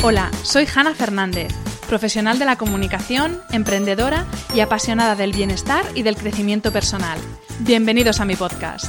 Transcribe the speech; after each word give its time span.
Hola, 0.00 0.30
soy 0.44 0.64
Hanna 0.72 0.94
Fernández, 0.94 1.52
profesional 1.88 2.38
de 2.38 2.44
la 2.44 2.54
comunicación, 2.54 3.40
emprendedora 3.50 4.26
y 4.54 4.60
apasionada 4.60 5.16
del 5.16 5.32
bienestar 5.32 5.84
y 5.96 6.04
del 6.04 6.14
crecimiento 6.14 6.70
personal. 6.72 7.18
Bienvenidos 7.58 8.20
a 8.20 8.24
mi 8.24 8.36
podcast. 8.36 8.86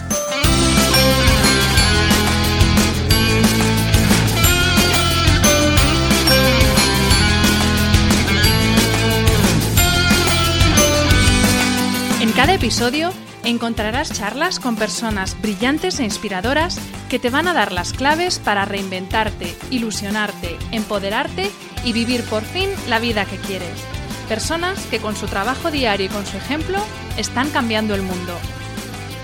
En 12.22 12.32
cada 12.34 12.54
episodio 12.54 13.12
encontrarás 13.50 14.14
charlas 14.14 14.60
con 14.60 14.76
personas 14.76 15.40
brillantes 15.42 16.00
e 16.00 16.04
inspiradoras 16.04 16.80
que 17.10 17.20
te 17.20 17.30
van 17.30 17.48
a 17.48 17.54
dar 17.54 17.72
las 17.72 17.94
claves 17.94 18.40
para 18.40 18.66
reinventarte, 18.66 19.56
ilusionarte, 19.72 20.58
empoderarte 20.72 21.52
y 21.84 21.94
vivir 21.94 22.24
por 22.24 22.44
fin 22.44 22.70
la 22.88 23.00
vida 23.00 23.26
que 23.26 23.38
quieres. 23.38 23.84
Personas 24.28 24.86
que 24.86 25.00
con 25.00 25.16
su 25.16 25.26
trabajo 25.26 25.72
diario 25.72 26.06
y 26.06 26.10
con 26.10 26.26
su 26.26 26.38
ejemplo 26.38 26.78
están 27.18 27.50
cambiando 27.50 27.96
el 27.96 28.04
mundo. 28.04 28.38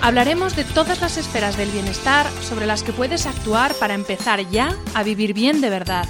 Hablaremos 0.02 0.56
de 0.56 0.64
todas 0.64 1.02
las 1.02 1.17
esferas 1.17 1.58
del 1.58 1.70
bienestar 1.70 2.28
sobre 2.42 2.66
las 2.66 2.84
que 2.84 2.94
puedes 2.94 3.26
actuar 3.26 3.73
para 3.76 3.94
empezar 3.94 4.50
ya 4.50 4.76
a 4.94 5.04
vivir 5.04 5.34
bien 5.34 5.62
de 5.62 5.70
verdad. 5.70 6.08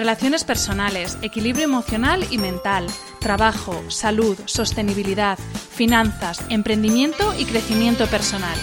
Relaciones 0.00 0.44
personales, 0.44 1.18
equilibrio 1.20 1.64
emocional 1.64 2.24
y 2.30 2.38
mental, 2.38 2.86
trabajo, 3.18 3.90
salud, 3.90 4.38
sostenibilidad, 4.46 5.38
finanzas, 5.38 6.42
emprendimiento 6.48 7.34
y 7.38 7.44
crecimiento 7.44 8.06
personal. 8.06 8.56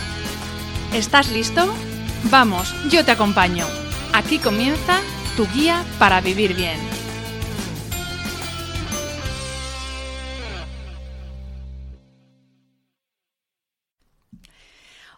¿Estás 0.95 1.29
listo? 1.31 1.71
Vamos, 2.31 2.73
yo 2.89 3.05
te 3.05 3.11
acompaño. 3.11 3.67
Aquí 4.15 4.39
comienza 4.39 4.99
tu 5.35 5.45
guía 5.53 5.85
para 5.99 6.21
vivir 6.21 6.55
bien. 6.55 6.79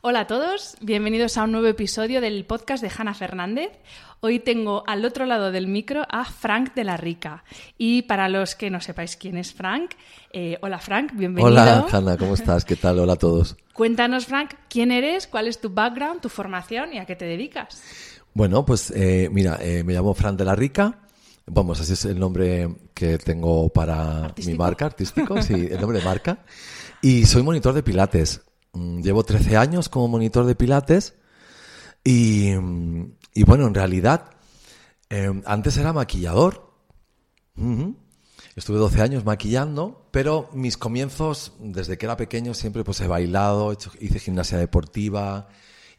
Hola 0.01 0.21
a 0.21 0.27
todos, 0.27 0.77
bienvenidos 0.79 1.37
a 1.37 1.43
un 1.43 1.51
nuevo 1.51 1.67
episodio 1.67 2.21
del 2.21 2.45
podcast 2.45 2.81
de 2.81 2.89
Hanna 2.89 3.13
Fernández. 3.13 3.69
Hoy 4.21 4.39
tengo 4.39 4.83
al 4.85 5.05
otro 5.05 5.25
lado 5.25 5.49
del 5.51 5.67
micro 5.67 6.03
a 6.09 6.25
Frank 6.25 6.73
de 6.73 6.83
la 6.83 6.97
Rica. 6.97 7.45
Y 7.77 8.01
para 8.01 8.27
los 8.27 8.53
que 8.55 8.69
no 8.69 8.81
sepáis 8.81 9.15
quién 9.15 9.37
es 9.37 9.53
Frank, 9.53 9.91
eh, 10.33 10.57
hola 10.61 10.79
Frank, 10.79 11.13
bienvenido. 11.13 11.47
Hola 11.47 11.85
Hanna, 11.89 12.17
¿cómo 12.17 12.33
estás? 12.33 12.65
¿Qué 12.65 12.75
tal? 12.75 12.99
Hola 12.99 13.13
a 13.13 13.15
todos. 13.15 13.55
Cuéntanos 13.71 14.25
Frank, 14.25 14.51
¿quién 14.67 14.91
eres? 14.91 15.25
¿Cuál 15.25 15.47
es 15.47 15.61
tu 15.61 15.69
background, 15.69 16.19
tu 16.19 16.27
formación 16.27 16.93
y 16.93 16.99
a 16.99 17.05
qué 17.05 17.15
te 17.15 17.23
dedicas? 17.23 17.81
Bueno, 18.33 18.65
pues 18.65 18.91
eh, 18.91 19.29
mira, 19.31 19.57
eh, 19.61 19.83
me 19.85 19.93
llamo 19.93 20.13
Frank 20.13 20.37
de 20.37 20.45
la 20.45 20.55
Rica. 20.55 20.99
Vamos, 21.45 21.79
así 21.79 21.93
es 21.93 22.03
el 22.03 22.19
nombre 22.19 22.69
que 22.93 23.17
tengo 23.19 23.69
para 23.69 24.25
¿Artístico? 24.25 24.51
mi 24.51 24.57
marca, 24.57 24.85
artístico, 24.87 25.41
sí, 25.41 25.53
el 25.71 25.79
nombre 25.79 25.99
de 25.99 26.05
marca. 26.05 26.39
Y 27.01 27.25
soy 27.25 27.41
monitor 27.41 27.73
de 27.73 27.83
pilates. 27.83 28.41
Mm, 28.73 29.01
Llevo 29.01 29.23
13 29.23 29.55
años 29.55 29.87
como 29.87 30.09
monitor 30.09 30.45
de 30.45 30.55
pilates 30.55 31.15
y, 32.03 32.51
mm, 32.51 33.13
y 33.33 33.43
bueno, 33.43 33.67
en 33.67 33.73
realidad, 33.73 34.31
eh, 35.09 35.41
antes 35.45 35.77
era 35.77 35.93
maquillador. 35.93 36.69
Estuve 38.55 38.77
12 38.77 39.01
años 39.01 39.25
maquillando, 39.25 40.07
pero 40.11 40.49
mis 40.53 40.77
comienzos, 40.77 41.53
desde 41.59 41.97
que 41.97 42.05
era 42.05 42.15
pequeño, 42.15 42.53
siempre 42.53 42.83
pues 42.83 43.01
he 43.01 43.07
bailado, 43.07 43.75
hice 43.99 44.19
gimnasia 44.19 44.57
deportiva 44.57 45.49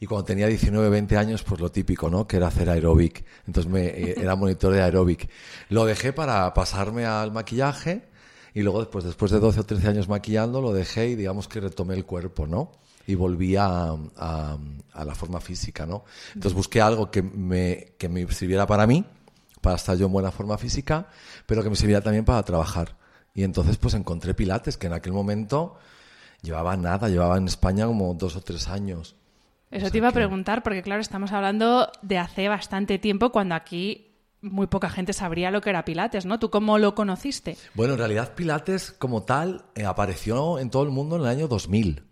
y 0.02 0.06
cuando 0.06 0.24
tenía 0.24 0.46
19, 0.46 0.88
20 0.88 1.16
años, 1.18 1.42
pues 1.42 1.60
lo 1.60 1.70
típico, 1.70 2.08
¿no? 2.08 2.26
Que 2.26 2.38
era 2.38 2.46
hacer 2.46 2.70
aeróbic. 2.70 3.22
Entonces 3.46 3.70
me, 3.70 3.86
eh, 3.86 4.14
era 4.16 4.34
monitor 4.34 4.72
de 4.72 4.82
aeróbic. 4.82 5.28
Lo 5.68 5.84
dejé 5.84 6.14
para 6.14 6.52
pasarme 6.54 7.04
al 7.04 7.32
maquillaje 7.32 8.08
y 8.54 8.62
luego 8.62 8.80
después, 8.80 9.04
después 9.04 9.30
de 9.30 9.40
12 9.40 9.60
o 9.60 9.66
13 9.66 9.88
años 9.88 10.08
maquillando, 10.08 10.62
lo 10.62 10.72
dejé 10.72 11.08
y 11.08 11.16
digamos 11.16 11.48
que 11.48 11.60
retomé 11.60 11.94
el 11.94 12.06
cuerpo, 12.06 12.46
¿no? 12.46 12.72
Y 13.10 13.14
volví 13.16 13.56
a, 13.56 13.66
a- 14.16 14.58
a 14.92 15.04
la 15.04 15.14
forma 15.14 15.40
física, 15.40 15.86
¿no? 15.86 16.04
Entonces 16.28 16.54
busqué 16.54 16.80
algo 16.80 17.10
que 17.10 17.22
me, 17.22 17.94
que 17.98 18.08
me 18.08 18.30
sirviera 18.32 18.66
para 18.66 18.86
mí, 18.86 19.04
para 19.60 19.76
estar 19.76 19.96
yo 19.96 20.06
en 20.06 20.12
buena 20.12 20.30
forma 20.30 20.56
física, 20.58 21.06
pero 21.46 21.62
que 21.62 21.70
me 21.70 21.76
sirviera 21.76 22.00
también 22.00 22.24
para 22.24 22.42
trabajar. 22.42 22.96
Y 23.34 23.44
entonces 23.44 23.76
pues 23.76 23.94
encontré 23.94 24.34
Pilates, 24.34 24.76
que 24.76 24.86
en 24.88 24.92
aquel 24.92 25.12
momento 25.12 25.76
llevaba 26.42 26.76
nada, 26.76 27.08
llevaba 27.08 27.36
en 27.36 27.46
España 27.46 27.86
como 27.86 28.12
dos 28.14 28.36
o 28.36 28.40
tres 28.40 28.68
años. 28.68 29.16
Eso 29.70 29.78
O 29.78 29.80
sea 29.82 29.90
te 29.90 29.98
iba 29.98 30.08
a 30.08 30.12
preguntar, 30.12 30.62
porque 30.62 30.82
claro, 30.82 31.00
estamos 31.00 31.30
hablando 31.32 31.90
de 32.02 32.18
hace 32.18 32.48
bastante 32.48 32.98
tiempo 32.98 33.30
cuando 33.30 33.54
aquí 33.54 34.06
muy 34.42 34.66
poca 34.66 34.88
gente 34.90 35.12
sabría 35.12 35.50
lo 35.50 35.60
que 35.60 35.70
era 35.70 35.84
Pilates, 35.84 36.24
¿no? 36.26 36.38
¿Tú 36.38 36.50
cómo 36.50 36.78
lo 36.78 36.94
conociste? 36.94 37.56
Bueno, 37.74 37.92
en 37.92 37.98
realidad 37.98 38.34
Pilates 38.34 38.90
como 38.90 39.22
tal 39.22 39.66
eh, 39.74 39.84
apareció 39.84 40.58
en 40.58 40.70
todo 40.70 40.82
el 40.82 40.90
mundo 40.90 41.16
en 41.16 41.22
el 41.22 41.28
año 41.28 41.46
2000. 41.46 42.02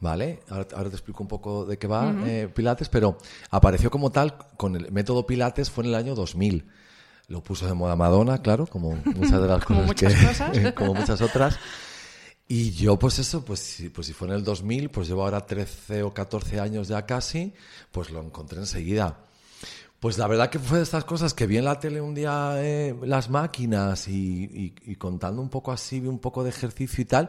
¿Vale? 0.00 0.40
Ahora, 0.48 0.66
ahora 0.76 0.90
te 0.90 0.96
explico 0.96 1.22
un 1.22 1.28
poco 1.28 1.64
de 1.64 1.76
qué 1.76 1.88
va 1.88 2.14
eh, 2.24 2.48
Pilates, 2.54 2.88
pero 2.88 3.18
apareció 3.50 3.90
como 3.90 4.10
tal 4.12 4.36
con 4.56 4.76
el 4.76 4.92
método 4.92 5.26
Pilates 5.26 5.70
fue 5.70 5.84
en 5.84 5.90
el 5.90 5.96
año 5.96 6.14
2000. 6.14 6.68
Lo 7.26 7.42
puso 7.42 7.66
de 7.66 7.74
moda 7.74 7.96
Madonna, 7.96 8.40
claro, 8.40 8.66
como 8.66 8.96
muchas 9.04 9.42
de 9.42 9.48
las 9.48 9.64
Como 9.64 9.86
cosas 9.86 10.14
que, 10.14 10.26
cosas. 10.26 10.72
como 10.76 10.94
muchas 10.94 11.20
otras. 11.20 11.58
Y 12.50 12.70
yo, 12.70 12.98
pues 12.98 13.18
eso, 13.18 13.44
pues 13.44 13.60
si, 13.60 13.90
pues 13.90 14.06
si 14.06 14.14
fue 14.14 14.28
en 14.28 14.34
el 14.34 14.44
2000, 14.44 14.88
pues 14.88 15.08
llevo 15.08 15.22
ahora 15.24 15.44
13 15.44 16.02
o 16.04 16.14
14 16.14 16.60
años 16.60 16.88
ya 16.88 17.04
casi, 17.04 17.52
pues 17.92 18.10
lo 18.10 18.22
encontré 18.22 18.58
enseguida. 18.58 19.18
Pues 20.00 20.16
la 20.16 20.28
verdad 20.28 20.48
que 20.48 20.60
fue 20.60 20.78
de 20.78 20.84
estas 20.84 21.04
cosas 21.04 21.34
que 21.34 21.48
vi 21.48 21.56
en 21.56 21.64
la 21.64 21.80
tele 21.80 22.00
un 22.00 22.14
día 22.14 22.52
eh, 22.58 22.94
las 23.02 23.30
máquinas 23.30 24.06
y, 24.06 24.44
y- 24.44 24.74
y 24.92 24.94
contando 24.94 25.42
un 25.42 25.48
poco 25.48 25.72
así, 25.72 25.98
vi 25.98 26.06
un 26.06 26.20
poco 26.20 26.44
de 26.44 26.50
ejercicio 26.50 27.02
y 27.02 27.04
tal, 27.04 27.28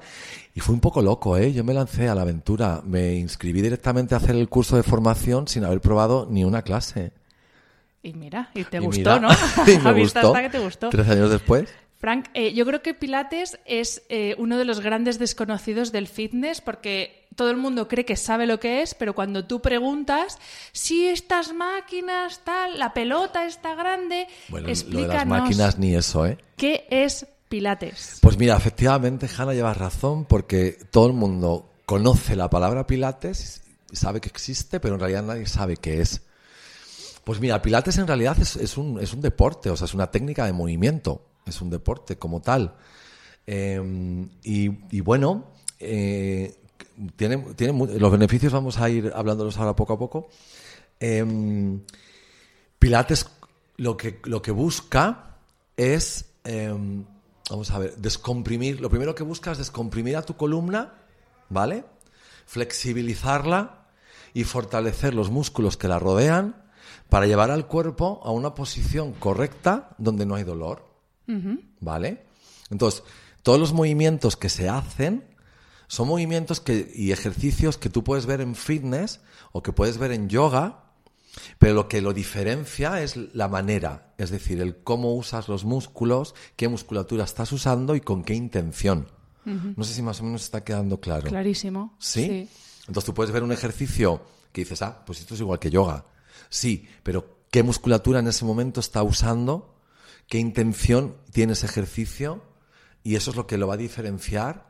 y 0.53 0.59
fue 0.59 0.75
un 0.75 0.81
poco 0.81 1.01
loco, 1.01 1.35
¿eh? 1.35 1.51
Yo 1.51 1.63
me 1.63 1.73
lancé 1.73 2.09
a 2.09 2.13
la 2.15 2.21
aventura, 2.21 2.81
me 2.85 3.15
inscribí 3.15 3.61
directamente 3.63 4.13
a 4.13 4.17
hacer 4.19 4.35
el 4.35 4.49
curso 4.49 4.75
de 4.75 4.83
formación 4.83 5.47
sin 5.47 5.63
haber 5.63 5.81
probado 5.81 6.27
ni 6.29 6.43
una 6.45 6.61
clase. 6.61 7.11
Y 8.03 8.13
mira, 8.13 8.51
y 8.53 8.63
te 8.65 8.77
Y 8.77 8.81
gustó, 8.81 8.99
mira, 8.99 9.19
¿no? 9.19 9.29
y 9.67 9.77
me 9.79 9.89
A 9.89 9.93
vista 9.93 10.21
gustó. 10.21 10.35
hasta 10.35 10.41
que 10.43 10.49
te 10.57 10.63
gustó. 10.63 10.89
Tres 10.89 11.09
años 11.09 11.31
después. 11.31 11.69
Frank, 11.97 12.27
eh, 12.35 12.53
yo 12.53 12.65
creo 12.67 12.81
que 12.83 12.93
Pilates 12.93 13.59
es 13.65 14.03
eh, 14.09 14.35
uno 14.37 14.57
de 14.59 14.63
los 14.65 14.79
grandes 14.79 15.17
desconocidos 15.19 15.91
del 15.91 16.07
fitness 16.07 16.61
porque 16.61 17.18
todo 17.39 17.51
el 17.51 17.55
mundo 17.55 17.87
cree 17.87 18.03
que 18.03 18.17
sabe 18.17 18.45
lo 18.45 18.59
que 18.59 18.81
es, 18.81 18.93
pero 18.95 19.15
cuando 19.15 19.45
tú 19.45 19.61
preguntas 19.61 20.37
si 20.73 21.07
estas 21.07 21.53
máquinas, 21.53 22.41
tal, 22.43 22.77
la 22.77 22.93
pelota 22.93 23.45
está 23.45 23.75
grande, 23.75 24.27
Bueno, 24.49 24.63
lo 24.63 24.67
de 24.67 24.73
explícanos 24.73 25.13
las 25.15 25.25
máquinas 25.25 25.79
ni 25.79 25.95
eso, 25.95 26.25
¿eh? 26.25 26.37
qué 26.57 26.85
es 26.89 27.25
Pilates. 27.47 28.17
Pues 28.21 28.37
mira, 28.37 28.57
efectivamente, 28.57 29.29
Hanna, 29.37 29.53
llevas 29.53 29.77
razón, 29.77 30.25
porque 30.25 30.77
todo 30.91 31.07
el 31.07 31.13
mundo 31.13 31.71
conoce 31.85 32.35
la 32.35 32.49
palabra 32.49 32.85
Pilates, 32.85 33.61
sabe 33.89 34.19
que 34.19 34.27
existe, 34.27 34.81
pero 34.81 34.95
en 34.95 34.99
realidad 34.99 35.23
nadie 35.23 35.47
sabe 35.47 35.77
qué 35.77 36.01
es. 36.01 36.23
Pues 37.23 37.39
mira, 37.39 37.61
Pilates 37.61 37.97
en 37.99 38.07
realidad 38.07 38.37
es, 38.37 38.57
es 38.57 38.75
un, 38.75 38.99
es 38.99 39.13
un 39.13 39.21
deporte, 39.21 39.69
o 39.69 39.77
sea, 39.77 39.85
es 39.85 39.93
una 39.93 40.11
técnica 40.11 40.45
de 40.45 40.51
movimiento, 40.51 41.25
es 41.45 41.61
un 41.61 41.69
deporte 41.69 42.17
como 42.17 42.41
tal. 42.41 42.75
Eh, 43.47 44.27
y, 44.43 44.71
y 44.91 44.99
bueno, 44.99 45.53
eh, 45.79 46.58
tiene, 47.15 47.37
tiene 47.55 47.99
los 47.99 48.11
beneficios 48.11 48.53
vamos 48.53 48.77
a 48.79 48.89
ir 48.89 49.11
hablándolos 49.15 49.57
ahora 49.57 49.75
poco 49.75 49.93
a 49.93 49.99
poco. 49.99 50.29
Eh, 50.99 51.79
Pilates 52.79 53.25
lo 53.77 53.97
que, 53.97 54.19
lo 54.23 54.41
que 54.41 54.51
busca 54.51 55.37
es, 55.75 56.25
eh, 56.43 56.73
vamos 57.49 57.71
a 57.71 57.79
ver, 57.79 57.95
descomprimir. 57.97 58.81
Lo 58.81 58.89
primero 58.89 59.15
que 59.15 59.23
busca 59.23 59.51
es 59.51 59.57
descomprimir 59.57 60.17
a 60.17 60.21
tu 60.21 60.35
columna, 60.35 60.93
¿vale? 61.49 61.85
Flexibilizarla 62.45 63.87
y 64.33 64.43
fortalecer 64.43 65.13
los 65.13 65.29
músculos 65.29 65.77
que 65.77 65.87
la 65.87 65.99
rodean 65.99 66.63
para 67.09 67.25
llevar 67.25 67.51
al 67.51 67.67
cuerpo 67.67 68.21
a 68.23 68.31
una 68.31 68.53
posición 68.53 69.13
correcta 69.13 69.89
donde 69.97 70.25
no 70.25 70.35
hay 70.35 70.43
dolor, 70.43 70.85
¿vale? 71.79 72.25
Entonces, 72.69 73.03
todos 73.41 73.59
los 73.59 73.73
movimientos 73.73 74.35
que 74.35 74.49
se 74.49 74.69
hacen 74.69 75.25
son 75.89 76.07
movimientos 76.07 76.61
que, 76.61 76.91
y 76.95 77.11
ejercicios 77.11 77.79
que 77.79 77.89
tú 77.89 78.03
puedes 78.03 78.27
ver 78.27 78.41
en 78.41 78.53
fitness 78.53 79.21
o 79.51 79.63
que 79.63 79.73
puedes 79.73 79.97
ver 79.97 80.11
en 80.11 80.29
yoga, 80.29 80.83
pero 81.57 81.73
lo 81.73 81.87
que 81.87 81.99
lo 82.01 82.13
diferencia 82.13 83.01
es 83.01 83.17
la 83.33 83.47
manera, 83.47 84.13
es 84.19 84.29
decir, 84.29 84.61
el 84.61 84.77
cómo 84.83 85.15
usas 85.15 85.47
los 85.47 85.65
músculos, 85.65 86.35
qué 86.55 86.67
musculatura 86.67 87.23
estás 87.23 87.51
usando 87.51 87.95
y 87.95 88.01
con 88.01 88.23
qué 88.23 88.35
intención. 88.35 89.09
No 89.45 89.83
sé 89.83 89.95
si 89.95 90.03
más 90.03 90.21
o 90.21 90.25
menos 90.25 90.43
está 90.43 90.63
quedando 90.63 90.99
claro. 90.99 91.27
Clarísimo. 91.27 91.95
¿Sí? 91.97 92.47
Entonces 92.81 93.05
tú 93.05 93.15
puedes 93.15 93.33
ver 93.33 93.41
un 93.41 93.51
ejercicio 93.51 94.21
que 94.51 94.61
dices, 94.61 94.83
ah, 94.83 95.03
pues 95.07 95.21
esto 95.21 95.33
es 95.33 95.39
igual 95.39 95.57
que 95.57 95.71
yoga. 95.71 96.05
Sí, 96.49 96.87
pero 97.01 97.39
¿qué 97.49 97.63
musculatura 97.63 98.19
en 98.19 98.27
ese 98.27 98.45
momento 98.45 98.79
está 98.79 99.01
usando? 99.01 99.75
¿Qué 100.27 100.37
intención 100.37 101.15
tiene 101.31 101.53
ese 101.53 101.65
ejercicio? 101.65 102.43
Y 103.03 103.15
eso 103.15 103.31
es 103.31 103.37
lo 103.37 103.47
que 103.47 103.57
lo 103.57 103.65
va 103.65 103.73
a 103.73 103.77
diferenciar 103.77 104.68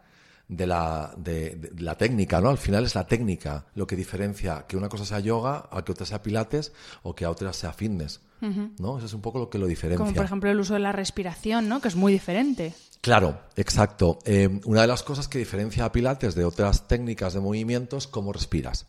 de 0.49 0.65
la, 0.65 1.13
de, 1.15 1.55
de 1.55 1.81
la 1.81 1.95
técnica, 1.95 2.41
¿no? 2.41 2.49
Al 2.49 2.57
final 2.57 2.83
es 2.83 2.95
la 2.95 3.05
técnica 3.05 3.65
lo 3.75 3.85
que 3.85 3.95
diferencia 3.95 4.65
que 4.67 4.75
una 4.75 4.89
cosa 4.89 5.05
sea 5.05 5.19
yoga, 5.19 5.69
a 5.71 5.85
que 5.85 5.91
otra 5.91 6.07
sea 6.07 6.23
pilates 6.23 6.73
o 7.03 7.15
que 7.15 7.23
a 7.23 7.29
otra 7.29 7.53
sea 7.53 7.71
fitness, 7.71 8.21
¿no? 8.41 8.97
Eso 8.97 9.05
es 9.05 9.13
un 9.13 9.21
poco 9.21 9.37
lo 9.37 9.49
que 9.49 9.59
lo 9.59 9.67
diferencia. 9.67 10.03
Como 10.03 10.15
por 10.15 10.25
ejemplo 10.25 10.49
el 10.49 10.59
uso 10.59 10.73
de 10.73 10.79
la 10.79 10.91
respiración, 10.91 11.69
¿no? 11.69 11.81
Que 11.81 11.87
es 11.87 11.95
muy 11.95 12.11
diferente. 12.11 12.73
Claro, 13.01 13.39
exacto. 13.55 14.17
Eh, 14.25 14.59
una 14.65 14.81
de 14.81 14.87
las 14.87 15.03
cosas 15.03 15.27
que 15.27 15.37
diferencia 15.37 15.85
a 15.85 15.91
Pilates 15.91 16.33
de 16.33 16.43
otras 16.43 16.87
técnicas 16.87 17.33
de 17.35 17.39
movimiento 17.41 17.97
es 17.97 18.07
cómo 18.07 18.33
respiras. 18.33 18.87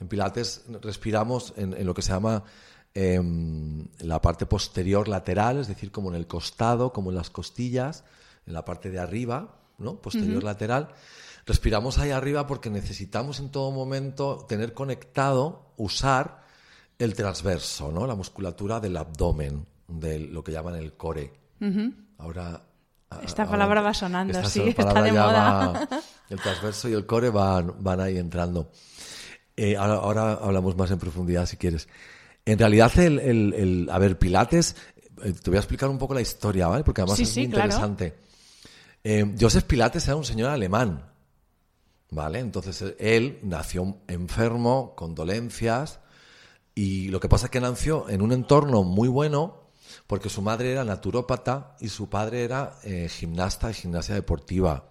En 0.00 0.08
Pilates 0.08 0.64
respiramos 0.82 1.54
en, 1.56 1.72
en 1.72 1.86
lo 1.86 1.94
que 1.94 2.02
se 2.02 2.12
llama 2.12 2.44
em, 2.94 3.88
la 4.00 4.20
parte 4.20 4.44
posterior 4.44 5.08
lateral, 5.08 5.58
es 5.58 5.68
decir, 5.68 5.90
como 5.90 6.10
en 6.10 6.16
el 6.16 6.26
costado, 6.26 6.92
como 6.92 7.10
en 7.10 7.16
las 7.16 7.30
costillas, 7.30 8.04
en 8.46 8.52
la 8.52 8.64
parte 8.64 8.90
de 8.90 8.98
arriba, 8.98 9.57
¿no? 9.78 9.96
Posterior 10.00 10.42
lateral. 10.44 10.88
Respiramos 11.46 11.98
ahí 11.98 12.10
arriba 12.10 12.46
porque 12.46 12.68
necesitamos 12.70 13.40
en 13.40 13.50
todo 13.50 13.70
momento 13.70 14.44
tener 14.48 14.74
conectado, 14.74 15.72
usar 15.76 16.42
el 16.98 17.14
transverso, 17.14 17.90
¿no? 17.90 18.06
La 18.06 18.14
musculatura 18.14 18.80
del 18.80 18.96
abdomen, 18.96 19.64
de 19.86 20.18
lo 20.18 20.44
que 20.44 20.52
llaman 20.52 20.74
el 20.76 20.92
core. 20.94 21.32
Ahora 22.18 22.62
Esta 23.22 23.42
ahora- 23.44 23.50
palabra 23.52 23.80
va 23.80 23.94
sonando, 23.94 24.32
esta 24.38 24.48
sí, 24.50 24.60
está 24.76 25.00
de 25.02 25.12
moda. 25.12 25.68
va- 25.72 25.88
el 26.28 26.40
transverso 26.40 26.88
y 26.88 26.92
el 26.92 27.06
core 27.06 27.30
van, 27.30 27.72
van 27.82 28.00
ahí 28.00 28.18
entrando. 28.18 28.70
Eh, 29.56 29.76
ahora, 29.76 29.94
ahora 29.94 30.32
hablamos 30.42 30.76
más 30.76 30.90
en 30.90 30.98
profundidad 30.98 31.46
si 31.46 31.56
quieres. 31.56 31.88
En 32.44 32.58
realidad, 32.58 32.96
el, 32.98 33.18
el- 33.18 33.54
el- 33.54 33.88
a 33.90 33.98
ver, 33.98 34.18
Pilates, 34.18 34.76
eh, 35.24 35.32
te 35.32 35.50
voy 35.50 35.56
a 35.56 35.60
explicar 35.60 35.88
un 35.88 35.98
poco 35.98 36.14
la 36.14 36.20
historia, 36.20 36.66
¿vale? 36.68 36.84
Porque 36.84 37.00
además 37.00 37.16
Sí, 37.16 37.22
es 37.24 37.28
sí, 37.30 37.40
muy 37.42 37.50
claro. 37.50 37.72
Eh, 39.10 39.24
Joseph 39.40 39.64
Pilates 39.64 40.06
era 40.06 40.16
un 40.16 40.24
señor 40.26 40.50
alemán, 40.50 41.02
¿vale? 42.10 42.40
Entonces 42.40 42.94
él, 42.98 43.38
nació 43.42 43.96
enfermo, 44.06 44.92
con 44.96 45.14
dolencias, 45.14 46.00
y 46.74 47.08
lo 47.08 47.18
que 47.18 47.26
pasa 47.26 47.46
es 47.46 47.50
que 47.50 47.58
nació 47.58 48.10
en 48.10 48.20
un 48.20 48.32
entorno 48.32 48.82
muy 48.82 49.08
bueno, 49.08 49.62
porque 50.06 50.28
su 50.28 50.42
madre 50.42 50.72
era 50.72 50.84
naturópata 50.84 51.74
y 51.80 51.88
su 51.88 52.10
padre 52.10 52.44
era 52.44 52.74
eh, 52.82 53.08
gimnasta 53.08 53.68
de 53.68 53.72
gimnasia 53.72 54.14
deportiva. 54.14 54.84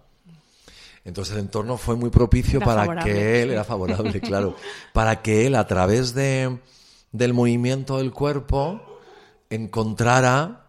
Entonces 1.05 1.35
el 1.35 1.41
entorno 1.41 1.77
fue 1.77 1.95
muy 1.95 2.09
propicio 2.09 2.57
Era 2.57 2.65
para 2.65 2.81
favorable, 2.81 3.13
que 3.13 3.41
él, 3.43 3.51
era 3.51 3.63
favorable, 3.65 4.19
claro, 4.19 4.55
para 4.93 5.21
que 5.21 5.45
él 5.45 5.53
a 5.53 5.67
través 5.67 6.15
de, 6.15 6.57
del 7.11 7.35
movimiento 7.35 7.99
del 7.99 8.11
cuerpo 8.11 8.81
encontrara, 9.51 10.66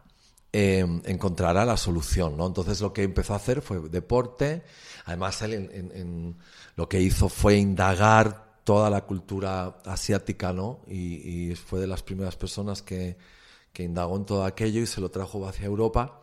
eh, 0.58 0.87
encontrara 1.05 1.64
la 1.64 1.76
solución, 1.76 2.37
¿no? 2.37 2.46
Entonces 2.46 2.81
lo 2.81 2.93
que 2.93 3.02
empezó 3.02 3.32
a 3.34 3.37
hacer 3.37 3.62
fue 3.62 3.81
deporte, 3.88 4.62
además 5.05 5.40
él 5.43 5.52
en- 5.55 5.70
en- 5.72 5.93
en- 6.00 6.37
lo 6.76 6.88
que 6.88 7.00
hizo 7.00 7.28
fue 7.28 7.56
indagar 7.56 8.60
toda 8.64 8.90
la 8.90 9.02
cultura 9.02 9.78
asiática, 9.84 10.52
¿no? 10.52 10.81
Y, 10.87 11.50
y 11.50 11.55
fue 11.55 11.81
de 11.81 11.87
las 11.87 12.02
primeras 12.02 12.37
personas 12.37 12.82
que, 12.82 13.16
que 13.72 13.82
indagó 13.84 14.16
en 14.16 14.25
todo 14.26 14.44
aquello 14.44 14.81
y 14.82 14.87
se 14.87 15.00
lo 15.00 15.10
trajo 15.10 15.46
hacia 15.46 15.66
Europa. 15.66 16.22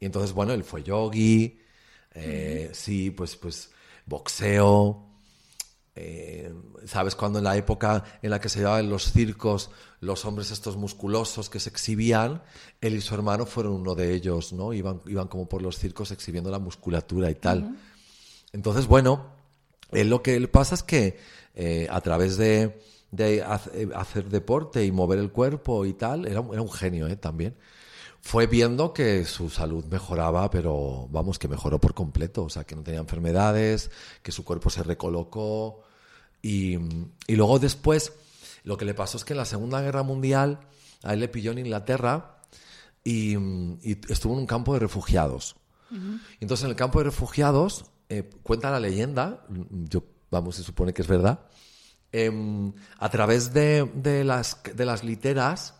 Y 0.00 0.06
entonces, 0.06 0.32
bueno, 0.32 0.52
él 0.52 0.64
fue 0.64 0.82
yogi, 0.82 1.58
eh, 2.14 2.70
sí, 2.72 3.10
pues, 3.10 3.36
pues 3.36 3.70
boxeo, 4.06 5.02
eh, 5.96 6.52
¿Sabes? 6.84 7.16
Cuando 7.16 7.38
en 7.38 7.44
la 7.44 7.56
época 7.56 8.04
en 8.22 8.30
la 8.30 8.40
que 8.40 8.48
se 8.48 8.58
llevaban 8.60 8.88
los 8.90 9.10
circos, 9.12 9.70
los 10.00 10.24
hombres 10.24 10.50
estos 10.50 10.76
musculosos 10.76 11.48
que 11.50 11.58
se 11.58 11.70
exhibían, 11.70 12.42
él 12.80 12.94
y 12.94 13.00
su 13.00 13.14
hermano 13.14 13.46
fueron 13.46 13.72
uno 13.72 13.94
de 13.94 14.14
ellos, 14.14 14.52
¿no? 14.52 14.72
Iban, 14.72 15.00
iban 15.06 15.26
como 15.28 15.48
por 15.48 15.62
los 15.62 15.78
circos 15.78 16.10
exhibiendo 16.10 16.50
la 16.50 16.58
musculatura 16.58 17.30
y 17.30 17.34
tal. 17.34 17.76
Entonces, 18.52 18.86
bueno, 18.86 19.26
él 19.90 20.08
lo 20.10 20.22
que 20.22 20.38
le 20.38 20.48
pasa 20.48 20.74
es 20.74 20.82
que 20.82 21.18
eh, 21.54 21.88
a 21.90 22.00
través 22.02 22.36
de, 22.36 22.78
eh, 23.16 23.42
hacer 23.94 24.28
deporte 24.28 24.84
y 24.84 24.92
mover 24.92 25.18
el 25.18 25.32
cuerpo 25.32 25.86
y 25.86 25.94
tal, 25.94 26.26
era, 26.28 26.40
un- 26.40 26.52
era 26.52 26.62
un 26.62 26.70
genio 26.70 27.06
¿eh? 27.08 27.16
también. 27.16 27.56
Fue 28.20 28.46
viendo 28.46 28.92
que 28.92 29.24
su 29.24 29.48
salud 29.50 29.84
mejoraba, 29.86 30.50
pero 30.50 31.06
vamos, 31.10 31.38
que 31.38 31.48
mejoró 31.48 31.80
por 31.80 31.94
completo. 31.94 32.44
O 32.44 32.48
sea, 32.50 32.64
que 32.64 32.74
no 32.74 32.82
tenía 32.82 33.00
enfermedades, 33.00 33.90
que 34.22 34.32
su 34.32 34.44
cuerpo 34.44 34.68
se 34.68 34.82
recolocó. 34.82 35.82
Y, 36.46 36.78
y 37.26 37.34
luego 37.34 37.58
después, 37.58 38.12
lo 38.62 38.76
que 38.76 38.84
le 38.84 38.94
pasó 38.94 39.16
es 39.16 39.24
que 39.24 39.32
en 39.32 39.38
la 39.38 39.44
Segunda 39.44 39.80
Guerra 39.80 40.04
Mundial, 40.04 40.60
a 41.02 41.12
él 41.12 41.18
le 41.18 41.26
pilló 41.26 41.50
en 41.50 41.58
Inglaterra 41.58 42.38
y, 43.02 43.36
y 43.36 43.98
estuvo 44.08 44.34
en 44.34 44.38
un 44.38 44.46
campo 44.46 44.72
de 44.72 44.78
refugiados. 44.78 45.56
Y 45.90 46.44
entonces 46.44 46.62
en 46.62 46.70
el 46.70 46.76
campo 46.76 47.00
de 47.00 47.06
refugiados, 47.06 47.86
eh, 48.08 48.30
cuenta 48.44 48.70
la 48.70 48.78
leyenda, 48.78 49.44
yo, 49.70 50.04
vamos, 50.30 50.54
se 50.54 50.62
supone 50.62 50.92
que 50.94 51.02
es 51.02 51.08
verdad, 51.08 51.40
em, 52.12 52.72
a 52.98 53.08
través 53.08 53.52
de, 53.52 53.90
de 53.94 54.22
las, 54.22 54.60
de 54.72 54.84
las 54.84 55.02
literas, 55.02 55.74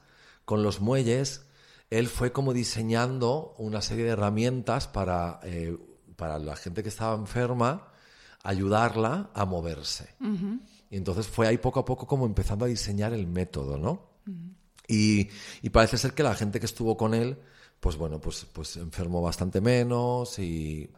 con 0.45 0.65
los 0.65 0.81
muelles, 0.81 1.43
él 1.91 2.09
fue 2.09 2.33
como 2.33 2.53
diseñando 2.53 3.55
una 3.59 3.83
serie 3.83 4.05
de 4.05 4.11
herramientas 4.11 4.89
para, 4.89 5.39
eh, 5.45 5.77
para 6.17 6.41
la 6.41 6.57
gente 6.57 6.83
que 6.83 6.89
estaba 6.89 7.15
enferma, 7.15 7.89
ayudarla 8.49 9.31
a 9.35 9.45
moverse. 9.45 10.15
Y 10.91 10.97
entonces 10.97 11.27
fue 11.27 11.47
ahí 11.47 11.59
poco 11.59 11.81
a 11.81 11.85
poco 11.85 12.07
como 12.07 12.27
empezando 12.27 12.65
a 12.65 12.69
diseñar 12.69 13.13
el 13.13 13.27
método, 13.27 13.77
¿no? 13.77 14.11
Y, 14.89 15.29
y 15.63 15.71
parece 15.71 15.99
ser 15.99 16.13
que 16.15 16.23
la 16.23 16.35
gente 16.35 16.61
que 16.61 16.67
estuvo 16.67 16.97
con 16.97 17.13
él, 17.13 17.39
pues 17.81 17.97
bueno, 17.97 18.21
pues, 18.21 18.47
pues 18.53 18.77
enfermó 18.77 19.21
bastante 19.21 19.61
menos 19.61 20.39
y... 20.39 20.91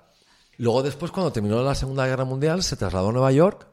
Luego 0.58 0.82
después, 0.82 1.12
cuando 1.12 1.32
terminó 1.32 1.62
la 1.62 1.76
Segunda 1.76 2.04
Guerra 2.04 2.24
Mundial, 2.24 2.64
se 2.64 2.76
trasladó 2.76 3.10
a 3.10 3.12
Nueva 3.12 3.30
York. 3.30 3.68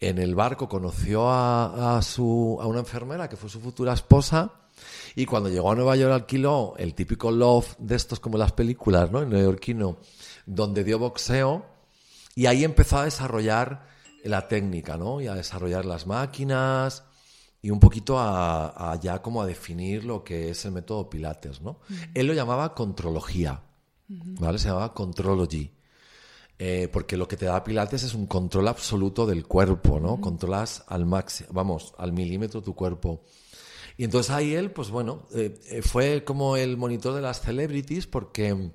En 0.00 0.18
el 0.18 0.34
barco 0.34 0.66
conoció 0.66 1.28
a, 1.28 1.98
a 1.98 2.02
su, 2.02 2.58
a 2.62 2.66
una 2.66 2.78
enfermera 2.78 3.28
que 3.28 3.36
fue 3.36 3.50
su 3.50 3.60
futura 3.60 3.92
esposa. 3.92 4.52
Y 5.16 5.26
cuando 5.26 5.50
llegó 5.50 5.70
a 5.70 5.74
Nueva 5.74 5.96
York 5.96 6.14
alquiló 6.14 6.74
el 6.78 6.94
típico 6.94 7.30
loft 7.30 7.78
de 7.78 7.96
estos 7.96 8.20
como 8.20 8.38
las 8.38 8.52
películas, 8.52 9.10
¿no? 9.10 9.20
El 9.20 9.28
neoyorquino, 9.28 9.98
donde 10.46 10.82
dio 10.82 10.98
boxeo. 10.98 11.66
Y 12.38 12.46
ahí 12.46 12.62
empezó 12.62 12.98
a 12.98 13.04
desarrollar 13.04 13.84
la 14.22 14.46
técnica, 14.46 14.96
¿no? 14.96 15.20
Y 15.20 15.26
a 15.26 15.34
desarrollar 15.34 15.84
las 15.84 16.06
máquinas 16.06 17.02
y 17.60 17.70
un 17.70 17.80
poquito 17.80 18.16
a, 18.16 18.92
a 18.92 19.00
ya 19.00 19.20
como 19.22 19.42
a 19.42 19.46
definir 19.46 20.04
lo 20.04 20.22
que 20.22 20.50
es 20.50 20.64
el 20.64 20.70
método 20.70 21.10
Pilates, 21.10 21.60
¿no? 21.62 21.80
Él 22.14 22.28
lo 22.28 22.34
llamaba 22.34 22.76
contrología, 22.76 23.64
¿vale? 24.06 24.60
Se 24.60 24.68
llamaba 24.68 24.94
contrology. 24.94 25.72
Eh, 26.60 26.88
porque 26.92 27.16
lo 27.16 27.26
que 27.26 27.36
te 27.36 27.46
da 27.46 27.64
Pilates 27.64 28.04
es 28.04 28.14
un 28.14 28.28
control 28.28 28.68
absoluto 28.68 29.26
del 29.26 29.44
cuerpo, 29.44 29.98
¿no? 29.98 30.20
Controlas 30.20 30.84
al 30.86 31.06
máximo, 31.06 31.48
vamos, 31.52 31.92
al 31.98 32.12
milímetro 32.12 32.62
tu 32.62 32.76
cuerpo. 32.76 33.24
Y 33.96 34.04
entonces 34.04 34.30
ahí 34.30 34.54
él, 34.54 34.70
pues 34.70 34.90
bueno, 34.90 35.26
eh, 35.34 35.58
eh, 35.70 35.82
fue 35.82 36.22
como 36.22 36.56
el 36.56 36.76
monitor 36.76 37.16
de 37.16 37.20
las 37.20 37.40
celebrities 37.40 38.06
porque 38.06 38.70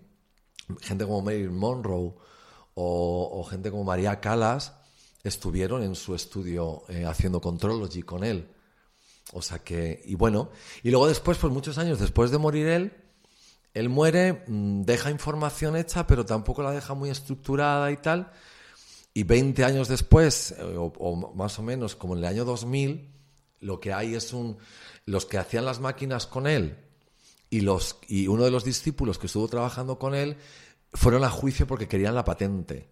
gente 0.81 1.05
como 1.05 1.21
Marilyn 1.21 1.55
Monroe 1.55 2.15
o, 2.75 3.43
gente 3.49 3.71
como 3.71 3.83
María 3.83 4.19
Calas 4.19 4.73
estuvieron 5.23 5.83
en 5.83 5.95
su 5.95 6.15
estudio 6.15 6.83
eh, 6.89 7.05
haciendo 7.05 7.39
contrology 7.39 8.03
con 8.03 8.23
él. 8.23 8.49
O 9.31 9.41
sea 9.41 9.59
que, 9.59 10.01
y 10.05 10.15
bueno, 10.15 10.49
y 10.83 10.91
luego 10.91 11.07
después, 11.07 11.37
pues 11.37 11.53
muchos 11.53 11.77
años 11.77 11.99
después 11.99 12.31
de 12.31 12.37
morir 12.37 12.67
él, 12.67 12.93
él 13.73 13.89
muere, 13.89 14.43
mm, 14.47 14.83
deja 14.83 15.09
información 15.09 15.75
hecha, 15.75 16.05
pero 16.05 16.25
tampoco 16.25 16.61
la 16.61 16.71
deja 16.71 16.93
muy 16.93 17.09
estructurada 17.09 17.91
y 17.91 17.97
tal. 17.97 18.31
Y 19.13 19.23
20 19.23 19.63
años 19.63 19.87
después, 19.87 20.51
eh, 20.57 20.63
o, 20.77 20.93
o 20.97 21.33
más 21.33 21.57
o 21.59 21.63
menos 21.63 21.95
como 21.95 22.13
en 22.13 22.19
el 22.19 22.25
año 22.25 22.45
2000, 22.45 23.13
lo 23.59 23.79
que 23.79 23.93
hay 23.93 24.15
es 24.15 24.33
un... 24.33 24.57
Los 25.05 25.25
que 25.25 25.37
hacían 25.37 25.65
las 25.65 25.79
máquinas 25.79 26.27
con 26.27 26.47
él 26.47 26.77
y, 27.53 27.61
los, 27.61 27.97
y 28.07 28.27
uno 28.27 28.45
de 28.45 28.51
los 28.51 28.63
discípulos 28.63 29.19
que 29.19 29.27
estuvo 29.27 29.47
trabajando 29.47 29.99
con 29.99 30.15
él 30.15 30.37
fueron 30.93 31.23
a 31.23 31.29
juicio 31.29 31.67
porque 31.67 31.87
querían 31.87 32.15
la 32.15 32.25
patente. 32.25 32.89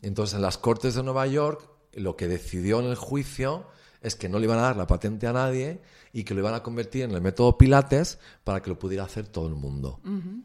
Entonces, 0.00 0.36
en 0.36 0.42
las 0.42 0.56
Cortes 0.56 0.94
de 0.94 1.02
Nueva 1.02 1.26
York, 1.26 1.68
lo 1.92 2.16
que 2.16 2.28
decidió 2.28 2.80
en 2.80 2.86
el 2.86 2.96
juicio 2.96 3.66
es 4.00 4.16
que 4.16 4.28
no 4.28 4.38
le 4.38 4.44
iban 4.44 4.58
a 4.58 4.62
dar 4.62 4.76
la 4.76 4.86
patente 4.86 5.26
a 5.26 5.34
nadie 5.34 5.82
y 6.14 6.24
que 6.24 6.32
lo 6.32 6.40
iban 6.40 6.54
a 6.54 6.62
convertir 6.62 7.02
en 7.02 7.10
el 7.10 7.20
método 7.20 7.58
Pilates 7.58 8.18
para 8.42 8.62
que 8.62 8.70
lo 8.70 8.78
pudiera 8.78 9.04
hacer 9.04 9.28
todo 9.28 9.48
el 9.48 9.54
mundo. 9.54 10.00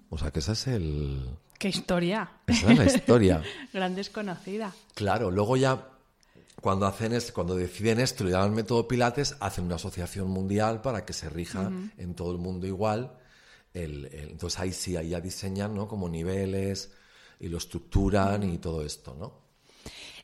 O 0.09 0.17
sea, 0.17 0.31
que 0.31 0.39
ese 0.39 0.51
es 0.51 0.67
el, 0.67 1.29
¡Qué 1.59 1.67
historia! 1.67 2.31
Esa 2.47 2.71
es 2.71 2.77
la 2.77 2.85
historia. 2.85 3.43
Gran 3.73 3.93
desconocida. 3.93 4.73
Claro, 4.95 5.29
luego 5.29 5.57
ya 5.57 5.89
cuando 6.61 6.85
hacen 6.85 7.11
es, 7.11 7.33
cuando 7.33 7.53
deciden 7.55 7.99
esto 7.99 8.23
y 8.23 8.27
le 8.27 8.31
llaman 8.31 8.53
método 8.53 8.87
Pilates, 8.87 9.35
hacen 9.41 9.65
una 9.65 9.75
asociación 9.75 10.29
mundial 10.29 10.81
para 10.81 11.03
que 11.03 11.11
se 11.11 11.29
rija 11.29 11.69
en 11.97 12.15
todo 12.15 12.31
el 12.31 12.37
mundo 12.37 12.65
igual. 12.65 13.11
El, 13.73 14.05
el- 14.05 14.29
entonces 14.31 14.59
ahí 14.59 14.71
sí, 14.73 14.95
ahí 14.97 15.09
ya 15.09 15.21
diseñan 15.21 15.73
¿no? 15.75 15.87
como 15.87 16.09
niveles 16.09 16.91
y 17.39 17.47
lo 17.47 17.57
estructuran 17.57 18.43
y 18.49 18.57
todo 18.57 18.85
esto, 18.85 19.15
¿no? 19.19 19.47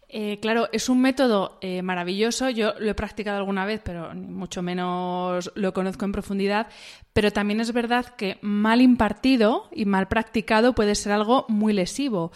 Eh, 0.08 0.40
claro, 0.40 0.70
es 0.72 0.88
un 0.88 1.02
método 1.02 1.58
eh, 1.62 1.82
maravilloso. 1.82 2.50
Yo 2.50 2.74
lo 2.80 2.90
he 2.92 2.94
practicado 2.94 3.38
alguna 3.38 3.66
vez, 3.66 3.82
pero 3.84 4.14
mucho 4.14 4.62
menos 4.62 5.52
lo 5.56 5.74
conozco 5.74 6.06
en 6.06 6.12
profundidad. 6.12 6.68
Pero 7.12 7.32
también 7.32 7.60
es 7.60 7.74
verdad 7.74 8.16
que 8.16 8.38
mal 8.42 8.82
impartido 8.82 9.68
y 9.74 9.86
mal 9.86 10.08
practicado 10.08 10.74
puede 10.74 10.96
ser 10.96 11.12
algo 11.12 11.46
muy 11.50 11.74
lesivo. 11.74 12.32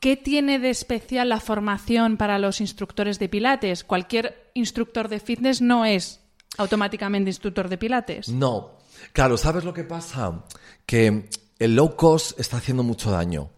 ¿Qué 0.00 0.16
tiene 0.16 0.58
de 0.58 0.70
especial 0.70 1.28
la 1.28 1.38
formación 1.38 2.16
para 2.16 2.38
los 2.38 2.60
instructores 2.60 3.18
de 3.20 3.28
Pilates? 3.28 3.84
Cualquier 3.84 4.50
instructor 4.54 5.08
de 5.08 5.20
fitness 5.20 5.60
no 5.60 5.84
es 5.84 6.20
automáticamente 6.58 7.30
instructor 7.30 7.68
de 7.68 7.78
Pilates. 7.78 8.28
No, 8.30 8.78
claro, 9.12 9.36
¿sabes 9.36 9.64
lo 9.64 9.74
que 9.74 9.84
pasa? 9.84 10.44
Que 10.86 11.28
el 11.58 11.76
low 11.76 11.96
cost 11.96 12.38
está 12.38 12.58
haciendo 12.58 12.82
mucho 12.82 13.10
daño 13.10 13.50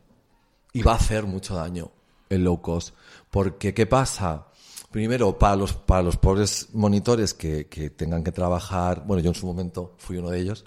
y 0.73 0.83
va 0.83 0.93
a 0.93 0.97
hacer 0.97 1.25
mucho 1.25 1.55
daño 1.55 1.91
el 2.29 2.45
low 2.45 2.61
cost. 2.61 2.95
Porque, 3.31 3.75
¿qué 3.75 3.87
pasa? 3.87 4.49
Primero, 4.91 5.39
para 5.39 5.57
los, 5.57 5.73
para 5.73 6.03
los 6.03 6.17
pobres 6.17 6.69
monitores 6.73 7.35
que, 7.35 7.67
que 7.67 7.91
tengan 7.91 8.23
que 8.23 8.33
trabajar, 8.33 9.05
bueno, 9.07 9.23
yo 9.23 9.31
en 9.31 9.35
su 9.35 9.47
momento 9.47 9.95
fui 9.99 10.19
uno 10.19 10.31
de 10.31 10.41
ellos, 10.41 10.65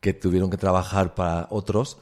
que 0.00 0.14
tuvieron 0.14 0.50
que 0.50 0.56
trabajar 0.56 1.14
para 1.14 1.46
otros, 1.50 1.98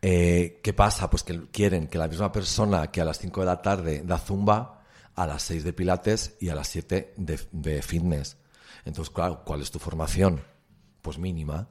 eh, 0.00 0.60
¿qué 0.62 0.72
pasa? 0.72 1.08
Pues 1.08 1.22
que 1.22 1.46
quieren 1.52 1.86
que 1.86 1.98
la 1.98 2.08
misma 2.08 2.32
persona 2.32 2.90
que 2.90 3.00
a 3.00 3.04
las 3.04 3.18
5 3.18 3.40
de 3.40 3.46
la 3.46 3.62
tarde 3.62 4.02
da 4.04 4.18
zumba, 4.18 4.82
a 5.14 5.26
las 5.26 5.42
6 5.42 5.62
de 5.62 5.72
pilates 5.72 6.36
y 6.40 6.48
a 6.48 6.54
las 6.54 6.68
7 6.68 7.14
de, 7.16 7.40
de 7.52 7.82
fitness. 7.82 8.36
Entonces, 8.84 9.14
claro, 9.14 9.42
¿cuál 9.44 9.62
es 9.62 9.70
tu 9.70 9.78
formación? 9.78 10.42
Pues 11.02 11.18
mínima, 11.18 11.68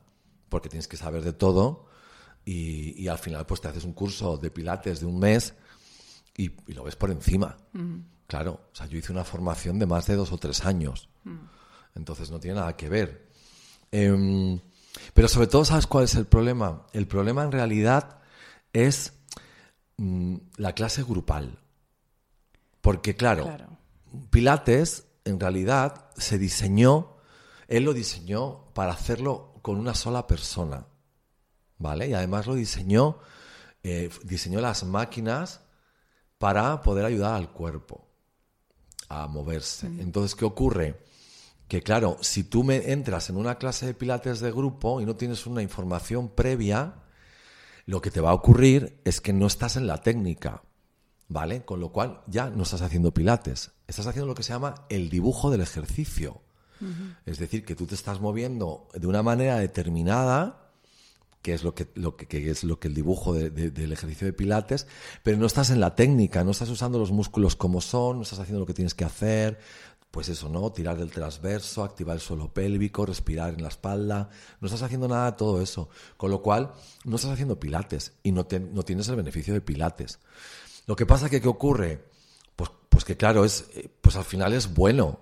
porque 0.50 0.70
tienes 0.70 0.88
que 0.88 0.98
saber 0.98 1.24
de 1.24 1.34
todo 1.34 1.86
y, 2.46 3.02
y 3.02 3.08
al 3.08 3.18
final 3.18 3.46
pues 3.46 3.62
te 3.62 3.70
haces 3.70 3.84
un 3.86 3.94
curso 3.94 4.38
de 4.38 4.52
pilates 4.52 5.00
de 5.00 5.06
un 5.06 5.20
mes 5.20 5.54
y, 6.38 6.52
y 6.68 6.74
lo 6.74 6.84
ves 6.84 6.96
por 6.96 7.10
encima. 7.12 7.58
Claro, 8.28 8.62
o 8.72 8.76
sea, 8.76 8.86
yo 8.88 8.98
hice 8.98 9.12
una 9.12 9.24
formación 9.24 9.80
de 9.80 9.86
más 9.86 10.06
de 10.08 10.16
dos 10.16 10.32
o 10.32 10.38
tres 10.38 10.66
años. 10.66 11.10
Entonces 11.96 12.32
no 12.32 12.40
tiene 12.40 12.60
nada 12.60 12.76
que 12.78 12.88
ver. 12.90 13.28
Em, 13.92 14.60
pero 15.14 15.28
sobre 15.28 15.48
todo, 15.48 15.66
¿sabes 15.66 15.88
cuál 15.88 16.06
es 16.06 16.16
el 16.16 16.26
problema? 16.26 16.86
El 16.94 17.08
problema 17.08 17.44
en 17.44 17.52
realidad 17.52 18.20
es 18.74 19.14
mm, 19.98 20.36
la 20.58 20.74
clase 20.74 21.04
grupal. 21.04 21.60
Porque 22.82 23.16
claro, 23.16 23.44
Claro. 23.44 23.78
Pilates 24.30 25.06
en 25.24 25.40
realidad 25.40 26.10
se 26.18 26.38
diseñó, 26.38 27.18
él 27.72 27.86
lo 27.86 27.94
diseñó 27.94 28.66
para 28.74 28.92
hacerlo 28.92 29.56
con 29.62 29.78
una 29.78 29.96
sola 29.96 30.28
persona. 30.28 30.88
¿Vale? 31.78 32.10
Y 32.10 32.14
además 32.14 32.46
lo 32.46 32.54
diseñó, 32.54 33.18
eh, 33.82 34.10
diseñó 34.24 34.60
las 34.62 34.84
máquinas 34.84 35.62
para 36.38 36.82
poder 36.82 37.06
ayudar 37.06 37.34
al 37.34 37.52
cuerpo 37.52 38.08
a 39.08 39.28
moverse. 39.28 39.88
Entonces, 39.88 40.36
¿qué 40.36 40.46
ocurre? 40.46 41.04
Que 41.68 41.82
claro, 41.82 42.18
si 42.22 42.44
tú 42.44 42.64
me 42.64 42.92
entras 42.92 43.30
en 43.30 43.38
una 43.38 43.58
clase 43.58 43.86
de 43.86 43.94
pilates 43.94 44.42
de 44.42 44.52
grupo 44.52 45.02
y 45.02 45.06
no 45.06 45.16
tienes 45.16 45.48
una 45.48 45.62
información 45.62 46.30
previa, 46.30 47.04
lo 47.86 48.02
que 48.02 48.12
te 48.12 48.22
va 48.22 48.32
a 48.32 48.36
ocurrir 48.36 49.02
es 49.06 49.22
que 49.22 49.34
no 49.34 49.48
estás 49.48 49.78
en 49.78 49.88
la 49.88 50.02
técnica, 50.02 50.62
¿vale? 51.30 51.64
Con 51.64 51.80
lo 51.80 51.92
cual 51.92 52.22
ya 52.28 52.50
no 52.50 52.64
estás 52.64 52.82
haciendo 52.82 53.14
pilates, 53.14 53.72
estás 53.88 54.08
haciendo 54.08 54.28
lo 54.28 54.36
que 54.36 54.44
se 54.44 54.54
llama 54.54 54.86
el 54.90 55.10
dibujo 55.10 55.50
del 55.50 55.62
ejercicio. 55.62 56.42
Es 57.26 57.38
decir, 57.40 57.64
que 57.66 57.76
tú 57.76 57.86
te 57.86 57.96
estás 57.96 58.20
moviendo 58.22 58.88
de 58.94 59.08
una 59.08 59.22
manera 59.24 59.58
determinada, 59.58 60.70
que 61.42 61.54
es 61.54 61.64
lo 61.64 61.74
que, 61.74 61.88
lo 61.96 62.16
que, 62.16 62.28
que 62.28 62.50
es 62.50 62.64
lo 62.64 62.80
que 62.80 62.88
el 62.88 62.94
dibujo 62.94 63.34
de- 63.34 63.50
de- 63.50 63.72
del 63.72 63.92
ejercicio 63.94 64.28
de 64.28 64.34
pilates, 64.34 64.88
pero 65.24 65.38
no 65.38 65.46
estás 65.46 65.70
en 65.72 65.80
la 65.80 65.96
técnica, 65.96 66.44
no 66.44 66.52
estás 66.52 66.70
usando 66.70 67.00
los 67.00 67.12
músculos 67.12 67.56
como 67.56 67.82
son, 67.82 68.18
no 68.18 68.24
estás 68.24 68.40
haciendo 68.40 68.60
lo 68.60 68.66
que 68.66 68.74
tienes 68.76 68.94
que 68.94 69.06
hacer, 69.06 69.60
pues 70.12 70.28
eso, 70.30 70.50
¿no? 70.50 70.72
Tirar 70.72 70.98
del 70.98 71.10
transverso, 71.10 71.84
activar 71.84 72.16
el 72.16 72.22
suelo 72.22 72.54
pélvico, 72.54 73.06
respirar 73.06 73.54
en 73.54 73.64
la 73.64 73.70
espalda, 73.70 74.30
no 74.60 74.68
estás 74.68 74.82
haciendo 74.84 75.08
nada 75.08 75.32
de 75.32 75.38
todo 75.38 75.62
eso, 75.62 75.90
con 76.18 76.30
lo 76.32 76.42
cual 76.42 76.74
no 77.06 77.16
estás 77.16 77.32
haciendo 77.32 77.60
pilates 77.60 78.14
y 78.22 78.32
no, 78.34 78.46
te- 78.46 78.60
no 78.60 78.84
tienes 78.84 79.08
el 79.08 79.16
beneficio 79.16 79.54
de 79.54 79.62
pilates. 79.62 80.20
Lo 80.86 80.96
que 80.96 81.06
pasa 81.06 81.30
que, 81.30 81.42
¿qué 81.42 81.48
ocurre? 81.48 82.04
Pues, 82.56 82.70
pues 82.90 83.06
que 83.06 83.16
claro, 83.18 83.46
es, 83.46 83.66
eh, 83.74 83.90
pues 84.02 84.16
al 84.18 84.26
final 84.26 84.52
es 84.54 84.74
bueno 84.74 85.20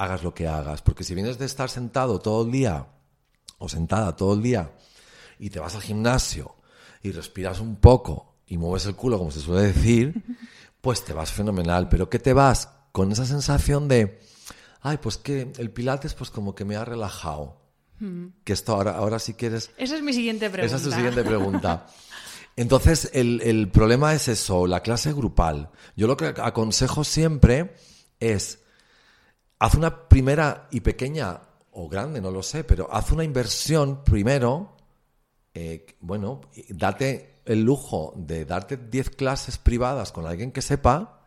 hagas 0.00 0.22
lo 0.22 0.32
que 0.34 0.48
hagas, 0.48 0.80
porque 0.80 1.04
si 1.04 1.14
vienes 1.14 1.38
de 1.38 1.44
estar 1.44 1.68
sentado 1.68 2.20
todo 2.20 2.46
el 2.46 2.50
día 2.50 2.86
o 3.58 3.68
sentada 3.68 4.16
todo 4.16 4.32
el 4.32 4.42
día 4.42 4.72
y 5.38 5.50
te 5.50 5.60
vas 5.60 5.74
al 5.74 5.82
gimnasio 5.82 6.56
y 7.02 7.12
respiras 7.12 7.60
un 7.60 7.76
poco 7.76 8.36
y 8.46 8.56
mueves 8.56 8.86
el 8.86 8.96
culo, 8.96 9.18
como 9.18 9.30
se 9.30 9.40
suele 9.40 9.66
decir, 9.68 10.22
pues 10.80 11.04
te 11.04 11.12
vas 11.12 11.30
fenomenal. 11.30 11.88
Pero 11.90 12.08
¿qué 12.08 12.18
te 12.18 12.32
vas? 12.32 12.70
Con 12.92 13.12
esa 13.12 13.26
sensación 13.26 13.88
de, 13.88 14.20
ay, 14.80 14.96
pues 14.96 15.18
que 15.18 15.52
el 15.58 15.70
pilates 15.70 16.14
pues 16.14 16.30
como 16.30 16.54
que 16.54 16.64
me 16.64 16.76
ha 16.76 16.84
relajado. 16.84 17.60
Que 18.44 18.54
esto 18.54 18.72
ahora, 18.72 18.92
ahora 18.92 19.18
si 19.18 19.34
quieres... 19.34 19.70
Esa 19.76 19.94
es 19.96 20.02
mi 20.02 20.14
siguiente 20.14 20.48
pregunta. 20.48 20.66
Esa 20.74 20.76
es 20.76 20.82
tu 20.82 20.90
siguiente 20.90 21.22
pregunta. 21.22 21.86
Entonces, 22.56 23.10
el, 23.12 23.42
el 23.42 23.68
problema 23.68 24.14
es 24.14 24.28
eso, 24.28 24.66
la 24.66 24.80
clase 24.80 25.12
grupal. 25.12 25.68
Yo 25.96 26.06
lo 26.06 26.16
que 26.16 26.32
aconsejo 26.34 27.04
siempre 27.04 27.74
es, 28.18 28.60
haz 29.60 29.74
una 29.76 30.08
primera 30.08 30.66
y 30.72 30.80
pequeña, 30.80 31.40
o 31.72 31.88
grande, 31.88 32.20
no 32.20 32.30
lo 32.32 32.42
sé, 32.42 32.64
pero 32.64 32.88
haz 32.92 33.12
una 33.12 33.22
inversión 33.22 34.02
primero, 34.02 34.76
eh, 35.54 35.86
bueno, 36.00 36.40
date 36.70 37.34
el 37.44 37.62
lujo 37.62 38.12
de 38.16 38.44
darte 38.44 38.76
10 38.76 39.10
clases 39.10 39.58
privadas 39.58 40.10
con 40.12 40.26
alguien 40.26 40.50
que 40.50 40.62
sepa, 40.62 41.26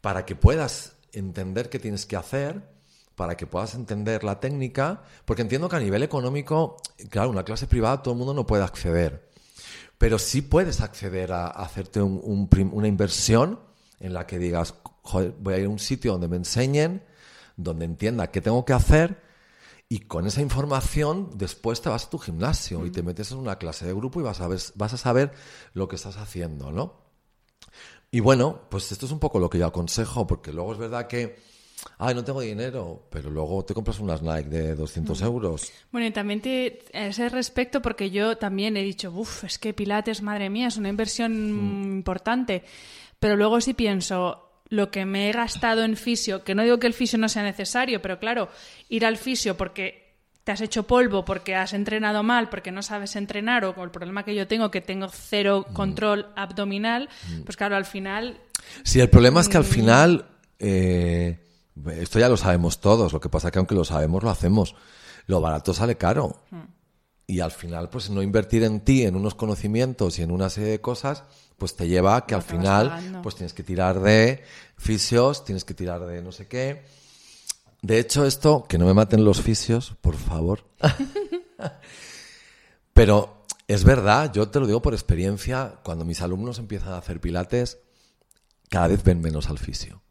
para 0.00 0.24
que 0.26 0.34
puedas 0.36 0.96
entender 1.12 1.70
qué 1.70 1.78
tienes 1.78 2.06
que 2.06 2.16
hacer, 2.16 2.62
para 3.14 3.36
que 3.36 3.46
puedas 3.46 3.74
entender 3.74 4.24
la 4.24 4.40
técnica, 4.40 5.02
porque 5.24 5.42
entiendo 5.42 5.68
que 5.68 5.76
a 5.76 5.80
nivel 5.80 6.02
económico, 6.02 6.76
claro, 7.10 7.30
una 7.30 7.44
clase 7.44 7.66
privada 7.66 8.02
todo 8.02 8.14
el 8.14 8.18
mundo 8.18 8.34
no 8.34 8.46
puede 8.46 8.64
acceder, 8.64 9.28
pero 9.98 10.18
sí 10.18 10.42
puedes 10.42 10.80
acceder 10.80 11.32
a, 11.32 11.46
hacerte 11.46 12.02
un- 12.02 12.48
una 12.72 12.88
inversión 12.88 13.60
en 14.00 14.12
la 14.14 14.26
que 14.26 14.38
digas, 14.38 14.74
"Joder, 15.02 15.32
voy 15.38 15.54
a 15.54 15.58
ir 15.58 15.66
a 15.66 15.68
un 15.68 15.78
sitio 15.78 16.12
donde 16.12 16.26
me 16.28 16.36
enseñen, 16.36 17.02
donde 17.56 17.84
entienda 17.84 18.30
qué 18.30 18.40
tengo 18.40 18.64
que 18.64 18.72
hacer, 18.72 19.22
y 19.88 20.00
con 20.00 20.26
esa 20.26 20.40
información 20.40 21.30
después 21.36 21.80
te 21.82 21.88
vas 21.88 22.06
a 22.06 22.10
tu 22.10 22.18
gimnasio 22.18 22.86
y 22.86 22.90
te 22.90 23.02
metes 23.02 23.30
en 23.32 23.38
una 23.38 23.58
clase 23.58 23.86
de 23.86 23.92
grupo 23.92 24.18
y 24.18 24.22
vas 24.22 24.40
a, 24.40 24.48
ver, 24.48 24.58
vas 24.76 24.94
a 24.94 24.96
saber 24.96 25.32
lo 25.74 25.88
que 25.88 25.96
estás 25.96 26.16
haciendo, 26.16 26.72
¿no? 26.72 27.04
Y 28.10 28.20
bueno, 28.20 28.62
pues 28.70 28.90
esto 28.92 29.06
es 29.06 29.12
un 29.12 29.18
poco 29.18 29.38
lo 29.38 29.50
que 29.50 29.58
yo 29.58 29.66
aconsejo, 29.66 30.26
porque 30.26 30.52
luego 30.52 30.72
es 30.72 30.78
verdad 30.78 31.06
que, 31.06 31.36
ay, 31.98 32.14
no 32.14 32.24
tengo 32.24 32.40
dinero, 32.40 33.08
pero 33.10 33.28
luego 33.28 33.64
te 33.64 33.74
compras 33.74 33.98
unas 33.98 34.22
Nike 34.22 34.48
de 34.48 34.74
200 34.74 35.20
euros. 35.22 35.72
Bueno, 35.90 36.06
y 36.06 36.12
también 36.12 36.40
te, 36.40 36.84
a 36.94 37.06
ese 37.06 37.28
respecto, 37.28 37.82
porque 37.82 38.10
yo 38.10 38.38
también 38.38 38.76
he 38.76 38.82
dicho, 38.82 39.10
uff, 39.12 39.44
es 39.44 39.58
que 39.58 39.74
Pilates, 39.74 40.22
madre 40.22 40.48
mía, 40.48 40.68
es 40.68 40.76
una 40.76 40.88
inversión 40.88 41.82
Mm. 41.82 41.96
importante. 41.96 42.62
Pero 43.18 43.36
luego 43.36 43.60
sí 43.60 43.74
pienso, 43.74 44.43
lo 44.68 44.90
que 44.90 45.04
me 45.04 45.28
he 45.28 45.32
gastado 45.32 45.84
en 45.84 45.96
fisio, 45.96 46.42
que 46.44 46.54
no 46.54 46.62
digo 46.62 46.78
que 46.78 46.86
el 46.86 46.94
fisio 46.94 47.18
no 47.18 47.28
sea 47.28 47.42
necesario, 47.42 48.00
pero 48.02 48.18
claro, 48.18 48.48
ir 48.88 49.04
al 49.04 49.16
fisio 49.16 49.56
porque 49.56 50.02
te 50.42 50.52
has 50.52 50.60
hecho 50.60 50.82
polvo, 50.86 51.24
porque 51.24 51.54
has 51.54 51.72
entrenado 51.72 52.22
mal, 52.22 52.48
porque 52.50 52.70
no 52.70 52.82
sabes 52.82 53.16
entrenar, 53.16 53.64
o 53.64 53.74
con 53.74 53.84
el 53.84 53.90
problema 53.90 54.24
que 54.24 54.34
yo 54.34 54.46
tengo, 54.46 54.70
que 54.70 54.80
tengo 54.82 55.08
cero 55.08 55.64
Mm. 55.68 55.72
control 55.74 56.26
abdominal, 56.36 57.08
pues 57.44 57.56
claro, 57.56 57.76
al 57.76 57.84
final 57.86 58.38
Sí, 58.82 59.00
el 59.00 59.10
problema 59.10 59.40
es 59.40 59.48
que 59.48 59.56
al 59.58 59.64
final, 59.64 60.26
eh, 60.58 61.38
esto 61.98 62.18
ya 62.18 62.28
lo 62.28 62.36
sabemos 62.36 62.80
todos, 62.80 63.12
lo 63.12 63.20
que 63.20 63.28
pasa 63.28 63.50
que 63.50 63.58
aunque 63.58 63.74
lo 63.74 63.84
sabemos, 63.84 64.22
lo 64.22 64.30
hacemos. 64.30 64.74
Lo 65.26 65.40
barato 65.40 65.72
sale 65.74 65.96
caro. 65.96 66.42
Y 67.26 67.40
al 67.40 67.50
final, 67.50 67.88
pues 67.88 68.10
no 68.10 68.22
invertir 68.22 68.64
en 68.64 68.80
ti, 68.80 69.04
en 69.04 69.16
unos 69.16 69.34
conocimientos 69.34 70.18
y 70.18 70.22
en 70.22 70.30
una 70.30 70.50
serie 70.50 70.70
de 70.70 70.80
cosas, 70.80 71.24
pues 71.56 71.74
te 71.74 71.88
lleva 71.88 72.16
a 72.16 72.26
que 72.26 72.34
al 72.34 72.42
final, 72.42 72.88
pagando. 72.88 73.22
pues 73.22 73.36
tienes 73.36 73.54
que 73.54 73.62
tirar 73.62 74.00
de 74.00 74.44
fisios, 74.76 75.44
tienes 75.44 75.64
que 75.64 75.74
tirar 75.74 76.04
de 76.04 76.22
no 76.22 76.32
sé 76.32 76.46
qué. 76.46 76.84
De 77.80 77.98
hecho, 77.98 78.24
esto, 78.24 78.64
que 78.68 78.78
no 78.78 78.86
me 78.86 78.94
maten 78.94 79.24
los 79.24 79.40
fisios, 79.40 79.94
por 80.00 80.16
favor. 80.16 80.64
Pero 82.92 83.44
es 83.66 83.84
verdad, 83.84 84.32
yo 84.32 84.48
te 84.48 84.60
lo 84.60 84.66
digo 84.66 84.82
por 84.82 84.94
experiencia, 84.94 85.80
cuando 85.82 86.04
mis 86.04 86.20
alumnos 86.20 86.58
empiezan 86.58 86.92
a 86.92 86.98
hacer 86.98 87.20
pilates, 87.20 87.78
cada 88.68 88.88
vez 88.88 89.02
ven 89.02 89.20
menos 89.20 89.48
al 89.48 89.58
fisio. 89.58 90.02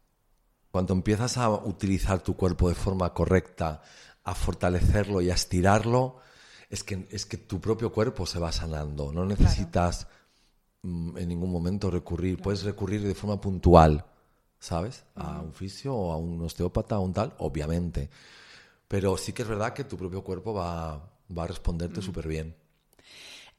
Cuando 0.70 0.92
empiezas 0.92 1.36
a 1.36 1.48
utilizar 1.50 2.22
tu 2.22 2.36
cuerpo 2.36 2.68
de 2.68 2.74
forma 2.74 3.12
correcta, 3.14 3.82
a 4.24 4.34
fortalecerlo 4.34 5.20
y 5.20 5.30
a 5.30 5.34
estirarlo, 5.34 6.18
es 6.74 6.84
que, 6.84 7.06
es 7.10 7.24
que 7.26 7.36
tu 7.38 7.60
propio 7.60 7.90
cuerpo 7.92 8.26
se 8.26 8.38
va 8.38 8.52
sanando. 8.52 9.12
No 9.12 9.24
necesitas 9.24 10.06
mm, 10.82 11.16
en 11.18 11.28
ningún 11.28 11.50
momento 11.50 11.90
recurrir. 11.90 12.38
Puedes 12.40 12.62
recurrir 12.64 13.02
de 13.02 13.14
forma 13.14 13.40
puntual, 13.40 14.04
¿sabes? 14.58 15.04
A 15.14 15.40
un 15.40 15.52
fisio 15.54 15.94
o 15.94 16.12
a 16.12 16.16
un 16.16 16.42
osteópata 16.42 16.98
o 16.98 17.02
un 17.02 17.12
tal, 17.12 17.32
obviamente. 17.38 18.10
Pero 18.88 19.16
sí 19.16 19.32
que 19.32 19.42
es 19.42 19.48
verdad 19.48 19.72
que 19.72 19.84
tu 19.84 19.96
propio 19.96 20.22
cuerpo 20.22 20.52
va, 20.52 20.96
va 21.36 21.44
a 21.44 21.46
responderte 21.46 22.02
súper 22.02 22.28
bien. 22.28 22.54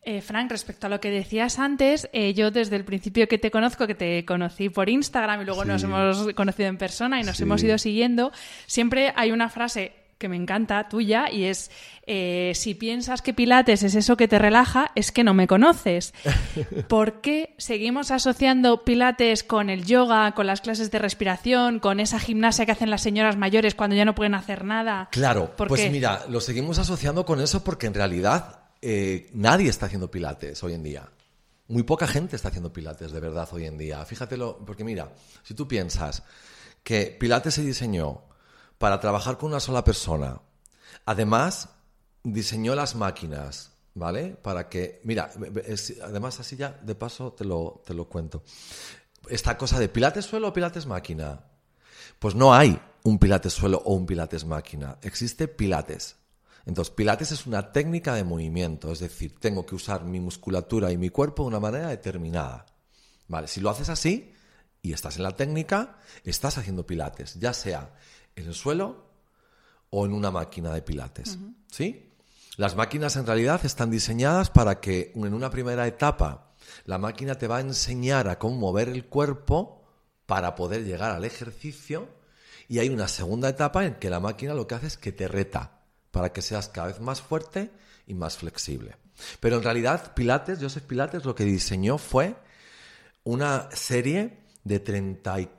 Eh, 0.08 0.22
Frank, 0.22 0.52
respecto 0.52 0.86
a 0.86 0.90
lo 0.90 1.00
que 1.00 1.10
decías 1.10 1.58
antes, 1.58 2.08
eh, 2.14 2.36
yo 2.36 2.52
desde 2.52 2.76
el 2.76 2.86
principio 2.86 3.28
que 3.28 3.40
te 3.40 3.50
conozco, 3.50 3.88
que 3.88 3.96
te 3.96 4.24
conocí 4.24 4.70
por 4.70 4.88
Instagram 4.88 5.42
y 5.42 5.46
luego 5.46 5.64
Sí. 5.64 5.68
nos 5.68 5.84
hemos 5.84 6.34
conocido 6.36 6.70
en 6.70 6.78
persona 6.78 7.20
y 7.20 7.24
nos 7.24 7.38
Sí. 7.38 7.44
hemos 7.44 7.64
ido 7.64 7.76
siguiendo, 7.80 8.32
siempre 8.68 9.14
hay 9.16 9.32
una 9.32 9.50
frase 9.50 9.94
que 10.18 10.30
me 10.30 10.36
encanta 10.36 10.88
tuya 10.88 11.30
y 11.32 11.46
es 11.46 11.72
eh, 12.08 12.54
si 12.56 12.74
piensas 12.74 13.22
que 13.22 13.34
Pilates 13.34 13.84
es 13.84 13.96
eso 13.96 14.16
que 14.16 14.28
te 14.28 14.40
relaja, 14.40 14.92
es 14.96 15.12
que 15.12 15.24
no 15.24 15.34
me 15.34 15.48
conoces. 15.48 16.14
¿Por 16.88 17.22
qué 17.22 17.54
seguimos 17.58 18.12
asociando 18.12 18.84
Pilates 18.84 19.44
con 19.44 19.70
el 19.70 19.86
yoga, 19.86 20.34
con 20.34 20.48
las 20.48 20.62
clases 20.62 20.92
de 20.92 21.00
respiración, 21.00 21.80
con 21.80 22.00
esa 22.00 22.20
gimnasia 22.20 22.66
que 22.66 22.72
hacen 22.72 22.90
las 22.90 23.02
señoras 23.02 23.38
mayores 23.38 23.76
cuando 23.76 23.96
ya 23.96 24.06
no 24.06 24.16
pueden 24.16 24.36
hacer 24.36 24.64
nada? 24.64 25.10
Claro, 25.12 25.56
¿Por 25.56 25.68
pues 25.68 25.82
qué? 25.82 25.90
mira, 25.90 26.26
lo 26.30 26.40
seguimos 26.40 26.80
asociando 26.80 27.26
con 27.26 27.42
eso 27.42 27.64
porque 27.64 27.88
en 27.88 27.94
realidad 27.94 28.60
eh, 28.82 29.30
nadie 29.34 29.70
está 29.70 29.88
haciendo 29.88 30.10
pilates 30.10 30.64
hoy 30.64 30.74
en 30.74 30.84
día. 30.84 31.10
Muy 31.68 31.84
poca 31.84 32.08
gente 32.08 32.36
está 32.36 32.50
haciendo 32.50 32.72
pilates 32.72 33.12
de 33.12 33.20
verdad 33.20 33.50
hoy 33.52 33.66
en 33.66 33.78
día. 33.78 34.06
Fíjatelo, 34.06 34.60
porque 34.66 34.84
mira, 34.84 35.12
si 35.44 35.56
tú 35.56 35.68
piensas 35.68 36.24
que 36.84 37.18
pilates 37.20 37.56
se 37.56 37.64
diseñó 37.64 38.22
para 38.78 39.00
trabajar 39.00 39.38
con 39.38 39.50
una 39.50 39.60
sola 39.60 39.84
persona, 39.84 40.42
además 41.06 41.70
diseñó 42.24 42.76
las 42.76 42.96
máquinas, 42.96 43.72
¿vale? 43.94 44.36
Para 44.42 44.70
que, 44.70 45.02
mira, 45.04 45.32
además 46.04 46.40
así 46.40 46.56
ya 46.56 46.72
de 46.72 46.96
paso 46.96 47.34
te 47.34 47.46
lo, 47.46 47.82
te 47.86 47.94
lo 47.94 48.08
cuento. 48.08 48.44
Esta 49.30 49.58
cosa 49.58 49.80
de 49.80 49.90
pilates 49.90 50.26
suelo 50.26 50.50
o 50.50 50.54
pilates 50.54 50.86
máquina. 50.86 51.46
Pues 52.20 52.36
no 52.36 52.54
hay 52.54 52.80
un 53.04 53.20
pilates 53.20 53.54
suelo 53.54 53.82
o 53.86 53.94
un 53.94 54.06
pilates 54.06 54.46
máquina. 54.46 54.98
Existe 55.02 55.48
pilates. 55.48 56.18
Entonces, 56.66 56.94
pilates 56.94 57.32
es 57.32 57.46
una 57.46 57.72
técnica 57.72 58.16
de 58.16 58.24
movimiento, 58.24 58.92
es 58.92 59.00
decir, 59.00 59.36
tengo 59.40 59.66
que 59.66 59.76
usar 59.76 60.04
mi 60.04 60.20
musculatura 60.20 60.92
y 60.92 60.98
mi 60.98 61.10
cuerpo 61.10 61.44
de 61.44 61.50
una 61.50 61.60
manera 61.60 61.90
determinada. 61.90 62.66
Vale, 63.28 63.48
si 63.48 63.62
lo 63.62 63.70
haces 63.70 63.90
así 63.90 64.34
y 64.82 64.94
estás 64.94 65.18
en 65.18 65.24
la 65.24 65.36
técnica, 65.36 66.00
estás 66.24 66.58
haciendo 66.58 66.86
pilates, 66.86 67.36
ya 67.36 67.54
sea 67.54 67.94
en 68.36 68.48
el 68.48 68.54
suelo 68.54 69.06
o 69.90 70.06
en 70.06 70.14
una 70.14 70.32
máquina 70.32 70.74
de 70.74 70.82
pilates. 70.82 71.38
¿Sí? 71.72 72.12
Las 72.58 72.76
máquinas 72.76 73.16
en 73.16 73.26
realidad 73.26 73.66
están 73.66 73.92
diseñadas 73.92 74.50
para 74.50 74.80
que 74.80 75.12
en 75.16 75.34
una 75.34 75.50
primera 75.50 75.88
etapa 75.88 76.54
la 76.86 76.98
máquina 76.98 77.36
te 77.36 77.48
va 77.48 77.58
a 77.58 77.62
enseñar 77.62 78.28
a 78.28 78.40
cómo 78.40 78.56
mover 78.56 78.90
el 78.90 79.06
cuerpo 79.06 79.84
para 80.26 80.56
poder 80.56 80.84
llegar 80.84 81.12
al 81.12 81.26
ejercicio 81.26 82.08
y 82.68 82.80
hay 82.80 82.90
una 82.90 83.08
segunda 83.08 83.50
etapa 83.50 83.86
en 83.86 83.96
que 83.96 84.10
la 84.10 84.20
máquina 84.20 84.54
lo 84.54 84.68
que 84.68 84.76
hace 84.76 84.88
es 84.88 84.98
que 84.98 85.12
te 85.12 85.28
reta 85.28 85.82
para 86.12 86.32
que 86.32 86.42
seas 86.42 86.70
cada 86.70 86.88
vez 86.88 87.00
más 87.00 87.22
fuerte 87.22 87.72
y 88.08 88.14
más 88.14 88.38
flexible. 88.38 88.96
Pero 89.40 89.58
en 89.58 89.64
realidad 89.64 90.14
Pilates, 90.14 90.60
Joseph 90.62 90.84
Pilates 90.84 91.26
lo 91.26 91.36
que 91.36 91.46
diseñó 91.46 91.98
fue 91.98 92.36
una 93.24 93.70
serie 93.72 94.40
de 94.64 94.80
30 94.80 95.40
y 95.42 95.50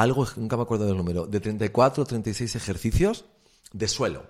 algo, 0.00 0.26
nunca 0.36 0.56
me 0.56 0.62
acuerdo 0.62 0.86
del 0.86 0.96
número, 0.96 1.26
de 1.26 1.40
34 1.40 2.02
o 2.02 2.06
36 2.06 2.56
ejercicios 2.56 3.24
de 3.72 3.88
suelo, 3.88 4.26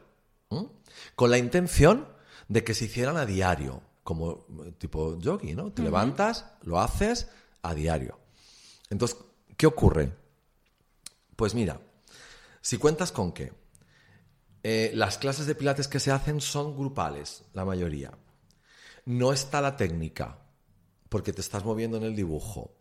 ¿m? 0.51 0.69
con 1.17 1.31
la 1.31 1.39
intención 1.39 2.07
de 2.49 2.65
que 2.65 2.75
se 2.75 2.85
hicieran 2.85 3.17
a 3.17 3.27
diario, 3.27 3.83
como 4.03 4.47
eh, 4.65 4.73
tipo 4.79 5.19
yogi, 5.19 5.55
¿no? 5.55 5.73
Te 5.73 5.83
levantas, 5.83 6.53
lo 6.63 6.81
haces 6.81 7.29
a 7.63 7.75
diario. 7.75 8.19
Entonces, 8.91 9.17
¿qué 9.57 9.67
ocurre? 9.67 10.13
Pues 11.37 11.55
mira, 11.55 11.81
si 12.61 12.77
cuentas 12.77 13.11
con 13.11 13.33
que 13.33 13.53
eh, 14.63 14.93
las 14.95 15.19
clases 15.19 15.47
de 15.47 15.55
pilates 15.55 15.89
que 15.89 16.01
se 16.01 16.11
hacen 16.11 16.41
son 16.41 16.77
grupales, 16.77 17.45
la 17.53 17.65
mayoría. 17.65 18.17
No 19.05 19.33
está 19.33 19.61
la 19.61 19.77
técnica, 19.77 20.39
porque 21.09 21.33
te 21.33 21.43
estás 21.43 21.65
moviendo 21.65 21.97
en 21.99 22.05
el 22.05 22.17
dibujo. 22.17 22.75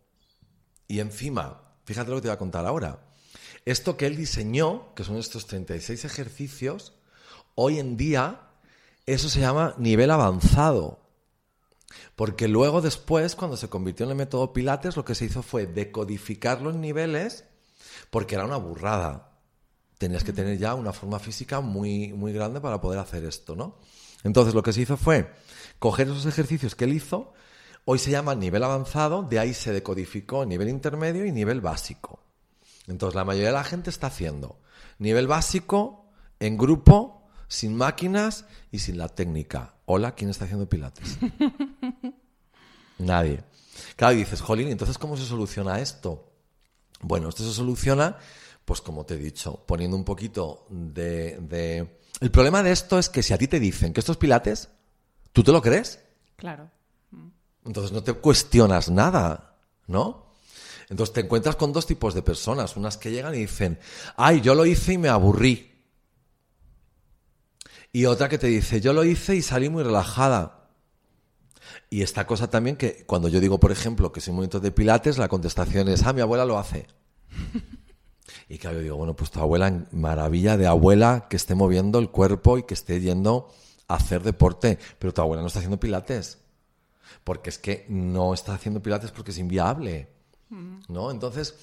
Y 0.88 1.00
encima, 1.00 1.73
fíjate 1.84 2.10
lo 2.10 2.16
que 2.16 2.22
te 2.22 2.28
voy 2.28 2.34
a 2.34 2.38
contar 2.38 2.66
ahora. 2.66 3.00
Esto 3.64 3.96
que 3.96 4.06
él 4.06 4.16
diseñó, 4.16 4.94
que 4.94 5.04
son 5.04 5.16
estos 5.16 5.46
36 5.46 6.04
ejercicios, 6.04 6.94
hoy 7.54 7.78
en 7.78 7.96
día 7.96 8.40
eso 9.06 9.28
se 9.28 9.40
llama 9.40 9.74
nivel 9.78 10.10
avanzado. 10.10 11.00
Porque 12.16 12.48
luego 12.48 12.80
después, 12.80 13.34
cuando 13.34 13.56
se 13.56 13.68
convirtió 13.68 14.04
en 14.04 14.10
el 14.10 14.16
método 14.16 14.52
Pilates, 14.52 14.96
lo 14.96 15.04
que 15.04 15.14
se 15.14 15.24
hizo 15.24 15.42
fue 15.42 15.66
decodificarlo 15.66 16.70
en 16.70 16.80
niveles 16.80 17.44
porque 18.10 18.34
era 18.34 18.44
una 18.44 18.56
burrada. 18.56 19.32
Tenías 19.98 20.24
que 20.24 20.32
tener 20.32 20.58
ya 20.58 20.74
una 20.74 20.92
forma 20.92 21.18
física 21.18 21.60
muy, 21.60 22.12
muy 22.12 22.32
grande 22.32 22.60
para 22.60 22.80
poder 22.80 22.98
hacer 22.98 23.24
esto, 23.24 23.56
¿no? 23.56 23.78
Entonces 24.22 24.54
lo 24.54 24.62
que 24.62 24.72
se 24.72 24.82
hizo 24.82 24.96
fue 24.96 25.30
coger 25.78 26.08
esos 26.08 26.26
ejercicios 26.26 26.74
que 26.74 26.84
él 26.84 26.94
hizo, 26.94 27.34
hoy 27.84 27.98
se 27.98 28.10
llama 28.10 28.34
nivel 28.34 28.62
avanzado, 28.64 29.22
de 29.22 29.38
ahí 29.38 29.54
se 29.54 29.72
decodificó 29.72 30.44
nivel 30.44 30.68
intermedio 30.68 31.24
y 31.26 31.32
nivel 31.32 31.60
básico. 31.60 32.20
Entonces 32.86 33.14
la 33.14 33.24
mayoría 33.24 33.48
de 33.48 33.54
la 33.54 33.64
gente 33.64 33.90
está 33.90 34.08
haciendo 34.08 34.58
nivel 34.98 35.26
básico 35.26 36.06
en 36.40 36.56
grupo, 36.56 37.28
sin 37.48 37.76
máquinas 37.76 38.46
y 38.70 38.78
sin 38.80 38.98
la 38.98 39.08
técnica. 39.08 39.74
Hola, 39.86 40.14
¿quién 40.14 40.30
está 40.30 40.44
haciendo 40.44 40.68
pilates? 40.68 41.18
Nadie. 42.98 43.42
Claro, 43.96 44.14
y 44.14 44.18
dices, 44.18 44.40
jolín, 44.40 44.68
entonces 44.68 44.98
¿cómo 44.98 45.16
se 45.16 45.24
soluciona 45.24 45.80
esto? 45.80 46.32
Bueno, 47.00 47.28
esto 47.28 47.44
se 47.44 47.52
soluciona, 47.52 48.16
pues 48.64 48.80
como 48.80 49.04
te 49.04 49.14
he 49.14 49.18
dicho, 49.18 49.64
poniendo 49.66 49.96
un 49.96 50.04
poquito 50.04 50.66
de, 50.70 51.38
de... 51.40 51.98
El 52.20 52.30
problema 52.30 52.62
de 52.62 52.72
esto 52.72 52.98
es 52.98 53.08
que 53.08 53.22
si 53.22 53.34
a 53.34 53.38
ti 53.38 53.48
te 53.48 53.60
dicen 53.60 53.92
que 53.92 54.00
esto 54.00 54.12
es 54.12 54.18
pilates, 54.18 54.70
¿tú 55.32 55.42
te 55.42 55.52
lo 55.52 55.60
crees? 55.60 56.00
Claro. 56.36 56.70
Entonces 57.64 57.92
no 57.92 58.02
te 58.02 58.12
cuestionas 58.12 58.90
nada, 58.90 59.56
¿no? 59.86 60.24
Entonces 60.90 61.14
te 61.14 61.20
encuentras 61.20 61.56
con 61.56 61.72
dos 61.72 61.86
tipos 61.86 62.14
de 62.14 62.22
personas, 62.22 62.76
unas 62.76 62.98
que 62.98 63.10
llegan 63.10 63.34
y 63.34 63.38
dicen, 63.38 63.78
ay, 64.16 64.40
yo 64.42 64.54
lo 64.54 64.66
hice 64.66 64.92
y 64.92 64.98
me 64.98 65.08
aburrí. 65.08 65.72
Y 67.90 68.04
otra 68.06 68.28
que 68.28 68.38
te 68.38 68.48
dice, 68.48 68.80
yo 68.80 68.92
lo 68.92 69.04
hice 69.04 69.34
y 69.34 69.42
salí 69.42 69.70
muy 69.70 69.82
relajada. 69.82 70.68
Y 71.88 72.02
esta 72.02 72.26
cosa 72.26 72.50
también 72.50 72.76
que 72.76 73.04
cuando 73.06 73.28
yo 73.28 73.40
digo, 73.40 73.58
por 73.58 73.72
ejemplo, 73.72 74.12
que 74.12 74.20
soy 74.20 74.34
monitor 74.34 74.60
de 74.60 74.72
pilates, 74.72 75.16
la 75.16 75.28
contestación 75.28 75.88
es, 75.88 76.02
ah, 76.02 76.12
mi 76.12 76.20
abuela 76.20 76.44
lo 76.44 76.58
hace. 76.58 76.86
Y 78.46 78.58
claro, 78.58 78.76
yo 78.76 78.82
digo, 78.82 78.96
bueno, 78.96 79.16
pues 79.16 79.30
tu 79.30 79.40
abuela, 79.40 79.86
maravilla 79.90 80.58
de 80.58 80.66
abuela 80.66 81.28
que 81.30 81.36
esté 81.36 81.54
moviendo 81.54 81.98
el 81.98 82.10
cuerpo 82.10 82.58
y 82.58 82.64
que 82.64 82.74
esté 82.74 83.00
yendo 83.00 83.50
a 83.88 83.94
hacer 83.94 84.22
deporte, 84.22 84.78
pero 84.98 85.14
tu 85.14 85.22
abuela 85.22 85.40
no 85.40 85.46
está 85.46 85.60
haciendo 85.60 85.80
pilates 85.80 86.43
porque 87.22 87.50
es 87.50 87.58
que 87.58 87.86
no 87.88 88.34
está 88.34 88.54
haciendo 88.54 88.82
pilates 88.82 89.10
porque 89.10 89.30
es 89.30 89.38
inviable. 89.38 90.10
¿No? 90.88 91.10
Entonces, 91.10 91.54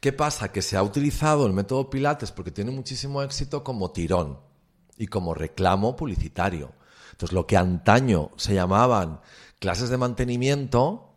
¿qué 0.00 0.12
pasa? 0.12 0.52
Que 0.52 0.60
se 0.60 0.76
ha 0.76 0.82
utilizado 0.82 1.46
el 1.46 1.54
método 1.54 1.88
pilates 1.88 2.30
porque 2.30 2.50
tiene 2.50 2.70
muchísimo 2.70 3.22
éxito 3.22 3.64
como 3.64 3.90
tirón 3.90 4.38
y 4.98 5.06
como 5.06 5.32
reclamo 5.32 5.96
publicitario. 5.96 6.72
Entonces, 7.12 7.32
lo 7.32 7.46
que 7.46 7.56
antaño 7.56 8.30
se 8.36 8.54
llamaban 8.54 9.20
clases 9.60 9.88
de 9.88 9.96
mantenimiento, 9.96 11.13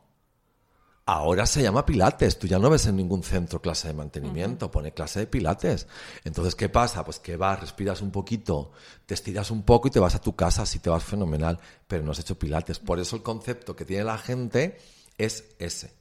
ahora 1.07 1.45
se 1.45 1.63
llama 1.63 1.85
pilates. 1.85 2.37
Tú 2.37 2.47
ya 2.47 2.59
no 2.59 2.69
ves 2.69 2.85
en 2.85 2.97
ningún 2.97 3.23
centro 3.23 3.61
clase 3.61 3.87
de 3.87 3.93
mantenimiento, 3.93 4.69
pone 4.69 4.91
clase 4.91 5.21
de 5.21 5.27
pilates. 5.27 5.87
Entonces, 6.25 6.53
¿qué 6.53 6.67
pasa? 6.67 7.03
Pues 7.05 7.17
que 7.17 7.37
vas, 7.37 7.61
respiras 7.61 8.01
un 8.01 8.11
poquito, 8.11 8.73
te 9.05 9.13
estiras 9.13 9.49
un 9.49 9.63
poco 9.63 9.87
y 9.87 9.91
te 9.91 10.01
vas 10.01 10.15
a 10.15 10.21
tu 10.21 10.35
casa, 10.35 10.63
así 10.63 10.79
te 10.79 10.89
vas 10.89 11.03
fenomenal, 11.03 11.59
pero 11.87 12.03
no 12.03 12.11
has 12.11 12.19
hecho 12.19 12.37
pilates. 12.37 12.79
Por 12.79 12.99
eso 12.99 13.15
el 13.15 13.23
concepto 13.23 13.73
que 13.73 13.85
tiene 13.85 14.03
la 14.03 14.17
gente 14.17 14.77
es 15.17 15.55
ese. 15.59 15.95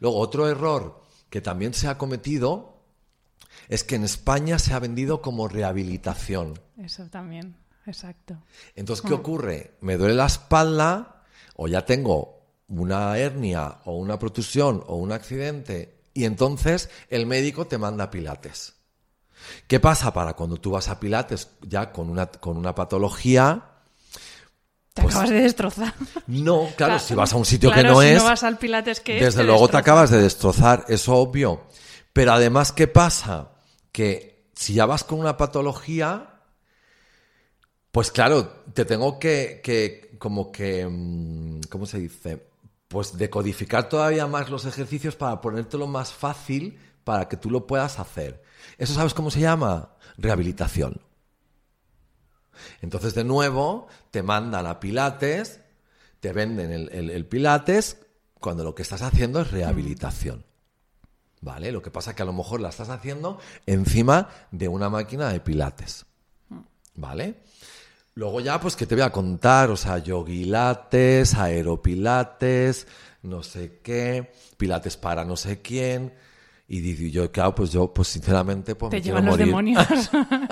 Luego, 0.00 0.18
otro 0.18 0.48
error 0.48 1.00
que 1.28 1.40
también 1.40 1.72
se 1.72 1.86
ha 1.86 1.96
cometido 1.96 2.82
es 3.68 3.84
que 3.84 3.94
en 3.94 4.02
España 4.02 4.58
se 4.58 4.74
ha 4.74 4.80
vendido 4.80 5.22
como 5.22 5.46
rehabilitación. 5.46 6.58
Eso 6.76 7.04
también, 7.04 7.54
exacto. 7.86 8.42
Entonces, 8.74 9.06
¿qué 9.06 9.14
ocurre? 9.14 9.76
Me 9.80 9.96
duele 9.96 10.14
la 10.14 10.26
espalda 10.26 11.22
o 11.54 11.68
ya 11.68 11.84
tengo 11.84 12.39
una 12.70 13.16
hernia 13.18 13.78
o 13.84 13.96
una 13.96 14.18
protusión 14.18 14.82
o 14.86 14.96
un 14.96 15.12
accidente 15.12 16.00
y 16.14 16.24
entonces 16.24 16.88
el 17.08 17.26
médico 17.26 17.66
te 17.66 17.78
manda 17.78 18.04
a 18.04 18.10
pilates. 18.10 18.74
¿Qué 19.66 19.80
pasa 19.80 20.12
para 20.12 20.34
cuando 20.34 20.56
tú 20.58 20.70
vas 20.72 20.88
a 20.88 21.00
pilates 21.00 21.48
ya 21.62 21.92
con 21.92 22.10
una, 22.10 22.26
con 22.26 22.56
una 22.56 22.74
patología? 22.74 23.64
Te 24.92 25.02
Pues- 25.02 25.14
acabas 25.14 25.30
de 25.30 25.40
destrozar. 25.42 25.94
No, 26.26 26.60
claro, 26.60 26.74
Claro, 26.76 26.98
si 26.98 27.14
vas 27.14 27.32
a 27.32 27.36
un 27.36 27.44
sitio 27.44 27.70
claro, 27.70 27.88
que 27.88 27.94
no 27.94 28.00
si 28.02 28.08
es, 28.08 28.22
no 28.22 28.28
vas 28.28 28.42
al 28.42 28.58
pilates 28.58 29.00
que 29.00 29.16
es, 29.18 29.24
desde 29.24 29.40
te 29.40 29.44
luego 29.44 29.68
te 29.68 29.76
acabas 29.76 30.10
de 30.10 30.20
destrozar, 30.20 30.84
eso 30.88 31.14
obvio. 31.14 31.62
Pero 32.12 32.32
además, 32.32 32.72
¿qué 32.72 32.86
pasa? 32.88 33.50
Que 33.92 34.50
si 34.54 34.74
ya 34.74 34.84
vas 34.86 35.04
con 35.04 35.20
una 35.20 35.36
patología, 35.36 36.40
pues 37.92 38.10
claro, 38.10 38.46
te 38.74 38.84
tengo 38.84 39.18
que, 39.18 39.60
que 39.62 40.16
como 40.18 40.52
que, 40.52 40.86
mm, 40.86 41.60
¿cómo 41.70 41.86
se 41.86 41.98
dice? 42.00 42.49
Pues 42.90 43.16
decodificar 43.16 43.88
todavía 43.88 44.26
más 44.26 44.50
los 44.50 44.64
ejercicios 44.64 45.14
para 45.14 45.40
ponértelo 45.40 45.86
más 45.86 46.12
fácil 46.12 46.76
para 47.04 47.28
que 47.28 47.36
tú 47.36 47.48
lo 47.48 47.64
puedas 47.64 48.00
hacer. 48.00 48.42
¿Eso 48.78 48.94
sabes 48.94 49.14
cómo 49.14 49.30
se 49.30 49.38
llama? 49.38 49.94
Rehabilitación. 50.18 51.00
Entonces, 52.82 53.14
de 53.14 53.22
nuevo, 53.22 53.86
te 54.10 54.24
mandan 54.24 54.66
a 54.66 54.80
Pilates, 54.80 55.60
te 56.18 56.32
venden 56.32 56.72
el, 56.72 57.10
el 57.10 57.26
Pilates, 57.26 57.96
cuando 58.40 58.64
lo 58.64 58.74
que 58.74 58.82
estás 58.82 59.02
haciendo 59.02 59.40
es 59.40 59.52
rehabilitación. 59.52 60.44
¿Vale? 61.42 61.70
Lo 61.70 61.82
que 61.82 61.92
pasa 61.92 62.10
es 62.10 62.16
que 62.16 62.22
a 62.22 62.26
lo 62.26 62.32
mejor 62.32 62.60
la 62.60 62.70
estás 62.70 62.88
haciendo 62.88 63.38
encima 63.66 64.30
de 64.50 64.66
una 64.66 64.90
máquina 64.90 65.28
de 65.28 65.38
Pilates. 65.38 66.06
¿Vale? 66.96 67.36
Luego 68.20 68.40
ya, 68.42 68.60
pues, 68.60 68.76
que 68.76 68.84
te 68.84 68.94
voy 68.94 69.00
a 69.00 69.10
contar? 69.10 69.70
O 69.70 69.78
sea, 69.78 69.96
yoguilates, 69.96 71.32
aeropilates, 71.32 72.86
no 73.22 73.42
sé 73.42 73.80
qué, 73.82 74.30
pilates 74.58 74.98
para 74.98 75.24
no 75.24 75.38
sé 75.38 75.62
quién. 75.62 76.12
Y 76.68 77.10
yo, 77.10 77.32
claro, 77.32 77.54
pues 77.54 77.72
yo, 77.72 77.94
pues 77.94 78.08
sinceramente, 78.08 78.74
pues 78.74 78.90
te 78.90 78.98
me 78.98 79.02
llevan 79.02 79.22
quiero 79.22 79.46
los 79.46 79.56
morir. 79.56 79.74
demonios. 79.78 80.10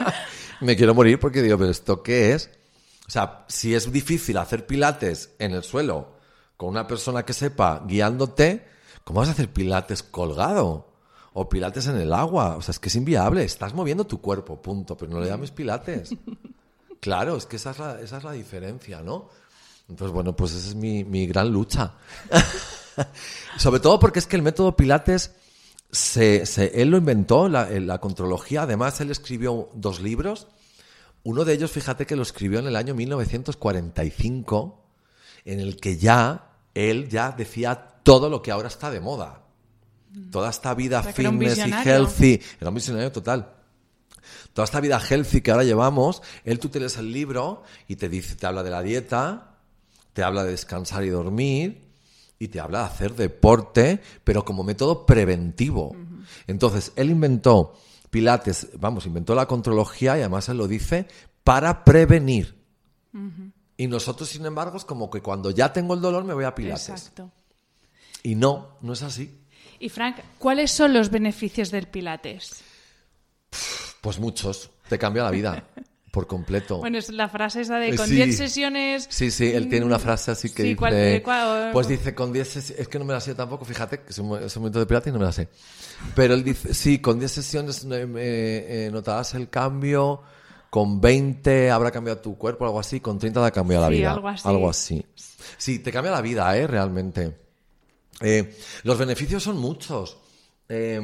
me 0.63 0.77
quiero 0.77 0.95
morir 0.95 1.21
porque 1.21 1.43
digo, 1.43 1.59
pero 1.59 1.71
¿esto 1.71 2.03
qué 2.03 2.33
es? 2.33 2.49
O 3.07 3.11
sea, 3.11 3.45
si 3.49 3.75
es 3.75 3.93
difícil 3.93 4.39
hacer 4.39 4.67
pilates 4.67 5.35
en 5.39 5.53
el 5.53 5.63
suelo 5.63 6.15
con 6.57 6.71
una 6.71 6.87
persona 6.87 7.27
que 7.27 7.35
sepa 7.35 7.85
guiándote, 7.87 8.67
¿cómo 9.05 9.21
vas 9.21 9.29
a 9.29 9.33
hacer 9.33 9.53
pilates 9.53 10.03
colgado? 10.03 10.95
O 11.35 11.51
pilates 11.51 11.87
en 11.87 11.99
el 11.99 12.15
agua. 12.15 12.57
O 12.57 12.63
sea, 12.63 12.73
es 12.73 12.79
que 12.79 12.89
es 12.89 12.97
inviable. 12.97 13.45
Estás 13.45 13.75
moviendo 13.75 14.07
tu 14.07 14.23
cuerpo, 14.23 14.63
punto. 14.63 14.97
Pero 14.97 15.13
no 15.13 15.21
le 15.21 15.29
llames 15.29 15.51
pilates. 15.51 16.15
Claro, 17.01 17.37
es 17.37 17.47
que 17.47 17.57
esa 17.57 17.71
es 17.71 17.79
la, 17.79 18.01
esa 18.01 18.19
es 18.19 18.25
la 18.25 18.33
diferencia, 18.33 19.03
¿no? 19.03 19.29
Entonces, 19.89 20.13
bueno, 20.13 20.35
pues 20.37 20.53
esa 20.53 20.69
es 20.69 20.75
mi, 20.75 21.05
mi 21.05 21.27
gran 21.27 21.51
lucha. 21.51 21.95
Sobre 23.59 23.81
todo 23.81 23.99
porque 23.99 24.19
es 24.19 24.27
que 24.27 24.37
el 24.37 24.43
método 24.43 24.77
Pilates, 24.77 25.33
se, 25.91 26.45
se- 26.47 26.83
él 26.83 26.91
lo 26.91 26.99
inventó, 26.99 27.49
la, 27.49 27.71
en 27.71 27.87
la 27.87 27.99
contrología. 27.99 28.63
Además, 28.63 29.01
él 29.01 29.11
escribió 29.11 29.71
dos 29.75 30.01
libros. 30.01 30.49
Uno 31.23 31.45
de 31.45 31.55
ellos, 31.55 31.71
fíjate 31.71 32.07
que 32.07 32.17
lo 32.17 32.23
escribió 32.23 32.59
en 32.59 32.67
el 32.67 32.77
año 32.77 32.95
1945, 32.95 34.85
en 35.45 35.61
el 35.61 35.77
que 35.77 35.97
ya 35.97 36.51
él 36.75 37.09
ya 37.09 37.33
decía 37.33 37.77
todo 38.03 38.29
lo 38.29 38.43
que 38.43 38.51
ahora 38.51 38.69
está 38.69 38.91
de 38.91 39.01
moda. 39.01 39.43
Toda 40.31 40.51
esta 40.51 40.75
vida 40.75 41.01
O 41.01 41.03
sea, 41.03 41.13
fitness 41.49 41.59
y 41.67 41.71
healthy. 41.89 42.41
Era 42.61 42.69
un 42.71 42.75
visionario 42.75 43.13
total 43.13 43.55
toda 44.53 44.65
esta 44.65 44.81
vida 44.81 45.01
healthy 45.01 45.41
que 45.41 45.51
ahora 45.51 45.65
llevamos, 45.65 46.23
él 46.45 46.59
tú 46.59 46.69
te 46.69 46.81
lees 46.81 46.97
el 46.97 47.13
libro 47.13 47.63
y 47.87 47.97
te 47.97 48.09
dice, 48.09 48.37
te 48.37 48.47
habla 48.47 48.63
de 48.63 48.71
la 48.71 48.83
dieta, 48.83 49.59
te 50.13 50.23
habla 50.23 50.45
de 50.45 50.51
descansar 50.51 51.05
y 51.05 51.11
dormir 51.11 51.89
y 52.39 52.49
te 52.49 52.61
habla 52.61 52.81
de 52.81 52.85
hacer 52.87 53.15
deporte, 53.15 54.01
pero 54.25 54.45
como 54.45 54.63
método 54.65 55.07
preventivo. 55.07 55.97
Entonces, 56.47 56.93
él 56.97 57.11
inventó 57.11 57.75
Pilates, 58.11 58.69
vamos, 58.79 59.07
inventó 59.07 59.35
la 59.35 59.47
contrología 59.47 60.17
y 60.17 60.21
además 60.21 60.49
él 60.49 60.57
lo 60.59 60.69
dice 60.69 61.07
para 61.45 61.85
prevenir. 61.85 62.57
Y 63.77 63.87
nosotros, 63.87 64.29
sin 64.29 64.45
embargo, 64.45 64.77
es 64.77 64.85
como 64.85 65.11
que 65.11 65.21
cuando 65.21 65.51
ya 65.51 65.73
tengo 65.73 65.95
el 65.95 66.01
dolor 66.01 66.25
me 66.25 66.35
voy 66.35 66.45
a 66.45 66.55
Pilates. 66.55 66.89
Exacto. 66.89 67.31
Y 68.23 68.35
no, 68.35 68.77
no 68.81 68.93
es 68.93 69.03
así. 69.03 69.41
Y 69.79 69.89
Frank, 69.89 70.17
¿cuáles 70.39 70.73
son 70.73 70.93
los 70.93 71.11
beneficios 71.11 71.71
del 71.71 71.87
Pilates? 71.87 72.63
Pues 74.01 74.19
muchos. 74.19 74.71
Te 74.89 74.99
cambia 74.99 75.25
la 75.25 75.31
vida 75.31 75.65
por 76.13 76.27
completo. 76.27 76.79
Bueno, 76.79 76.99
es 76.99 77.11
la 77.11 77.29
frase 77.29 77.61
esa 77.61 77.77
de 77.79 77.91
Eh, 77.91 77.97
con 77.97 78.09
sí. 78.09 78.15
10 78.17 78.37
sesiones. 78.37 79.07
Sí, 79.11 79.31
sí, 79.31 79.51
él 79.53 79.69
tiene 79.69 79.85
una 79.85 79.99
frase 79.99 80.31
así 80.31 80.49
que 80.51 80.63
Sí, 80.63 80.69
dice... 80.71 80.77
¿cuál- 80.77 81.23
cuál- 81.23 81.71
pues 81.73 81.89
dice, 81.89 82.15
con 82.15 82.33
10 82.33 82.49
sesiones... 82.49 82.81
Es 82.81 82.89
que 82.89 82.99
no 82.99 83.05
me 83.05 83.13
la 83.13 83.21
sé 83.21 83.35
tampoco, 83.35 83.65
fíjate, 83.65 84.01
que 84.01 84.11
es 84.11 84.19
un, 84.19 84.43
es 84.43 84.57
un 84.57 84.63
momento 84.63 84.79
de 84.79 84.87
pilates 84.87 85.11
y 85.11 85.13
no 85.13 85.19
me 85.19 85.27
la 85.27 85.33
sé. 85.33 85.49
Pero 86.15 86.35
él 86.35 86.43
dice, 86.45 86.73
sí, 86.75 86.99
con 87.01 87.19
10 87.19 87.31
sesiones 87.31 87.85
eh, 87.85 88.07
eh, 88.17 88.91
notarás 88.93 89.35
el 89.35 89.51
cambio, 89.51 90.23
con 90.71 91.01
20 91.01 91.71
habrá 91.71 91.91
cambiado 91.91 92.21
tu 92.21 92.39
cuerpo, 92.39 92.65
algo 92.65 92.81
así, 92.81 93.01
con 93.01 93.19
30 93.19 93.41
te 93.43 93.47
ha 93.47 93.51
cambiado 93.51 93.85
la 93.85 93.91
Sí, 93.91 93.97
vida. 93.99 94.13
algo 94.13 94.29
así. 94.29 94.49
Algo 94.49 94.71
así. 94.71 95.07
Sí, 95.57 95.79
te 95.81 95.93
cambia 95.93 96.13
la 96.13 96.21
vida, 96.23 96.57
¿eh? 96.57 96.67
Realmente. 96.67 97.37
Eh, 98.21 98.57
los 98.85 98.99
beneficios 98.99 99.43
son 99.43 99.59
muchos. 99.59 100.17
Eh, 100.69 101.01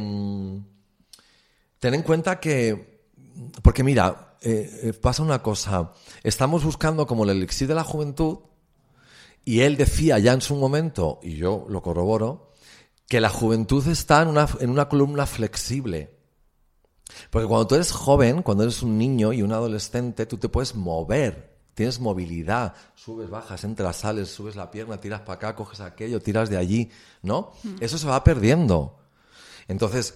ten 1.85 1.93
en 1.93 2.03
cuenta 2.03 2.41
que 2.41 3.03
porque 3.61 3.85
mira, 3.85 4.37
eh, 4.41 4.81
eh, 4.85 4.93
pasa 4.95 5.23
una 5.23 5.43
cosa. 5.43 5.93
Estamos 6.23 6.65
buscando 6.65 7.07
como 7.07 7.25
el 7.25 7.31
elixir 7.31 7.69
de 7.69 7.75
la 7.75 7.85
juventud 7.85 8.39
y 9.45 9.61
él 9.61 9.77
decía 9.77 10.19
ya 10.19 10.33
en 10.33 10.41
su 10.41 10.57
momento, 10.57 11.21
y 11.23 11.37
yo 11.37 11.67
lo 11.69 11.83
corroboro, 11.83 12.55
que 13.07 13.21
la 13.21 13.29
juventud 13.29 13.87
está 13.87 14.23
en 14.23 14.29
una, 14.29 14.49
en 14.61 14.71
una 14.71 14.89
columna 14.89 15.27
flexible. 15.27 16.17
Porque 17.29 17.49
cuando 17.49 17.67
tú 17.67 17.75
eres 17.75 17.93
joven, 17.93 18.41
cuando 18.43 18.63
eres 18.63 18.83
un 18.83 18.97
niño 18.97 19.35
y 19.35 19.43
un 19.43 19.53
adolescente, 19.53 20.25
tú 20.25 20.39
te 20.39 20.49
puedes 20.49 20.75
mover, 20.75 21.55
tienes 21.75 22.01
movilidad, 22.01 22.73
subes, 22.95 23.29
bajas, 23.29 23.63
entras, 23.63 23.97
sales, 23.97 24.31
subes 24.31 24.57
la 24.57 24.71
pierna, 24.71 25.03
tiras 25.03 25.21
para 25.21 25.35
acá, 25.35 25.55
coges 25.55 25.81
aquello, 25.81 26.23
tiras 26.23 26.49
de 26.49 26.57
allí, 26.57 26.91
¿no? 27.21 27.53
Eso 27.79 27.99
se 27.99 28.07
va 28.07 28.25
perdiendo. 28.25 29.01
Entonces, 29.69 30.15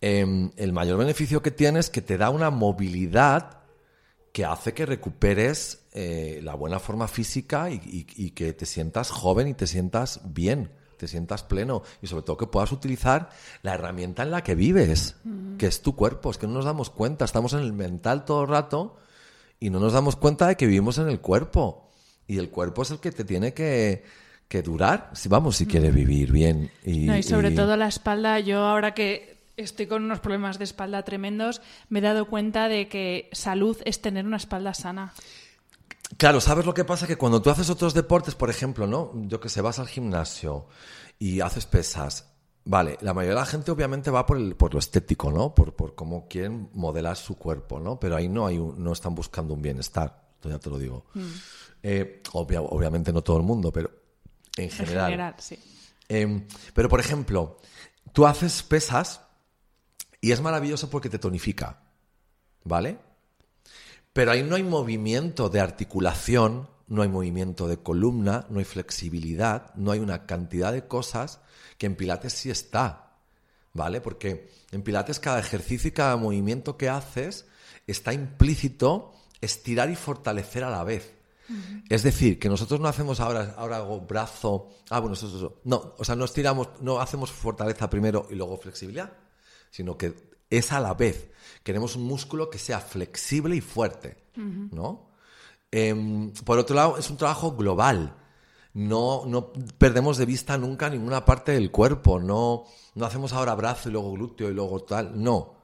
em, 0.00 0.50
el 0.56 0.72
mayor 0.72 0.98
beneficio 0.98 1.42
que 1.42 1.50
tienes 1.50 1.86
es 1.86 1.90
que 1.90 2.02
te 2.02 2.18
da 2.18 2.30
una 2.30 2.50
movilidad 2.50 3.58
que 4.32 4.44
hace 4.44 4.72
que 4.74 4.86
recuperes 4.86 5.86
eh, 5.92 6.40
la 6.44 6.54
buena 6.54 6.78
forma 6.78 7.08
física 7.08 7.70
y, 7.70 7.74
y- 7.84 8.06
y 8.26 8.30
que 8.30 8.52
te 8.52 8.66
sientas 8.66 9.10
joven 9.10 9.48
y 9.48 9.54
te 9.54 9.66
sientas 9.66 10.20
bien, 10.24 10.70
te 10.96 11.08
sientas 11.08 11.42
pleno 11.42 11.82
y 12.02 12.06
sobre 12.06 12.22
todo 12.22 12.36
que 12.36 12.46
puedas 12.46 12.70
utilizar 12.70 13.30
la 13.62 13.74
herramienta 13.74 14.22
en 14.22 14.30
la 14.30 14.42
que 14.44 14.54
vives, 14.54 15.16
que 15.58 15.66
es 15.66 15.82
tu 15.82 15.96
cuerpo. 15.96 16.30
Es 16.30 16.38
que 16.38 16.46
no 16.46 16.52
nos 16.54 16.64
damos 16.66 16.90
cuenta, 16.90 17.24
estamos 17.24 17.52
en 17.54 17.60
el 17.60 17.72
mental 17.72 18.24
todo 18.24 18.42
el 18.42 18.48
rato 18.48 18.96
y 19.58 19.70
no 19.70 19.80
nos 19.80 19.92
damos 19.94 20.14
cuenta 20.14 20.46
de 20.46 20.56
que 20.56 20.66
vivimos 20.66 20.98
en 20.98 21.08
el 21.08 21.20
cuerpo. 21.20 21.90
Y 22.28 22.38
el 22.38 22.50
cuerpo 22.50 22.82
es 22.82 22.90
el 22.92 22.98
que 23.00 23.10
te 23.10 23.24
tiene 23.24 23.54
que, 23.54 24.04
que 24.46 24.62
durar, 24.62 25.10
si 25.14 25.28
vamos, 25.28 25.56
si 25.56 25.66
quieres 25.66 25.92
vivir 25.94 26.30
bien. 26.30 26.70
Y, 26.84 27.06
No, 27.06 27.16
y 27.16 27.22
sobre 27.24 27.50
y- 27.50 27.54
todo 27.56 27.76
la 27.76 27.88
espalda, 27.88 28.38
yo 28.38 28.58
ahora 28.66 28.92
que 28.94 29.37
estoy 29.58 29.86
con 29.86 30.04
unos 30.04 30.20
problemas 30.20 30.58
de 30.58 30.64
espalda 30.64 31.02
tremendos, 31.04 31.60
me 31.88 31.98
he 31.98 32.02
dado 32.02 32.26
cuenta 32.26 32.68
de 32.68 32.88
que 32.88 33.28
salud 33.32 33.76
es 33.84 34.00
tener 34.00 34.24
una 34.26 34.36
espalda 34.38 34.72
sana. 34.74 35.12
Claro, 36.16 36.40
¿sabes 36.40 36.64
lo 36.64 36.72
que 36.74 36.84
pasa? 36.84 37.06
Que 37.06 37.16
cuando 37.16 37.42
tú 37.42 37.50
haces 37.50 37.68
otros 37.68 37.92
deportes, 37.92 38.34
por 38.34 38.48
ejemplo, 38.48 38.86
¿no? 38.86 39.12
Yo 39.26 39.40
que 39.40 39.48
sé, 39.50 39.60
vas 39.60 39.78
al 39.78 39.88
gimnasio 39.88 40.66
y 41.18 41.40
haces 41.40 41.66
pesas. 41.66 42.32
Vale, 42.64 42.98
la 43.02 43.12
mayoría 43.14 43.34
de 43.34 43.40
la 43.40 43.46
gente 43.46 43.70
obviamente 43.70 44.10
va 44.10 44.24
por, 44.26 44.36
el, 44.38 44.54
por 44.56 44.72
lo 44.72 44.78
estético, 44.78 45.30
¿no? 45.30 45.54
Por, 45.54 45.74
por 45.74 45.94
cómo 45.94 46.26
quieren 46.28 46.70
modelar 46.74 47.16
su 47.16 47.36
cuerpo, 47.36 47.78
¿no? 47.80 47.98
Pero 48.00 48.16
ahí 48.16 48.28
no, 48.28 48.46
hay 48.46 48.58
un- 48.58 48.82
no 48.82 48.92
están 48.92 49.14
buscando 49.14 49.54
un 49.54 49.62
bienestar, 49.62 50.22
ya 50.42 50.58
te 50.58 50.70
lo 50.70 50.78
digo. 50.78 51.04
Eh, 51.82 52.22
obvia- 52.32 52.60
obviamente 52.62 53.12
no 53.12 53.22
todo 53.22 53.36
el 53.38 53.42
mundo, 53.42 53.70
pero 53.72 53.90
en 54.56 54.64
En 54.64 54.70
general. 54.70 55.04
general, 55.06 55.34
sí. 55.38 55.58
Eh, 56.08 56.46
pero, 56.74 56.88
por 56.88 57.00
ejemplo, 57.00 57.58
tú 58.12 58.26
haces 58.26 58.62
pesas 58.62 59.20
y 60.20 60.32
es 60.32 60.40
maravilloso 60.40 60.90
porque 60.90 61.08
te 61.08 61.18
tonifica, 61.18 61.82
¿vale? 62.64 62.98
Pero 64.12 64.32
ahí 64.32 64.42
no 64.42 64.56
hay 64.56 64.62
movimiento 64.62 65.48
de 65.48 65.60
articulación, 65.60 66.68
no 66.88 67.02
hay 67.02 67.08
movimiento 67.08 67.68
de 67.68 67.78
columna, 67.78 68.46
no 68.48 68.58
hay 68.58 68.64
flexibilidad, 68.64 69.74
no 69.74 69.92
hay 69.92 70.00
una 70.00 70.26
cantidad 70.26 70.72
de 70.72 70.86
cosas 70.86 71.40
que 71.76 71.86
en 71.86 71.94
Pilates 71.94 72.32
sí 72.32 72.50
está, 72.50 73.12
¿vale? 73.72 74.00
Porque 74.00 74.50
en 74.72 74.82
Pilates 74.82 75.20
cada 75.20 75.38
ejercicio 75.38 75.88
y 75.88 75.92
cada 75.92 76.16
movimiento 76.16 76.76
que 76.76 76.88
haces 76.88 77.46
está 77.86 78.12
implícito 78.12 79.12
estirar 79.40 79.90
y 79.90 79.96
fortalecer 79.96 80.64
a 80.64 80.70
la 80.70 80.84
vez. 80.84 81.14
Es 81.88 82.02
decir, 82.02 82.38
que 82.38 82.50
nosotros 82.50 82.78
no 82.78 82.88
hacemos 82.88 83.20
ahora, 83.20 83.54
ahora 83.56 83.76
hago 83.78 84.02
brazo, 84.02 84.68
ah, 84.90 85.00
bueno, 85.00 85.14
eso, 85.14 85.28
eso, 85.28 85.36
eso. 85.38 85.60
No, 85.64 85.94
o 85.96 86.04
sea, 86.04 86.14
no 86.14 86.26
estiramos, 86.26 86.68
no 86.82 87.00
hacemos 87.00 87.32
fortaleza 87.32 87.88
primero 87.88 88.26
y 88.30 88.34
luego 88.34 88.58
flexibilidad, 88.58 89.12
sino 89.70 89.96
que 89.98 90.14
es 90.50 90.72
a 90.72 90.80
la 90.80 90.94
vez. 90.94 91.30
Queremos 91.62 91.96
un 91.96 92.04
músculo 92.04 92.48
que 92.50 92.58
sea 92.58 92.80
flexible 92.80 93.56
y 93.56 93.60
fuerte, 93.60 94.16
¿no? 94.72 95.10
Em, 95.70 96.32
por 96.44 96.58
otro 96.58 96.74
lado, 96.76 96.96
es 96.98 97.10
un 97.10 97.16
trabajo 97.16 97.52
global. 97.56 98.14
No, 98.74 99.24
no 99.26 99.52
perdemos 99.78 100.16
de 100.18 100.26
vista 100.26 100.56
nunca 100.56 100.88
ninguna 100.88 101.24
parte 101.24 101.52
del 101.52 101.70
cuerpo. 101.70 102.20
No, 102.20 102.64
no 102.94 103.04
hacemos 103.06 103.32
ahora 103.32 103.54
brazo 103.54 103.88
y 103.88 103.92
luego 103.92 104.12
glúteo 104.12 104.50
y 104.50 104.54
luego 104.54 104.80
tal. 104.84 105.20
No. 105.22 105.54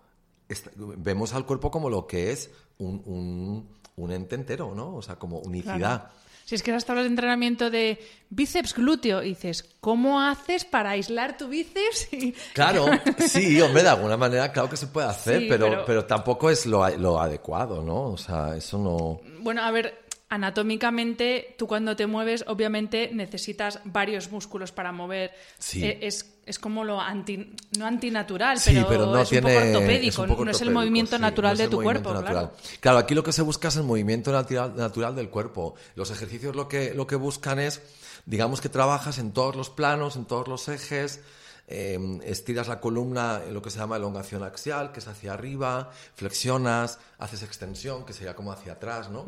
Est- 0.49 0.69
vemos 0.77 1.33
al 1.33 1.47
cuerpo 1.47 1.71
como 1.71 1.89
lo 1.89 2.07
que 2.07 2.33
es 2.33 2.51
un, 2.79 3.03
un, 3.07 3.69
un 3.97 4.13
ente 4.13 4.35
entero, 4.35 4.75
¿no? 4.75 4.97
O 4.97 5.03
sea, 5.03 5.17
como 5.17 5.39
unicidad. 5.39 5.77
Claro. 5.79 6.05
Si 6.45 6.55
es 6.55 6.63
que 6.63 6.73
has 6.73 6.83
hablado 6.89 7.05
de 7.05 7.11
entrenamiento 7.11 7.71
de 7.71 7.99
bíceps 8.31 8.75
glúteo 8.75 9.23
y 9.23 9.31
dices, 9.31 9.65
¿cómo 9.81 10.21
haces 10.21 10.65
para 10.65 10.91
aislar 10.91 11.37
tu 11.39 11.49
bíceps? 11.49 12.09
Y- 12.13 12.33
Claro, 12.53 12.87
sí, 13.27 13.61
hombre, 13.61 13.83
de 13.83 13.89
alguna 13.89 14.17
manera, 14.17 14.53
claro 14.53 14.69
que 14.69 14.77
se 14.77 14.87
puede 14.89 15.07
hacer, 15.09 15.41
Sí, 15.41 15.47
pero, 15.49 15.69
pero- 15.71 15.85
pero... 15.87 16.05
tampoco 16.05 16.51
es 16.51 16.67
lo, 16.67 16.87
lo 16.99 17.21
adecuado, 17.21 17.83
¿no? 17.83 18.11
O 18.11 18.17
sea, 18.19 18.57
eso 18.57 18.77
no. 18.79 19.21
Bueno, 19.41 19.63
a 19.63 19.71
ver, 19.71 20.05
anatómicamente, 20.29 21.55
tú 21.59 21.67
cuando 21.67 21.97
te 21.97 22.07
mueves, 22.07 22.45
obviamente 22.47 23.11
necesitas 23.13 23.81
varios 23.85 24.31
músculos 24.31 24.73
para 24.73 24.93
mover. 24.93 25.33
Sí. 25.59 25.85
Eh, 25.85 25.99
Es, 26.03 26.34
es 26.47 26.59
como 26.59 26.85
lo 26.85 27.01
anti, 27.01 27.55
no 27.79 27.87
antinatural, 27.87 28.59
Sí, 28.59 28.73
pero, 28.75 28.89
pero 28.89 29.07
no 29.07 29.19
es 29.21 29.29
tiene. 29.29 29.47
un 29.47 29.55
poco 29.55 29.67
ortopédico, 29.79 30.09
es 30.09 30.19
un 30.19 30.27
poco 30.29 30.45
no 30.45 30.51
es 30.51 30.61
el 30.61 30.71
movimiento 30.71 31.17
sí, 31.17 31.23
natural 31.23 31.57
no 31.57 31.63
de 31.63 31.69
tu 31.69 31.83
cuerpo, 31.83 32.13
natural. 32.13 32.33
claro. 32.33 32.53
Claro, 32.81 32.99
aquí 32.99 33.15
lo 33.15 33.23
que 33.25 33.33
se 33.33 33.43
busca 33.43 33.69
es 33.69 33.77
el 33.77 33.85
movimiento 33.85 34.31
natural, 34.33 34.77
natural 34.77 35.15
del 35.17 35.31
cuerpo. 35.31 35.75
Los 35.95 36.11
ejercicios 36.11 36.55
lo 36.55 36.69
que, 36.69 36.95
lo 36.95 37.07
que 37.07 37.17
buscan 37.17 37.59
es, 37.59 37.83
digamos 38.27 38.61
que 38.61 38.69
trabajas 38.69 39.19
en 39.19 39.33
todos 39.33 39.57
los 39.57 39.71
planos, 39.71 40.17
en 40.17 40.25
todos 40.27 40.49
los 40.49 40.69
ejes. 40.69 41.21
eh, 41.67 41.99
estiras 42.25 42.69
la 42.69 42.79
columna 42.79 43.41
en 43.47 43.55
lo 43.55 43.63
que 43.63 43.71
se 43.71 43.79
llama 43.79 43.97
elongación 43.97 44.43
axial, 44.43 44.93
que 44.93 45.01
es 45.01 45.09
hacia 45.09 45.33
arriba, 45.33 45.91
flexionas, 46.15 46.99
haces 47.19 47.43
extensión, 47.43 48.05
que 48.05 48.13
sería 48.13 48.37
como 48.37 48.53
hacia 48.53 48.75
atrás, 48.75 49.09
¿no? 49.11 49.25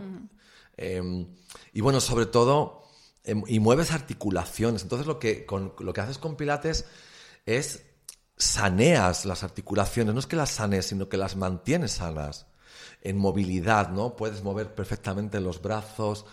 Eh, 0.77 1.27
y 1.73 1.81
bueno, 1.81 2.01
sobre 2.01 2.27
todo, 2.27 2.83
em, 2.83 2.86
y 3.27 3.61
mueves 3.61 3.91
articulaciones. 3.93 4.83
Entonces 4.83 5.07
lo 5.07 5.19
que, 5.19 5.45
con, 5.47 5.75
lo 5.79 5.93
que 5.93 6.01
haces 6.01 6.19
con 6.19 6.37
Pilates 6.37 6.87
es 7.45 7.83
saneas 8.37 9.25
las 9.25 9.43
articulaciones. 9.43 10.15
No 10.15 10.21
es 10.21 10.27
que 10.27 10.37
las 10.37 10.51
sanes, 10.51 10.87
sino 10.87 11.09
que 11.09 11.17
las 11.17 11.37
mantienes 11.37 11.93
sanas. 11.93 12.47
En 13.03 13.19
movilidad, 13.19 13.91
¿no? 13.91 14.17
Puedes 14.17 14.43
mover 14.43 14.75
perfectamente 14.75 15.41
los 15.41 15.61
brazos. 15.63 16.25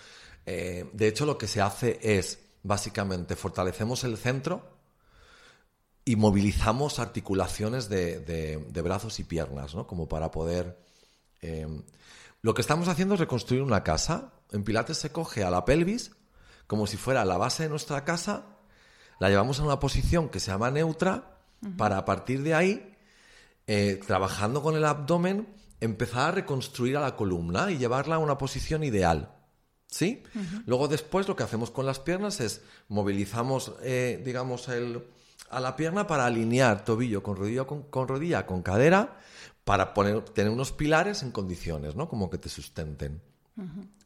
Eh, 0.46 0.90
de 0.94 1.08
hecho, 1.08 1.26
lo 1.26 1.38
que 1.38 1.48
se 1.48 1.62
hace 1.62 2.00
es, 2.02 2.40
básicamente, 2.64 3.36
fortalecemos 3.36 4.04
el 4.04 4.18
centro 4.18 4.78
y 6.06 6.16
movilizamos 6.16 7.00
articulaciones 7.00 7.90
de, 7.90 8.20
de- 8.20 8.82
brazos 8.82 9.20
y 9.20 9.24
piernas, 9.24 9.74
¿no? 9.76 9.88
Como 9.88 10.08
para 10.08 10.32
poder... 10.32 10.78
eh, 11.42 11.68
lo 12.42 12.54
que 12.54 12.62
estamos 12.62 12.90
haciendo 12.90 13.14
es 13.14 13.22
reconstruir 13.22 13.62
una 13.64 13.84
casa. 13.84 14.34
En 14.52 14.66
Pilates 14.66 14.98
se 14.98 15.12
coge 15.14 15.46
a 15.46 15.50
la 15.50 15.64
pelvis 15.64 16.12
como 16.74 16.88
si 16.88 16.98
fuera 16.98 17.24
la 17.24 17.38
base 17.38 17.62
de 17.62 17.70
nuestra 17.70 18.04
casa, 18.04 18.48
la 19.20 19.30
llevamos 19.30 19.60
a 19.60 19.64
una 19.64 19.80
posición 19.80 20.28
que 20.28 20.40
se 20.40 20.50
llama 20.50 20.72
neutra 20.72 21.38
para 21.78 22.00
a 22.00 22.04
partir 22.04 22.42
de 22.42 22.56
ahí, 22.56 22.96
eh, 23.68 24.00
trabajando 24.08 24.64
con 24.64 24.76
el 24.76 24.84
abdomen, 24.84 25.54
empezar 25.82 26.30
a 26.30 26.32
reconstruir 26.32 26.98
a 26.98 27.02
la 27.02 27.16
columna 27.16 27.70
y 27.70 27.78
llevarla 27.78 28.16
a 28.16 28.18
una 28.18 28.40
posición 28.40 28.84
ideal. 28.84 29.36
¿Sí? 29.86 30.24
Luego 30.66 30.88
después 30.88 31.28
lo 31.28 31.36
que 31.36 31.44
hacemos 31.44 31.70
con 31.70 31.86
las 31.86 32.00
piernas 32.00 32.40
es 32.40 32.64
movilizamos, 32.88 33.74
eh, 33.84 34.20
digamos, 34.26 34.68
el, 34.68 35.04
a 35.52 35.60
la 35.60 35.76
pierna 35.76 36.08
para 36.08 36.26
alinear 36.26 36.84
tobillo 36.84 37.22
con 37.22 37.36
rodilla 37.36 37.66
con, 37.66 37.84
con 37.84 38.08
rodilla 38.08 38.48
con 38.48 38.64
cadera 38.64 39.20
para 39.64 39.94
poner, 39.94 40.22
tener 40.22 40.52
unos 40.52 40.72
pilares 40.72 41.22
en 41.22 41.30
condiciones, 41.30 41.96
¿no? 41.96 42.10
Como 42.10 42.32
que 42.32 42.40
te 42.40 42.50
sustenten. 42.50 43.22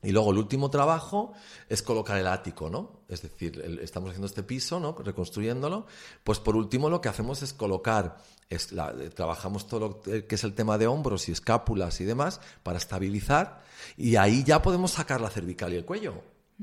Y 0.04 0.12
luego 0.12 0.32
el 0.32 0.38
último 0.38 0.70
trabajo 0.70 1.34
es 1.70 1.82
colocar 1.82 2.18
el 2.18 2.28
ático, 2.28 2.70
¿no? 2.70 3.02
Es 3.08 3.22
decir, 3.22 3.60
el- 3.64 3.80
estamos 3.80 4.10
haciendo 4.10 4.28
este 4.28 4.44
piso, 4.44 4.80
¿no? 4.80 4.94
Reconstruyéndolo. 4.94 5.86
Pues 6.24 6.40
por 6.40 6.56
último 6.56 6.90
lo 6.90 7.02
que 7.02 7.10
hacemos 7.10 7.42
es 7.42 7.54
colocar, 7.54 8.18
es 8.50 8.72
la- 8.72 8.92
eh, 9.00 9.10
trabajamos 9.10 9.68
todo 9.68 9.80
lo 9.80 10.02
que 10.02 10.36
es 10.36 10.44
el 10.44 10.54
tema 10.54 10.78
de 10.78 10.88
hombros 10.88 11.28
y 11.30 11.32
escápulas 11.32 12.00
y 12.02 12.06
demás 12.06 12.40
para 12.64 12.78
estabilizar 12.78 13.64
y 13.96 14.16
ahí 14.18 14.44
ya 14.44 14.62
podemos 14.62 14.92
sacar 14.92 15.22
la 15.22 15.30
cervical 15.30 15.74
y 15.74 15.78
el 15.78 15.86
cuello, 15.86 16.14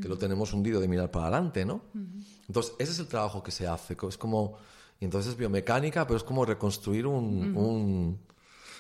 que 0.01 0.09
lo 0.09 0.19
tenemos 0.19 0.53
hundido 0.53 0.81
de 0.81 0.89
mirar 0.89 1.11
para 1.11 1.27
adelante, 1.29 1.65
¿no? 1.65 1.83
Entonces 2.47 2.75
ese 2.79 2.93
es 2.93 2.99
el 2.99 3.07
trabajo 3.09 3.43
que 3.43 3.51
se 3.51 3.67
hace, 3.67 3.97
es 4.09 4.19
como, 4.19 4.57
y 5.01 5.05
entonces 5.07 5.33
es 5.33 5.39
biomecánica, 5.39 6.07
pero 6.07 6.17
es 6.19 6.25
como 6.25 6.45
reconstruir 6.45 7.07
un, 7.07 7.57
un 7.57 8.19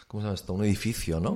¿cómo 0.06 0.20
se 0.20 0.26
llama 0.26 0.34
esto? 0.34 0.52
Un 0.52 0.64
edificio, 0.64 1.20
¿no? 1.20 1.32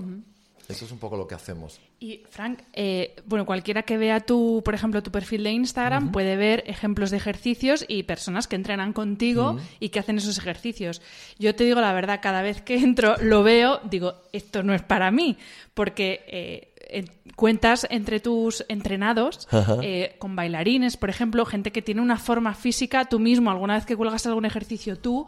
Eso 0.69 0.85
es 0.85 0.93
un 0.93 0.99
poco 0.99 1.17
lo 1.17 1.27
que 1.27 1.35
hacemos. 1.35 1.81
Y 1.99 2.23
Frank, 2.29 2.59
eh, 2.75 3.17
bueno, 3.25 3.47
cualquiera 3.47 3.85
que 3.85 3.97
vea 3.97 4.21
tu, 4.21 4.61
por 4.63 4.75
ejemplo, 4.75 5.03
tu 5.03 5.11
perfil 5.11 5.43
de 5.45 5.51
Instagram 5.53 6.13
puede 6.13 6.37
ver 6.37 6.63
ejemplos 6.67 7.11
de 7.11 7.17
ejercicios 7.17 7.87
y 7.89 8.03
personas 8.03 8.47
que 8.47 8.57
entrenan 8.57 8.93
contigo 8.93 9.59
y 9.81 9.89
que 9.89 9.99
hacen 9.99 10.19
esos 10.19 10.37
ejercicios. 10.37 11.01
Yo 11.39 11.55
te 11.55 11.65
digo 11.65 11.81
la 11.81 11.95
verdad, 11.95 12.21
cada 12.23 12.43
vez 12.43 12.61
que 12.61 12.77
entro 12.83 13.17
lo 13.23 13.43
veo, 13.43 13.81
digo, 13.91 14.15
esto 14.33 14.63
no 14.63 14.75
es 14.75 14.83
para 14.83 15.11
mí, 15.11 15.39
porque 15.73 16.23
eh, 16.29 16.75
en- 16.91 17.11
cuentas 17.35 17.87
entre 17.89 18.21
tus 18.21 18.65
entrenados 18.69 19.49
eh, 19.83 20.17
con 20.19 20.37
bailarines, 20.37 20.97
por 20.99 21.09
ejemplo, 21.09 21.47
gente 21.47 21.73
que 21.73 21.81
tiene 21.83 22.03
una 22.03 22.19
forma 22.19 22.53
física, 22.55 23.07
tú 23.07 23.19
mismo, 23.21 23.51
alguna 23.51 23.75
vez 23.75 23.87
que 23.87 23.97
cuelgas 23.97 24.27
algún 24.27 24.45
ejercicio 24.45 24.99
tú, 24.99 25.27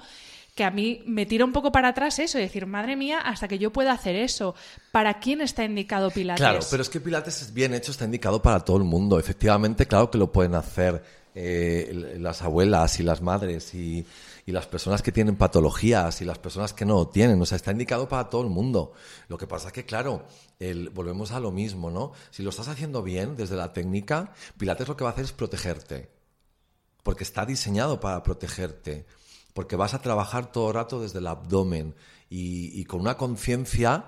que 0.61 0.65
a 0.65 0.71
mí 0.71 1.03
me 1.07 1.25
tira 1.25 1.47
un 1.47 1.53
poco 1.53 1.73
para 1.73 1.89
atrás 1.89 2.19
eso, 2.19 2.39
y 2.39 2.43
decir, 2.43 2.67
madre 2.67 2.95
mía, 2.95 3.19
hasta 3.21 3.49
que 3.49 3.59
yo 3.59 3.73
pueda 3.73 3.93
hacer 3.93 4.15
eso. 4.15 4.55
¿Para 4.93 5.19
quién 5.19 5.41
está 5.41 5.65
indicado 5.65 6.11
Pilates? 6.11 6.39
Claro, 6.39 6.61
pero 6.71 6.83
es 6.83 6.91
que 6.91 7.01
Pilates 7.01 7.41
es 7.41 7.55
bien 7.55 7.73
hecho, 7.73 7.93
está 7.93 8.05
indicado 8.05 8.43
para 8.43 8.61
todo 8.61 8.77
el 8.77 8.85
mundo. 8.85 9.19
Efectivamente, 9.19 9.87
claro 9.87 10.11
que 10.11 10.19
lo 10.19 10.31
pueden 10.31 10.55
hacer 10.55 11.03
eh, 11.35 12.15
las 12.19 12.43
abuelas 12.43 13.01
y 13.01 13.05
las 13.05 13.23
madres 13.23 13.73
y, 13.75 14.05
y 14.45 14.53
las 14.53 14.67
personas 14.67 15.01
que 15.01 15.13
tienen 15.13 15.37
patologías 15.37 16.21
y 16.21 16.27
las 16.27 16.39
personas 16.39 16.75
que 16.75 16.85
no 16.85 16.97
lo 16.97 17.09
tienen. 17.09 17.41
O 17.41 17.47
sea, 17.47 17.57
está 17.57 17.73
indicado 17.73 18.07
para 18.07 18.29
todo 18.29 18.43
el 18.43 18.51
mundo. 18.51 18.93
Lo 19.29 19.39
que 19.39 19.47
pasa 19.47 19.69
es 19.69 19.73
que, 19.73 19.87
claro, 19.87 20.27
volvemos 20.93 21.33
a 21.33 21.41
lo 21.41 21.53
mismo, 21.53 21.91
¿no? 21.91 22.13
Si 22.31 22.43
lo 22.43 22.51
estás 22.51 22.69
haciendo 22.69 23.03
bien 23.03 23.35
desde 23.35 23.57
la 23.57 23.73
técnica, 23.73 24.35
Pilates 24.59 24.89
lo 24.89 24.95
que 24.95 25.05
va 25.05 25.11
a 25.11 25.13
hacer 25.15 25.25
es 25.25 25.33
protegerte. 25.33 26.11
porque 27.03 27.25
está 27.25 27.47
diseñado 27.47 27.99
para 27.99 28.23
protegerte, 28.23 29.07
porque 29.61 29.77
vas 29.77 29.93
a 29.93 30.01
trabajar 30.01 30.51
todo 30.53 30.69
el 30.69 30.75
rato 30.75 31.03
desde 31.03 31.19
el 31.19 31.27
abdomen 31.27 31.95
y, 32.31 32.81
y 32.81 32.87
con 32.87 32.99
una 33.03 33.19
conciencia 33.19 34.07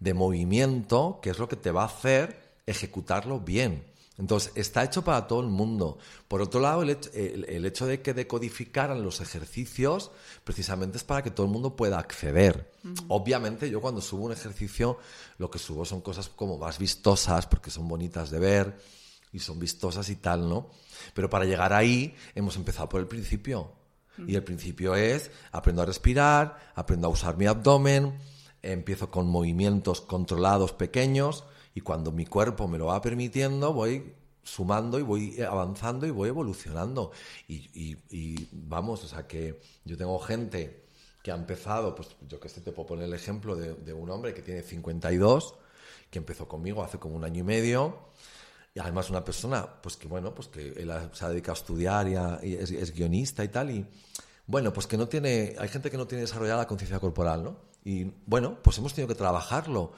de 0.00 0.12
movimiento 0.12 1.20
que 1.22 1.30
es 1.30 1.38
lo 1.38 1.48
que 1.48 1.54
te 1.54 1.70
va 1.70 1.82
a 1.82 1.86
hacer 1.86 2.56
ejecutarlo 2.66 3.38
bien. 3.38 3.84
Entonces, 4.18 4.50
está 4.56 4.82
hecho 4.82 5.04
para 5.04 5.28
todo 5.28 5.40
el 5.40 5.46
mundo. 5.46 5.98
Por 6.26 6.42
otro 6.42 6.58
lado, 6.60 6.82
el 6.82 6.90
hecho, 6.90 7.10
el- 7.14 7.44
el 7.48 7.64
hecho 7.64 7.86
de 7.86 8.02
que 8.02 8.12
decodificaran 8.12 9.04
los 9.04 9.20
ejercicios 9.20 10.10
precisamente 10.42 10.96
es 10.98 11.04
para 11.04 11.22
que 11.22 11.30
todo 11.30 11.46
el 11.46 11.52
mundo 11.52 11.76
pueda 11.76 12.00
acceder. 12.00 12.68
Obviamente, 13.06 13.70
yo 13.70 13.80
cuando 13.80 14.00
subo 14.00 14.24
un 14.24 14.32
ejercicio, 14.32 14.98
lo 15.38 15.48
que 15.48 15.60
subo 15.60 15.84
son 15.84 16.00
cosas 16.00 16.28
como 16.28 16.58
más 16.58 16.78
vistosas, 16.80 17.46
porque 17.46 17.70
son 17.70 17.86
bonitas 17.86 18.30
de 18.32 18.40
ver 18.40 18.76
y 19.32 19.38
son 19.38 19.60
vistosas 19.60 20.08
y 20.08 20.16
tal, 20.16 20.48
¿no? 20.48 20.70
Pero 21.14 21.30
para 21.30 21.44
llegar 21.44 21.72
ahí, 21.72 22.16
hemos 22.34 22.56
empezado 22.56 22.88
por 22.88 23.00
el 23.00 23.06
principio. 23.06 23.80
Y 24.18 24.34
el 24.34 24.44
principio 24.44 24.94
es, 24.94 25.30
aprendo 25.52 25.82
a 25.82 25.86
respirar, 25.86 26.72
aprendo 26.74 27.08
a 27.08 27.10
usar 27.10 27.36
mi 27.36 27.46
abdomen, 27.46 28.18
empiezo 28.62 29.10
con 29.10 29.26
movimientos 29.26 30.00
controlados 30.00 30.72
pequeños 30.72 31.44
y 31.74 31.80
cuando 31.80 32.12
mi 32.12 32.26
cuerpo 32.26 32.68
me 32.68 32.78
lo 32.78 32.86
va 32.86 33.00
permitiendo 33.00 33.72
voy 33.72 34.14
sumando 34.44 34.98
y 34.98 35.02
voy 35.02 35.40
avanzando 35.40 36.06
y 36.06 36.10
voy 36.10 36.28
evolucionando. 36.28 37.12
Y, 37.48 37.96
vamos, 38.52 39.04
o 39.04 39.08
sea 39.08 39.26
que 39.26 39.60
yo 39.84 39.96
tengo 39.96 40.18
gente 40.18 40.84
que 41.22 41.30
ha 41.30 41.36
empezado, 41.36 41.94
pues 41.94 42.16
yo 42.28 42.40
que 42.40 42.48
sé, 42.48 42.60
te 42.60 42.72
puedo 42.72 42.88
poner 42.88 43.04
el 43.04 43.14
ejemplo 43.14 43.54
de, 43.54 43.74
de 43.74 43.92
un 43.92 44.10
hombre 44.10 44.34
que 44.34 44.42
tiene 44.42 44.62
52, 44.62 45.54
que 46.10 46.18
empezó 46.18 46.48
conmigo 46.48 46.82
hace 46.82 46.98
como 46.98 47.16
un 47.16 47.24
año 47.24 47.40
y 47.40 47.44
medio. 47.44 48.11
Y 48.74 48.80
además 48.80 49.10
una 49.10 49.22
persona, 49.24 49.66
pues 49.82 49.96
que 49.96 50.08
bueno, 50.08 50.34
pues 50.34 50.48
que 50.48 50.68
él 50.76 50.90
ha- 50.90 51.14
se 51.14 51.24
ha 51.24 51.28
dedicado 51.28 51.52
a 51.52 51.58
estudiar 51.60 52.08
y, 52.08 52.14
a- 52.16 52.38
y 52.42 52.54
es, 52.54 52.70
es 52.70 52.92
guionista 52.94 53.44
y 53.44 53.48
tal, 53.48 53.70
y 53.70 53.86
bueno, 54.46 54.72
pues 54.72 54.86
que 54.86 54.96
no 54.96 55.08
tiene, 55.08 55.54
hay 55.58 55.68
gente 55.68 55.90
que 55.90 55.96
no 55.98 56.06
tiene 56.06 56.22
desarrollada 56.22 56.58
la 56.62 56.66
conciencia 56.66 56.98
corporal, 56.98 57.42
¿no? 57.44 57.56
Y 57.84 58.04
bueno, 58.26 58.58
pues 58.62 58.78
hemos 58.78 58.94
tenido 58.94 59.08
que 59.08 59.14
trabajarlo. 59.18 59.92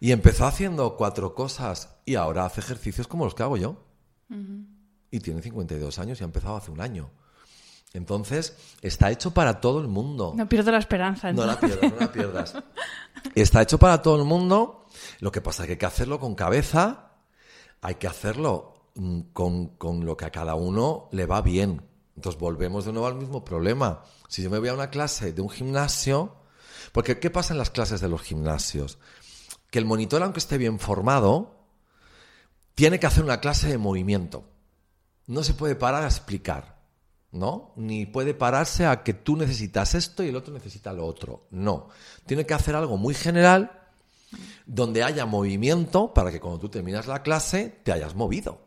Y 0.00 0.10
empezó 0.12 0.46
haciendo 0.46 0.96
cuatro 0.96 1.34
cosas 1.34 1.96
y 2.04 2.16
ahora 2.16 2.44
hace 2.44 2.60
ejercicios 2.60 3.06
como 3.06 3.24
los 3.24 3.34
que 3.34 3.42
hago 3.44 3.56
yo. 3.56 3.76
Y 5.10 5.20
tiene 5.20 5.42
52 5.42 5.98
años 5.98 6.20
y 6.20 6.24
ha 6.24 6.26
empezado 6.26 6.56
hace 6.56 6.70
un 6.70 6.80
año. 6.80 7.10
Entonces, 7.92 8.56
está 8.80 9.10
hecho 9.10 9.32
para 9.32 9.60
todo 9.60 9.80
el 9.80 9.86
mundo. 9.88 10.32
No 10.34 10.48
pierdo 10.48 10.72
la 10.72 10.78
esperanza. 10.78 11.30
No 11.32 11.44
la 11.44 11.52
entonces. 11.54 11.78
pierdas, 11.78 11.92
no 12.00 12.06
la 12.06 12.12
pierdas. 12.12 12.54
Está 13.34 13.62
hecho 13.62 13.78
para 13.78 14.00
todo 14.02 14.16
el 14.16 14.24
mundo. 14.24 14.86
Lo 15.20 15.30
que 15.30 15.40
pasa 15.42 15.62
es 15.62 15.66
que 15.66 15.72
hay 15.74 15.78
que 15.78 15.86
hacerlo 15.86 16.18
con 16.18 16.34
cabeza, 16.34 17.11
hay 17.82 17.96
que 17.96 18.06
hacerlo 18.06 18.88
mm, 18.94 19.20
con, 19.32 19.68
con 19.76 20.06
lo 20.06 20.16
que 20.16 20.24
a 20.24 20.30
cada 20.30 20.54
uno 20.54 21.08
le 21.12 21.26
va 21.26 21.42
bien. 21.42 21.82
Entonces 22.16 22.40
volvemos 22.40 22.84
de 22.86 22.92
nuevo 22.92 23.08
al 23.08 23.16
mismo 23.16 23.44
problema. 23.44 24.04
Si 24.28 24.42
yo 24.42 24.48
me 24.48 24.58
voy 24.58 24.68
a 24.68 24.74
una 24.74 24.90
clase 24.90 25.32
de 25.32 25.42
un 25.42 25.50
gimnasio, 25.50 26.36
porque 26.92 27.18
¿qué 27.18 27.28
pasa 27.28 27.52
en 27.52 27.58
las 27.58 27.70
clases 27.70 28.00
de 28.00 28.08
los 28.08 28.22
gimnasios? 28.22 28.98
Que 29.70 29.78
el 29.78 29.84
monitor, 29.84 30.22
aunque 30.22 30.38
esté 30.38 30.58
bien 30.58 30.78
formado, 30.78 31.66
tiene 32.74 33.00
que 33.00 33.06
hacer 33.06 33.24
una 33.24 33.40
clase 33.40 33.68
de 33.68 33.78
movimiento. 33.78 34.44
No 35.26 35.42
se 35.42 35.54
puede 35.54 35.74
parar 35.74 36.04
a 36.04 36.08
explicar, 36.08 36.80
¿no? 37.32 37.72
Ni 37.76 38.06
puede 38.06 38.34
pararse 38.34 38.86
a 38.86 39.02
que 39.02 39.14
tú 39.14 39.36
necesitas 39.36 39.94
esto 39.94 40.22
y 40.22 40.28
el 40.28 40.36
otro 40.36 40.54
necesita 40.54 40.92
lo 40.92 41.06
otro. 41.06 41.46
No. 41.50 41.88
Tiene 42.26 42.46
que 42.46 42.54
hacer 42.54 42.76
algo 42.76 42.96
muy 42.96 43.14
general 43.14 43.81
donde 44.66 45.02
haya 45.02 45.26
movimiento 45.26 46.12
para 46.14 46.30
que 46.30 46.40
cuando 46.40 46.58
tú 46.60 46.68
terminas 46.68 47.06
la 47.06 47.22
clase 47.22 47.80
te 47.82 47.92
hayas 47.92 48.14
movido. 48.14 48.60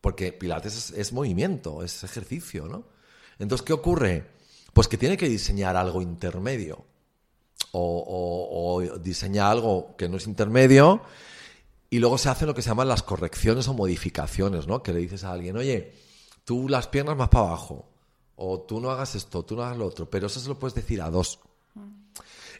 Porque 0.00 0.32
Pilates 0.32 0.90
es, 0.90 1.12
movimiento, 1.12 1.82
es 1.82 2.04
ejercicio, 2.04 2.66
¿no? 2.66 2.84
Entonces, 3.38 3.64
¿qué 3.64 3.72
ocurre? 3.72 4.26
Pues 4.72 4.88
que 4.88 4.96
tiene 4.96 5.16
que 5.16 5.28
diseñar 5.28 5.76
algo 5.76 6.00
intermedio. 6.00 6.84
O, 7.72 8.80
o- 8.82 8.98
diseña 8.98 9.50
algo 9.50 9.94
que 9.96 10.08
no 10.08 10.16
es 10.16 10.26
intermedio 10.26 11.02
Y 11.90 11.98
luego 12.00 12.18
se 12.18 12.28
hacen 12.28 12.48
lo 12.48 12.54
que 12.54 12.62
se 12.62 12.68
llaman 12.70 12.88
las 12.88 13.02
correcciones 13.04 13.68
o 13.68 13.74
modificaciones, 13.74 14.66
¿no? 14.66 14.82
Que 14.82 14.92
le 14.92 15.00
dices 15.00 15.22
a 15.24 15.32
alguien, 15.32 15.56
oye, 15.56 15.92
tú 16.44 16.68
las 16.68 16.86
piernas 16.88 17.16
más 17.16 17.28
para 17.28 17.46
abajo, 17.48 17.88
o 18.36 18.60
tú 18.62 18.80
no 18.80 18.90
hagas 18.90 19.14
esto, 19.14 19.44
tú 19.44 19.54
no 19.56 19.62
hagas 19.64 19.76
lo 19.76 19.86
otro, 19.86 20.08
pero 20.08 20.26
eso 20.28 20.40
se 20.40 20.48
lo 20.48 20.58
puedes 20.58 20.74
decir 20.74 21.02
a 21.02 21.10
dos. 21.10 21.38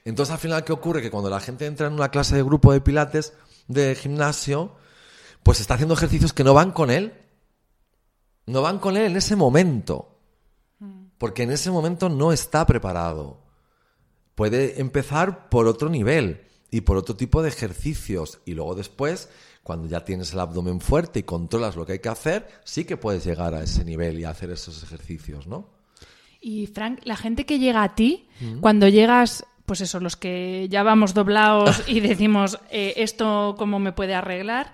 Entonces, 0.04 0.32
al 0.32 0.38
final, 0.38 0.64
¿qué 0.64 0.72
ocurre? 0.72 1.02
Que 1.02 1.10
cuando 1.10 1.30
la 1.30 1.40
gente 1.40 1.66
entra 1.66 1.86
en 1.86 1.92
una 1.92 2.10
clase 2.10 2.36
de 2.36 2.42
grupo 2.42 2.72
de 2.72 2.80
pilates, 2.80 3.34
de 3.68 3.94
gimnasio, 3.94 4.72
pues 5.42 5.60
está 5.60 5.74
haciendo 5.74 5.94
ejercicios 5.94 6.32
que 6.32 6.44
no 6.44 6.54
van 6.54 6.72
con 6.72 6.90
él. 6.90 7.14
No 8.46 8.62
van 8.62 8.78
con 8.78 8.96
él 8.96 9.04
en 9.06 9.16
ese 9.16 9.36
momento. 9.36 10.18
Porque 11.18 11.42
en 11.42 11.50
ese 11.50 11.70
momento 11.70 12.08
no 12.08 12.32
está 12.32 12.66
preparado. 12.66 13.42
Puede 14.34 14.80
empezar 14.80 15.50
por 15.50 15.66
otro 15.66 15.90
nivel 15.90 16.46
y 16.70 16.80
por 16.80 16.96
otro 16.96 17.14
tipo 17.14 17.42
de 17.42 17.50
ejercicios. 17.50 18.40
Y 18.46 18.54
luego 18.54 18.74
después, 18.74 19.28
cuando 19.62 19.86
ya 19.86 20.04
tienes 20.04 20.32
el 20.32 20.40
abdomen 20.40 20.80
fuerte 20.80 21.20
y 21.20 21.24
controlas 21.24 21.76
lo 21.76 21.84
que 21.84 21.92
hay 21.92 21.98
que 21.98 22.08
hacer, 22.08 22.48
sí 22.64 22.84
que 22.84 22.96
puedes 22.96 23.24
llegar 23.24 23.54
a 23.54 23.62
ese 23.62 23.84
nivel 23.84 24.18
y 24.18 24.24
hacer 24.24 24.50
esos 24.50 24.82
ejercicios, 24.82 25.46
¿no? 25.46 25.68
Y 26.40 26.66
Frank, 26.68 27.00
la 27.04 27.16
gente 27.16 27.44
que 27.44 27.58
llega 27.58 27.82
a 27.82 27.94
ti, 27.94 28.26
cuando 28.62 28.88
llegas 28.88 29.44
pues 29.70 29.82
eso, 29.82 30.00
los 30.00 30.16
que 30.16 30.66
ya 30.68 30.82
vamos 30.82 31.14
doblados 31.14 31.84
y 31.86 32.00
decimos 32.00 32.58
eh, 32.72 32.94
esto 32.96 33.54
cómo 33.56 33.78
me 33.78 33.92
puede 33.92 34.16
arreglar, 34.16 34.72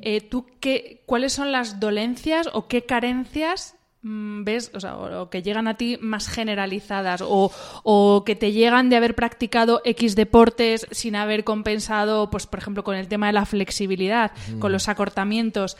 eh, 0.00 0.22
¿tú 0.22 0.46
qué, 0.58 1.02
cuáles 1.04 1.34
son 1.34 1.52
las 1.52 1.80
dolencias 1.80 2.48
o 2.54 2.66
qué 2.66 2.86
carencias 2.86 3.74
mm, 4.00 4.44
ves, 4.44 4.70
o, 4.72 4.80
sea, 4.80 4.96
o, 4.96 5.28
que 5.28 5.42
llegan 5.42 5.68
a 5.68 5.76
ti 5.76 5.98
más 6.00 6.28
generalizadas 6.28 7.20
o, 7.20 7.52
o, 7.82 8.24
que 8.24 8.36
te 8.36 8.52
llegan 8.52 8.88
de 8.88 8.96
haber 8.96 9.14
practicado 9.14 9.82
X 9.84 10.16
deportes 10.16 10.86
sin 10.92 11.14
haber 11.14 11.44
compensado, 11.44 12.30
pues 12.30 12.46
por 12.46 12.60
ejemplo, 12.60 12.84
con 12.84 12.96
el 12.96 13.06
tema 13.06 13.26
de 13.26 13.34
la 13.34 13.44
flexibilidad, 13.44 14.32
con 14.60 14.72
los 14.72 14.88
acortamientos? 14.88 15.76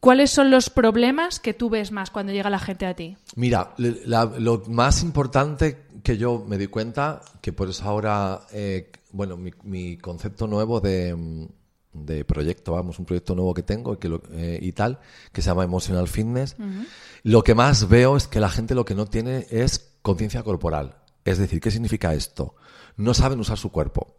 ¿Cuáles 0.00 0.30
son 0.30 0.50
los 0.50 0.68
problemas 0.68 1.40
que 1.40 1.54
tú 1.54 1.70
ves 1.70 1.90
más 1.90 2.10
cuando 2.10 2.32
llega 2.32 2.50
la 2.50 2.58
gente 2.58 2.86
a 2.86 2.94
ti? 2.94 3.16
Mira, 3.34 3.74
la, 3.76 4.26
lo 4.26 4.62
más 4.68 5.02
importante 5.02 5.85
que 6.06 6.16
yo 6.16 6.44
me 6.46 6.56
di 6.56 6.68
cuenta, 6.68 7.20
que 7.40 7.52
por 7.52 7.68
eso 7.68 7.82
ahora, 7.82 8.42
eh, 8.52 8.92
bueno, 9.10 9.36
mi, 9.36 9.50
mi, 9.64 9.96
concepto 9.96 10.46
nuevo 10.46 10.80
de, 10.80 11.48
de, 11.92 12.24
proyecto, 12.24 12.74
vamos, 12.74 13.00
un 13.00 13.06
proyecto 13.06 13.34
nuevo 13.34 13.52
que 13.52 13.64
tengo 13.64 13.98
que 13.98 14.08
lo, 14.08 14.22
eh, 14.30 14.60
y 14.62 14.70
tal, 14.70 15.00
que 15.32 15.42
se 15.42 15.50
llama 15.50 15.64
Emotional 15.64 16.06
Fitness, 16.06 16.54
uh 16.60 16.62
-huh. 16.62 16.86
lo 17.24 17.42
que 17.42 17.56
más 17.56 17.88
veo 17.88 18.16
es 18.16 18.28
que 18.28 18.38
la 18.38 18.50
gente 18.50 18.76
lo 18.76 18.84
que 18.84 18.94
no 18.94 19.06
tiene 19.06 19.48
es 19.50 19.96
conciencia 20.02 20.44
corporal. 20.44 20.94
Es 21.24 21.38
decir, 21.38 21.60
¿qué 21.60 21.72
significa 21.72 22.14
esto? 22.14 22.54
No 22.96 23.12
saben 23.12 23.40
usar 23.40 23.58
su 23.58 23.72
cuerpo. 23.72 24.14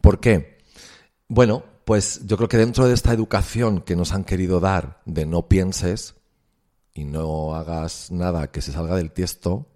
¿Por 0.00 0.20
qué? 0.20 0.56
Bueno, 1.28 1.64
pues 1.84 2.22
yo 2.24 2.38
creo 2.38 2.48
que 2.48 2.56
dentro 2.56 2.86
de 2.86 2.94
esta 2.94 3.12
educación 3.12 3.82
que 3.82 3.94
nos 3.94 4.14
han 4.14 4.24
querido 4.24 4.58
dar 4.58 5.02
de 5.04 5.26
no 5.26 5.48
pienses 5.48 6.14
y 6.94 7.04
no 7.04 7.54
hagas 7.54 8.10
nada 8.10 8.50
que 8.50 8.62
se 8.62 8.72
salga 8.72 8.96
del 8.96 9.10
tiesto, 9.10 9.66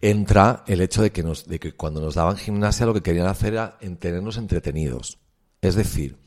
entra 0.00 0.64
el 0.66 0.80
hecho 0.80 1.02
de 1.02 1.12
que, 1.12 1.22
nos, 1.22 1.46
de 1.46 1.58
que 1.58 1.74
cuando 1.74 2.00
nos 2.00 2.14
daban 2.14 2.36
gimnasia 2.36 2.86
lo 2.86 2.94
que 2.94 3.02
querían 3.02 3.26
hacer 3.26 3.54
era 3.54 3.78
tenernos 3.78 4.36
entretenidos. 4.36 5.18
Es 5.60 5.74
decir, 5.74 6.18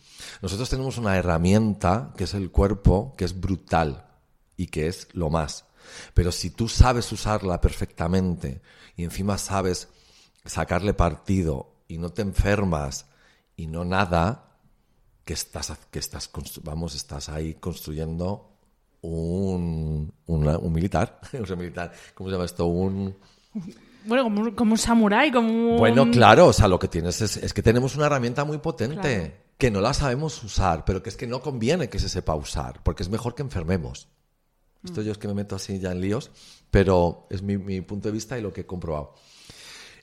nosotros 0.42 0.70
tenemos 0.70 0.98
una 0.98 1.18
herramienta 1.18 2.14
que 2.18 2.26
es 2.26 2.34
el 2.34 2.52
cuerpo, 2.52 3.16
que 3.18 3.26
es 3.26 3.40
brutal 3.40 4.06
y 4.58 4.68
que 4.68 4.88
es 4.88 5.08
lo 5.14 5.30
más. 5.30 5.66
Pero 6.14 6.32
si 6.32 6.50
tú 6.52 6.68
sabes 6.68 7.12
usarla 7.12 7.62
perfectamente 7.62 8.62
y 8.96 9.04
encima 9.04 9.38
sabes 9.38 9.88
sacarle 10.46 10.94
partido 10.94 11.84
y 11.88 11.98
no 11.98 12.10
te 12.10 12.22
enfermas 12.22 13.06
y 13.56 13.68
no 13.68 13.86
nada, 13.86 14.58
que 15.26 15.34
estás, 15.34 15.72
que 15.92 16.00
estás, 16.00 16.30
vamos, 16.64 16.96
estás 16.96 17.30
ahí 17.30 17.56
construyendo 17.56 18.58
un, 19.02 20.14
un 20.26 20.74
militar, 20.74 21.20
un 21.34 21.58
militar, 21.58 21.94
¿cómo 22.14 22.30
se 22.30 22.34
llama 22.34 22.46
esto? 22.46 22.66
Un... 22.66 23.16
Bueno, 24.06 24.24
como, 24.24 24.56
como 24.56 24.72
un 24.72 24.78
samurái, 24.78 25.32
como 25.32 25.74
un... 25.74 25.78
Bueno, 25.78 26.10
claro, 26.10 26.48
o 26.48 26.54
sea, 26.54 26.68
lo 26.68 26.80
que 26.80 26.88
tienes 26.88 27.22
es, 27.22 27.38
es 27.38 27.54
que 27.54 27.62
tenemos 27.62 27.96
una 27.96 28.08
herramienta 28.08 28.44
muy 28.44 28.58
potente, 28.58 29.18
claro. 29.20 29.34
que 29.58 29.70
no 29.70 29.82
la 29.82 29.94
sabemos 29.94 30.44
usar, 30.44 30.86
pero 30.86 31.04
que 31.04 31.10
es 31.10 31.18
que 31.18 31.28
no 31.28 31.42
conviene 31.42 31.90
que 31.90 32.00
se 32.00 32.10
sepa 32.10 32.34
usar, 32.34 32.82
porque 32.84 33.04
es 33.04 33.10
mejor 33.10 33.36
que 33.36 33.44
enfermemos. 33.44 34.08
Mm. 34.82 34.88
Esto 34.88 35.02
yo 35.04 35.12
es 35.12 35.18
que 35.18 35.28
me 35.28 35.36
meto 35.36 35.56
así 35.56 35.80
ya 35.80 35.92
en 35.92 36.02
líos, 36.02 36.32
pero 36.72 37.28
es 37.30 37.42
mi, 37.44 37.58
mi 37.58 37.82
punto 37.82 38.08
de 38.10 38.14
vista 38.14 38.40
y 38.40 38.42
lo 38.42 38.52
que 38.52 38.62
he 38.62 38.66
comprobado. 38.66 39.14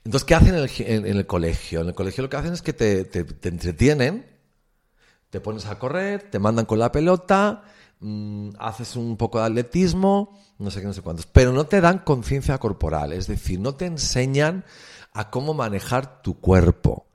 Entonces, 0.05 0.25
¿qué 0.25 0.35
hacen 0.35 0.55
en 0.55 0.63
el, 0.63 0.71
en, 0.79 1.05
en 1.05 1.17
el, 1.17 1.27
colegio? 1.27 1.81
En 1.81 1.87
el 1.87 1.93
colegio 1.93 2.23
lo 2.23 2.29
que 2.29 2.37
hacen 2.37 2.53
es 2.53 2.61
que 2.61 2.73
te, 2.73 3.03
te, 3.03 3.25
te 3.25 3.49
entretienen, 3.49 4.25
te 5.29 5.41
pones 5.41 5.65
a 5.65 5.77
correr, 5.77 6.29
te 6.31 6.39
mandan 6.39 6.65
con 6.65 6.79
la 6.79 6.91
pelota, 6.91 7.63
mmm, 7.99 8.51
haces 8.59 8.95
un 8.95 9.17
poco 9.17 9.39
de 9.39 9.45
atletismo, 9.45 10.39
no 10.59 10.71
sé 10.71 10.81
qué, 10.81 10.87
no 10.87 10.93
sé 10.93 11.01
cuántos, 11.01 11.25
pero 11.25 11.51
no 11.53 11.65
te 11.65 11.81
dan 11.81 11.99
conciencia 11.99 12.57
corporal, 12.57 13.13
es 13.13 13.27
decir, 13.27 13.59
no 13.59 13.75
te 13.75 13.85
enseñan 13.85 14.65
a 15.13 15.29
cómo 15.29 15.53
manejar 15.53 16.21
tu 16.21 16.39
cuerpo, 16.39 17.07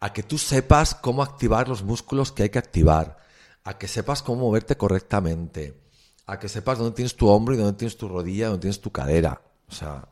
a 0.00 0.12
que 0.12 0.22
tú 0.22 0.38
sepas 0.38 0.94
cómo 0.94 1.22
activar 1.22 1.68
los 1.68 1.82
músculos 1.82 2.32
que 2.32 2.44
hay 2.44 2.50
que 2.50 2.58
activar, 2.58 3.18
a 3.64 3.78
que 3.78 3.88
sepas 3.88 4.22
cómo 4.22 4.42
moverte 4.42 4.76
correctamente, 4.76 5.82
a 6.26 6.38
que 6.38 6.48
sepas 6.48 6.78
dónde 6.78 6.94
tienes 6.94 7.16
tu 7.16 7.28
hombro 7.28 7.54
y 7.54 7.58
dónde 7.58 7.74
tienes 7.74 7.96
tu 7.96 8.08
rodilla, 8.08 8.48
dónde 8.48 8.62
tienes 8.62 8.80
tu 8.80 8.90
cadera. 8.90 9.42
O 9.68 9.72
sea, 9.72 10.08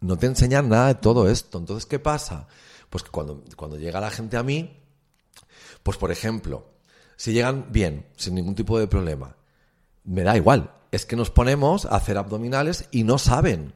no 0.00 0.16
te 0.16 0.26
enseñan 0.26 0.68
nada 0.68 0.88
de 0.88 0.94
todo 0.96 1.28
esto. 1.28 1.58
Entonces, 1.58 1.86
¿qué 1.86 1.98
pasa? 1.98 2.46
Pues 2.90 3.02
que 3.02 3.10
cuando, 3.10 3.42
cuando 3.56 3.76
llega 3.76 4.00
la 4.00 4.10
gente 4.10 4.36
a 4.36 4.42
mí, 4.42 4.82
pues 5.82 5.96
por 5.96 6.12
ejemplo, 6.12 6.66
si 7.16 7.32
llegan 7.32 7.66
bien, 7.70 8.06
sin 8.16 8.34
ningún 8.34 8.54
tipo 8.54 8.78
de 8.78 8.86
problema, 8.86 9.36
me 10.04 10.22
da 10.22 10.36
igual. 10.36 10.77
Es 10.90 11.04
que 11.04 11.16
nos 11.16 11.30
ponemos 11.30 11.84
a 11.86 11.96
hacer 11.96 12.18
abdominales 12.18 12.88
y 12.90 13.04
no 13.04 13.18
saben. 13.18 13.74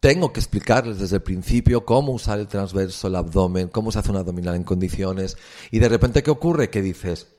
Tengo 0.00 0.32
que 0.32 0.38
explicarles 0.38 0.98
desde 0.98 1.16
el 1.16 1.22
principio 1.22 1.84
cómo 1.84 2.12
usar 2.12 2.38
el 2.38 2.46
transverso, 2.46 3.08
el 3.08 3.16
abdomen, 3.16 3.68
cómo 3.68 3.90
se 3.90 3.98
hace 3.98 4.10
un 4.10 4.16
abdominal 4.18 4.54
en 4.54 4.62
condiciones. 4.62 5.36
Y 5.72 5.80
de 5.80 5.88
repente, 5.88 6.22
¿qué 6.22 6.30
ocurre? 6.30 6.70
Que 6.70 6.82
dices, 6.82 7.34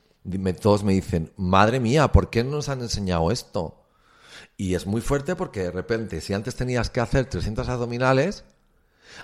todos 0.60 0.84
me 0.84 0.92
dicen, 0.92 1.32
madre 1.36 1.80
mía, 1.80 2.12
¿por 2.12 2.28
qué 2.28 2.44
no 2.44 2.50
nos 2.50 2.68
han 2.68 2.82
enseñado 2.82 3.30
esto? 3.30 3.82
Y 4.58 4.74
es 4.74 4.86
muy 4.86 5.00
fuerte 5.00 5.36
porque 5.36 5.62
de 5.62 5.70
repente, 5.70 6.20
si 6.20 6.34
antes 6.34 6.54
tenías 6.54 6.90
que 6.90 7.00
hacer 7.00 7.24
300 7.24 7.66
abdominales, 7.70 8.44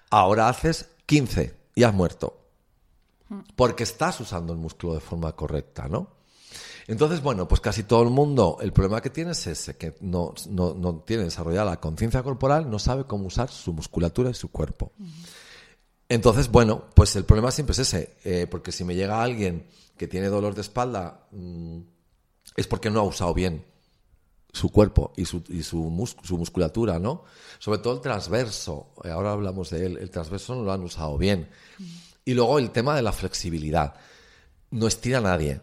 ahora 0.09 0.49
haces 0.49 0.89
15 1.05 1.55
y 1.75 1.83
has 1.83 1.93
muerto. 1.93 2.43
Porque 3.55 3.83
estás 3.83 4.19
usando 4.21 4.55
el 4.55 4.59
músculo 4.59 4.95
de 4.95 5.01
forma 5.01 5.33
correcta, 5.37 5.89
¿no? 5.89 6.16
Entonces, 6.89 7.21
bueno, 7.21 7.49
pues 7.49 7.61
casi 7.61 7.83
todo 7.83 8.03
el 8.03 8.11
mundo, 8.11 8.59
el 8.61 8.73
problema 8.73 9.01
que 9.03 9.11
tiene 9.11 9.33
es 9.33 9.47
ese, 9.47 9.77
que 9.77 9.97
no, 10.01 10.35
no, 10.51 10.75
no 10.75 11.01
tiene 11.01 11.25
desarrollada 11.25 11.71
la 11.73 11.81
conciencia 11.81 12.23
corporal, 12.23 12.71
no 12.71 12.79
sabe 12.79 13.05
cómo 13.05 13.27
usar 13.27 13.51
su 13.51 13.73
musculatura 13.73 14.31
y 14.31 14.35
su 14.35 14.51
cuerpo. 14.51 14.93
Uh 14.99 15.05
-huh. 15.05 15.27
Entonces, 16.09 16.51
bueno, 16.51 16.85
pues 16.95 17.17
el 17.17 17.25
problema 17.25 17.51
siempre 17.51 17.73
es 17.73 17.81
ese, 17.81 18.17
eh, 18.25 18.47
porque 18.49 18.71
si 18.71 18.85
me 18.85 18.95
llega 18.95 19.23
alguien 19.23 19.67
que 19.97 20.07
tiene 20.07 20.29
dolor 20.29 20.55
de 20.55 20.61
espalda, 20.61 21.27
mmm, 21.33 21.81
es 22.57 22.67
porque 22.67 22.91
no 22.91 23.01
ha 23.01 23.05
usado 23.05 23.35
bien 23.35 23.65
su 24.53 24.71
cuerpo 24.71 25.13
y 25.17 25.25
su, 25.25 25.43
y 25.49 25.63
su, 25.63 25.79
mus 25.79 26.17
su, 26.23 26.39
musculatura, 26.39 26.99
¿no? 26.99 27.25
Sobre 27.59 27.81
todo 27.81 27.95
el 27.95 28.01
transverso, 28.01 28.93
eh, 29.05 29.11
ahora 29.11 29.33
hablamos 29.33 29.71
de 29.71 29.85
él, 29.85 29.99
el 29.99 30.11
transverso 30.11 30.55
no 30.55 30.63
lo 30.63 30.73
han 30.73 30.83
usado 30.83 31.19
bien. 31.19 31.49
Y 32.25 32.35
luego 32.35 32.59
el 32.59 32.71
tema 32.71 32.95
de 32.97 33.03
la 33.03 33.13
flexibilidad. 33.13 33.95
No 34.71 34.87
estira 34.87 35.19
a 35.19 35.21
nadie. 35.23 35.61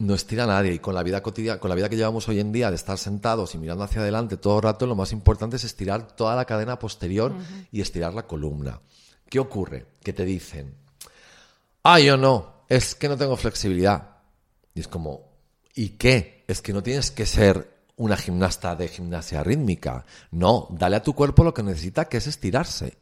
No 0.00 0.14
estira 0.14 0.44
a 0.44 0.46
nadie. 0.46 0.74
Y 0.74 0.78
con 0.78 0.94
la 0.94 1.02
vida 1.02 1.22
cotidiana, 1.22 1.60
con 1.60 1.68
la 1.68 1.74
vida 1.74 1.88
que 1.88 1.96
llevamos 1.96 2.28
hoy 2.28 2.40
en 2.40 2.52
día 2.52 2.70
de 2.70 2.76
estar 2.76 2.98
sentados 2.98 3.54
y 3.54 3.58
mirando 3.58 3.84
hacia 3.84 4.00
adelante 4.00 4.36
todo 4.36 4.56
el 4.56 4.62
rato, 4.62 4.86
lo 4.86 4.94
más 4.94 5.12
importante 5.12 5.56
es 5.56 5.64
estirar 5.64 6.16
toda 6.16 6.34
la 6.34 6.44
cadena 6.44 6.78
posterior 6.78 7.32
uh 7.32 7.34
-huh. 7.36 7.66
y 7.70 7.80
estirar 7.80 8.14
la 8.14 8.26
columna. 8.26 8.80
¿Qué 9.28 9.38
ocurre? 9.38 9.86
Que 10.02 10.12
te 10.12 10.24
dicen, 10.24 10.74
ah, 11.84 12.00
yo 12.00 12.16
no, 12.16 12.64
es 12.68 12.94
que 12.94 13.08
no 13.08 13.16
tengo 13.16 13.36
flexibilidad. 13.36 14.16
Y 14.74 14.80
es 14.80 14.88
como, 14.88 15.28
¿y 15.74 15.90
qué? 15.90 16.44
Es 16.48 16.62
que 16.62 16.72
no 16.72 16.82
tienes 16.82 17.10
que 17.10 17.26
ser 17.26 17.80
una 17.96 18.16
gimnasta 18.16 18.74
de 18.74 18.88
gimnasia 18.88 19.44
rítmica. 19.44 20.04
No, 20.30 20.68
dale 20.70 20.96
a 20.96 21.02
tu 21.02 21.14
cuerpo 21.14 21.44
lo 21.44 21.52
que 21.52 21.62
necesita, 21.62 22.06
que 22.06 22.16
es 22.16 22.26
estirarse. 22.26 22.96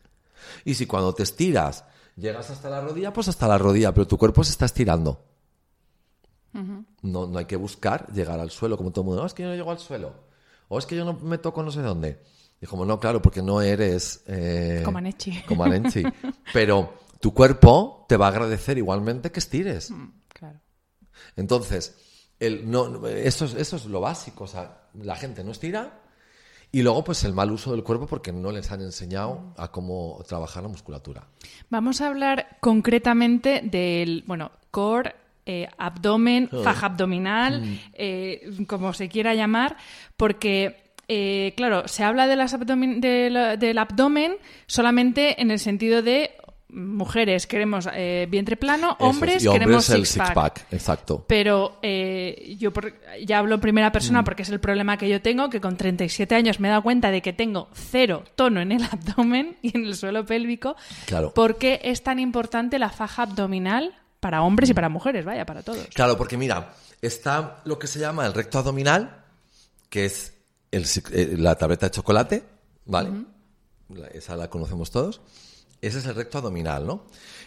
Y 0.64 0.74
si 0.74 0.86
cuando 0.86 1.14
te 1.14 1.22
estiras 1.22 1.84
llegas 2.16 2.50
hasta 2.50 2.68
la 2.68 2.80
rodilla, 2.80 3.12
pues 3.12 3.28
hasta 3.28 3.46
la 3.46 3.58
rodilla, 3.58 3.94
pero 3.94 4.06
tu 4.06 4.18
cuerpo 4.18 4.42
se 4.42 4.50
está 4.50 4.64
estirando. 4.64 5.24
Uh 6.54 6.58
-huh. 6.58 6.84
no, 7.02 7.26
no 7.26 7.38
hay 7.38 7.44
que 7.44 7.56
buscar 7.56 8.10
llegar 8.12 8.40
al 8.40 8.50
suelo, 8.50 8.76
como 8.76 8.90
todo 8.90 9.02
el 9.02 9.06
mundo, 9.06 9.22
no, 9.22 9.26
es 9.26 9.34
que 9.34 9.42
yo 9.42 9.48
no 9.50 9.54
llego 9.54 9.70
al 9.70 9.78
suelo, 9.78 10.14
o 10.68 10.78
es 10.78 10.86
que 10.86 10.96
yo 10.96 11.04
no 11.04 11.14
me 11.14 11.38
toco 11.38 11.62
no 11.62 11.70
sé 11.70 11.82
dónde. 11.82 12.22
Y 12.60 12.66
como, 12.66 12.84
no, 12.84 12.98
claro, 12.98 13.22
porque 13.22 13.40
no 13.40 13.60
eres... 13.60 14.24
Eh, 14.26 14.82
Comaneci. 14.84 15.42
Comaneci. 15.46 16.02
pero 16.52 16.94
tu 17.20 17.32
cuerpo 17.32 18.04
te 18.08 18.16
va 18.16 18.26
a 18.26 18.30
agradecer 18.30 18.78
igualmente 18.78 19.30
que 19.30 19.38
estires. 19.38 19.92
Mm, 19.92 20.08
claro. 20.28 20.60
Entonces, 21.36 21.96
el, 22.40 22.68
no, 22.68 23.06
eso, 23.06 23.44
es, 23.44 23.54
eso 23.54 23.76
es 23.76 23.86
lo 23.86 24.00
básico, 24.00 24.44
o 24.44 24.48
sea, 24.48 24.88
la 24.94 25.14
gente 25.14 25.44
no 25.44 25.52
estira, 25.52 26.00
y 26.70 26.82
luego, 26.82 27.02
pues 27.02 27.24
el 27.24 27.32
mal 27.32 27.50
uso 27.50 27.72
del 27.72 27.82
cuerpo 27.82 28.06
porque 28.06 28.32
no 28.32 28.52
les 28.52 28.70
han 28.70 28.82
enseñado 28.82 29.54
a 29.56 29.70
cómo 29.70 30.22
trabajar 30.28 30.62
la 30.62 30.68
musculatura. 30.68 31.26
Vamos 31.70 32.00
a 32.00 32.08
hablar 32.08 32.58
concretamente 32.60 33.62
del, 33.64 34.22
bueno, 34.26 34.52
core, 34.70 35.14
eh, 35.50 35.66
abdomen, 35.78 36.48
Oh. 36.52 36.62
faja 36.62 36.86
abdominal, 36.86 37.62
Mm. 37.62 37.78
eh, 37.94 38.50
como 38.68 38.92
se 38.92 39.08
quiera 39.08 39.34
llamar, 39.34 39.76
porque, 40.16 40.76
eh, 41.08 41.54
claro, 41.56 41.88
se 41.88 42.04
habla 42.04 42.26
de 42.26 42.36
las 42.36 42.52
abdomen- 42.54 43.00
de 43.00 43.30
la- 43.30 43.56
del 43.56 43.78
abdomen 43.78 44.34
solamente 44.66 45.40
en 45.40 45.50
el 45.50 45.58
sentido 45.58 46.02
de 46.02 46.32
mujeres 46.70 47.46
queremos 47.46 47.88
eh, 47.94 48.26
vientre 48.30 48.58
plano, 48.58 48.88
Eso 49.00 49.08
es, 49.08 49.14
hombres, 49.16 49.42
y 49.42 49.46
hombres 49.46 49.64
queremos 49.64 49.88
el 49.90 50.04
six-pack. 50.04 50.26
six-pack, 50.26 50.66
exacto. 50.74 51.24
Pero 51.26 51.78
eh, 51.80 52.54
yo 52.58 52.74
por- 52.74 52.92
ya 53.24 53.38
hablo 53.38 53.54
en 53.54 53.60
primera 53.62 53.88
Mm. 53.88 53.92
persona 53.92 54.22
porque 54.22 54.42
es 54.42 54.50
el 54.50 54.60
problema 54.60 54.98
que 54.98 55.08
yo 55.08 55.22
tengo, 55.22 55.48
que 55.48 55.62
con 55.62 55.78
37 55.78 56.34
años 56.34 56.60
me 56.60 56.68
he 56.68 56.70
dado 56.70 56.82
cuenta 56.82 57.10
de 57.10 57.22
que 57.22 57.32
tengo 57.32 57.70
cero 57.72 58.22
tono 58.36 58.60
en 58.60 58.72
el 58.72 58.82
abdomen 58.84 59.56
y 59.62 59.74
en 59.78 59.86
el 59.86 59.94
suelo 59.96 60.26
pélvico. 60.26 60.76
Claro. 61.06 61.32
¿Por 61.32 61.56
qué 61.56 61.80
es 61.84 62.02
tan 62.02 62.18
importante 62.18 62.78
la 62.78 62.90
faja 62.90 63.22
abdominal 63.22 63.94
para 64.20 64.42
hombres 64.42 64.70
y 64.70 64.74
para 64.74 64.88
mujeres? 64.88 65.24
Vaya, 65.24 65.46
para 65.46 65.62
todos. 65.62 65.86
Claro, 65.94 66.16
porque 66.16 66.36
mira, 66.36 66.74
está 67.00 67.60
lo 67.64 67.78
que 67.78 67.86
se 67.86 67.98
llama 67.98 68.26
el 68.26 68.34
recto 68.34 68.58
abdominal, 68.58 69.24
que 69.88 70.04
es 70.04 70.34
el 70.70 70.84
eh, 71.12 71.34
la 71.36 71.54
tableta 71.56 71.86
de 71.86 71.90
chocolate, 71.90 72.44
¿vale? 72.84 73.10
Esa 74.12 74.36
la 74.36 74.48
conocemos 74.50 74.90
todos. 74.90 75.20
Ese 75.80 75.98
es 75.98 76.06
el 76.06 76.14
recto 76.14 76.38
abdominal, 76.38 76.86
¿no? 76.86 77.06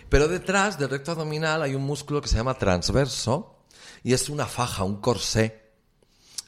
Pero 0.10 0.28
detrás 0.28 0.80
del 0.80 0.90
recto 0.90 1.12
abdominal 1.12 1.62
hay 1.62 1.76
un 1.76 1.84
músculo 1.84 2.22
que 2.22 2.28
se 2.28 2.38
llama 2.38 2.54
transverso 2.56 3.66
y 4.04 4.14
es 4.14 4.30
una 4.30 4.46
faja, 4.46 4.84
un 4.84 5.02
corsé. 5.02 5.62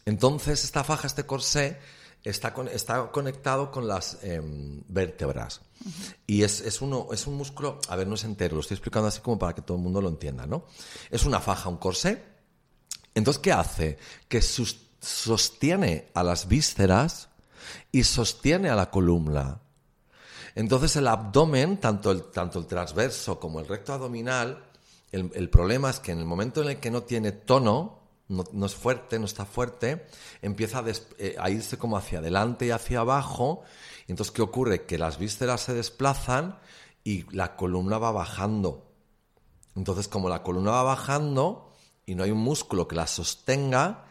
Entonces, 0.05 0.63
esta 0.63 0.83
faja, 0.83 1.07
este 1.07 1.25
corsé, 1.25 1.79
está, 2.23 2.53
está 2.71 3.11
conectado 3.11 3.71
con 3.71 3.87
las 3.87 4.23
em, 4.23 4.81
vértebras. 4.87 5.61
Y 6.25 6.43
es, 6.43 6.61
es, 6.61 6.81
uno, 6.81 7.07
es 7.11 7.27
un 7.27 7.35
músculo, 7.35 7.79
a 7.89 7.95
ver, 7.95 8.07
no 8.07 8.15
es 8.15 8.23
entero, 8.23 8.55
lo 8.55 8.61
estoy 8.61 8.75
explicando 8.75 9.07
así 9.07 9.19
como 9.19 9.37
para 9.37 9.53
que 9.53 9.61
todo 9.61 9.77
el 9.77 9.83
mundo 9.83 10.01
lo 10.01 10.09
entienda, 10.09 10.45
¿no? 10.47 10.65
Es 11.09 11.25
una 11.25 11.39
faja, 11.39 11.69
un 11.69 11.77
corsé. 11.77 12.23
Entonces, 13.13 13.41
¿qué 13.41 13.51
hace? 13.51 13.97
Que 14.27 14.41
sostiene 14.41 16.09
a 16.13 16.23
las 16.23 16.47
vísceras 16.47 17.29
y 17.91 18.03
sostiene 18.03 18.69
a 18.69 18.75
la 18.75 18.89
columna. 18.89 19.59
Entonces 20.55 20.95
el 20.95 21.07
abdomen, 21.07 21.77
tanto 21.77 22.11
el, 22.11 22.23
tanto 22.31 22.59
el 22.59 22.67
transverso 22.67 23.39
como 23.39 23.59
el 23.59 23.67
recto 23.67 23.93
abdominal, 23.93 24.63
el, 25.11 25.31
el 25.33 25.49
problema 25.49 25.89
es 25.89 25.99
que 25.99 26.11
en 26.11 26.19
el 26.19 26.25
momento 26.25 26.61
en 26.61 26.69
el 26.69 26.79
que 26.79 26.91
no 26.91 27.03
tiene 27.03 27.31
tono, 27.31 28.02
no, 28.27 28.43
no 28.51 28.65
es 28.65 28.75
fuerte, 28.75 29.19
no 29.19 29.25
está 29.25 29.45
fuerte, 29.45 30.05
empieza 30.41 30.79
a, 30.79 30.85
eh, 31.17 31.35
a 31.39 31.49
irse 31.49 31.77
como 31.77 31.97
hacia 31.97 32.19
adelante 32.19 32.65
y 32.65 32.71
hacia 32.71 32.99
abajo. 32.99 33.63
Y 34.07 34.11
entonces, 34.11 34.31
¿qué 34.33 34.41
ocurre? 34.41 34.85
Que 34.85 34.97
las 34.97 35.17
vísceras 35.17 35.61
se 35.61 35.73
desplazan 35.73 36.59
y 37.03 37.23
la 37.35 37.55
columna 37.55 37.97
va 37.97 38.11
bajando. 38.11 38.91
Entonces, 39.75 40.07
como 40.07 40.29
la 40.29 40.43
columna 40.43 40.71
va 40.71 40.83
bajando 40.83 41.73
y 42.05 42.15
no 42.15 42.23
hay 42.23 42.31
un 42.31 42.39
músculo 42.39 42.87
que 42.87 42.95
la 42.95 43.07
sostenga, 43.07 44.05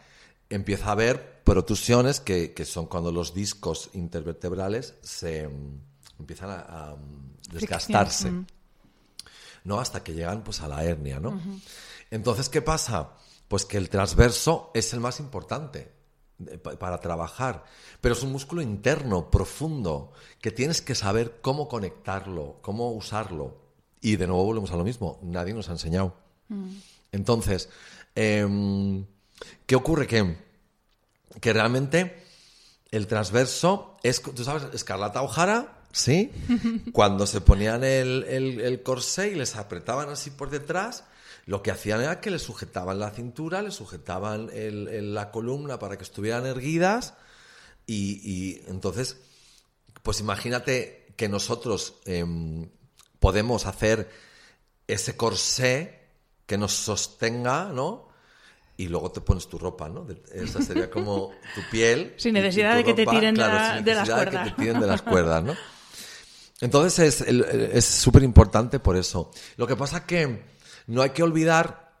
empieza 0.49 0.89
a 0.89 0.91
haber 0.93 1.43
protusiones 1.43 2.19
que, 2.19 2.53
que 2.53 2.65
son 2.65 2.87
cuando 2.87 3.11
los 3.11 3.33
discos 3.33 3.89
intervertebrales 3.93 4.95
se 5.01 5.47
mm, 5.47 5.81
empiezan 6.19 6.49
a, 6.49 6.59
a, 6.59 6.95
mm, 6.95 7.33
desgastarse. 7.51 8.31
mm. 8.31 8.45
¿no? 9.63 9.79
Hasta 9.79 10.03
que 10.03 10.13
llegan 10.13 10.43
pues 10.43 10.61
a 10.61 10.67
la 10.67 10.83
hernia, 10.83 11.19
¿no? 11.19 11.39
Entonces, 12.11 12.49
¿qué 12.49 12.61
pasa? 12.61 13.11
Pues 13.47 13.65
que 13.65 13.77
el 13.77 13.89
transverso 13.89 14.71
es 14.73 14.93
el 14.93 14.99
más 14.99 15.19
importante 15.19 15.91
eh, 16.47 16.57
pa- 16.57 16.77
para 16.79 16.99
trabajar, 16.99 17.63
pero 18.01 18.15
es 18.15 18.23
un 18.23 18.31
músculo 18.31 18.61
interno, 18.61 19.29
profundo, 19.29 20.11
que 20.41 20.51
tienes 20.51 20.81
que 20.81 20.95
saber 20.95 21.39
cómo 21.41 21.67
conectarlo, 21.67 22.57
cómo 22.61 22.91
usarlo. 22.91 23.61
Y 24.01 24.15
de 24.17 24.27
nuevo 24.27 24.43
volvemos 24.45 24.71
a 24.71 24.75
lo 24.77 24.83
mismo, 24.83 25.19
nadie 25.21 25.53
nos 25.53 25.69
ha 25.69 25.73
enseñado. 25.73 26.15
Entonces, 27.11 27.69
em, 28.15 29.05
¿qué 29.65 29.75
ocurre? 29.75 30.07
Que, 30.07 30.35
que 31.39 31.53
realmente 31.53 32.23
el 32.91 33.07
transverso 33.07 33.97
es, 34.03 34.21
tú 34.21 34.43
sabes, 34.43 34.63
Escarlata 34.73 35.21
O'Hara, 35.21 35.83
¿sí? 35.91 36.31
Cuando 36.91 37.25
se 37.27 37.41
ponían 37.41 37.83
el, 37.83 38.23
el, 38.27 38.59
el 38.61 38.83
corsé 38.83 39.29
y 39.29 39.35
les 39.35 39.55
apretaban 39.55 40.09
así 40.09 40.31
por 40.31 40.49
detrás, 40.49 41.05
lo 41.45 41.61
que 41.61 41.71
hacían 41.71 42.01
era 42.01 42.21
que 42.21 42.31
les 42.31 42.41
sujetaban 42.41 42.99
la 42.99 43.11
cintura, 43.11 43.61
les 43.61 43.73
sujetaban 43.75 44.49
el- 44.53 44.87
el- 44.87 45.13
la 45.13 45.31
columna 45.31 45.79
para 45.79 45.97
que 45.97 46.03
estuvieran 46.03 46.45
erguidas 46.45 47.15
y, 47.85 48.21
y 48.23 48.63
entonces, 48.67 49.17
pues 50.03 50.19
imagínate 50.21 51.07
que 51.17 51.27
nosotros 51.29 51.95
em, 52.05 52.69
podemos 53.19 53.65
hacer 53.65 54.09
ese 54.87 55.15
corsé 55.17 55.99
que 56.45 56.57
nos 56.57 56.73
sostenga, 56.73 57.65
¿no? 57.73 58.09
Y 58.75 58.87
luego 58.87 59.11
te 59.11 59.21
pones 59.21 59.47
tu 59.47 59.57
ropa, 59.59 59.87
¿no? 59.87 60.07
Esa 60.33 60.61
sería 60.61 60.89
como 60.89 61.31
tu 61.55 61.61
piel. 61.69 62.13
Sin 62.17 62.33
necesidad 62.33 62.75
de 62.75 62.83
que 62.83 62.93
te 62.93 63.05
tiren 63.05 63.35
de 63.35 63.41
las 63.41 63.83
necesidad 63.85 64.15
cuerdas. 64.15 64.43
que 64.45 64.49
te 64.51 64.55
tiren 64.61 64.79
de 64.81 64.87
las 64.87 65.01
cuerdas, 65.01 65.43
¿no? 65.43 65.55
Entonces 66.61 67.21
es 67.21 67.27
el- 67.27 67.43
es 67.43 67.85
súper 67.85 68.23
importante 68.23 68.79
por 68.79 68.95
eso. 68.95 69.31
Lo 69.57 69.67
que 69.67 69.75
pasa 69.75 70.05
que 70.05 70.52
no 70.87 71.01
hay 71.01 71.11
que 71.11 71.23
olvidar 71.23 71.91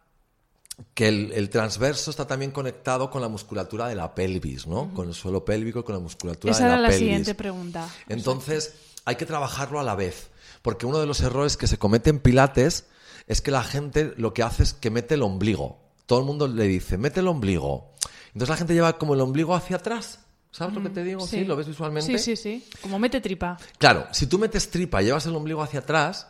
que 0.93 1.07
el, 1.07 1.31
el 1.33 1.49
transverso 1.49 2.09
está 2.11 2.25
también 2.25 2.51
conectado 2.51 3.09
con 3.09 3.21
la 3.21 3.27
musculatura 3.27 3.87
de 3.87 3.95
la 3.95 4.15
pelvis, 4.15 4.65
¿no? 4.67 4.93
Con 4.93 5.07
el 5.07 5.13
suelo 5.13 5.45
pélvico 5.45 5.79
y 5.79 5.83
con 5.83 5.95
la 5.95 6.01
musculatura 6.01 6.51
Esa 6.51 6.63
de 6.63 6.69
la 6.69 6.73
era 6.75 6.81
la 6.81 6.87
pelvis. 6.89 6.99
siguiente 7.05 7.35
pregunta. 7.35 7.87
Entonces, 8.09 8.73
hay 9.05 9.15
que 9.15 9.25
trabajarlo 9.25 9.79
a 9.79 9.83
la 9.83 9.95
vez. 9.95 10.29
Porque 10.61 10.85
uno 10.85 10.99
de 10.99 11.05
los 11.05 11.19
errores 11.21 11.57
que 11.57 11.67
se 11.67 11.77
comete 11.77 12.09
en 12.09 12.19
Pilates 12.19 12.85
es 13.27 13.41
que 13.41 13.51
la 13.51 13.63
gente 13.63 14.13
lo 14.17 14.33
que 14.33 14.43
hace 14.43 14.63
es 14.63 14.73
que 14.73 14.89
mete 14.89 15.15
el 15.15 15.21
ombligo. 15.21 15.79
Todo 16.05 16.19
el 16.19 16.25
mundo 16.25 16.47
le 16.47 16.63
dice, 16.65 16.97
mete 16.97 17.19
el 17.19 17.27
ombligo. 17.27 17.93
Entonces 18.27 18.49
la 18.49 18.57
gente 18.57 18.73
lleva 18.73 18.97
como 18.97 19.13
el 19.13 19.21
ombligo 19.21 19.53
hacia 19.55 19.75
atrás. 19.75 20.19
¿Sabes 20.51 20.75
lo 20.75 20.83
que 20.83 20.89
te 20.89 21.03
digo? 21.03 21.25
¿Sí? 21.25 21.45
¿Lo 21.45 21.55
ves 21.55 21.67
visualmente? 21.67 22.17
Sí, 22.17 22.35
sí, 22.35 22.35
sí. 22.35 22.67
Como 22.81 22.97
mete 22.99 23.19
tripa. 23.21 23.57
Claro, 23.77 24.07
si 24.11 24.27
tú 24.27 24.37
metes 24.39 24.69
tripa 24.69 25.01
y 25.01 25.05
llevas 25.05 25.25
el 25.25 25.35
ombligo 25.35 25.61
hacia 25.63 25.79
atrás, 25.79 26.27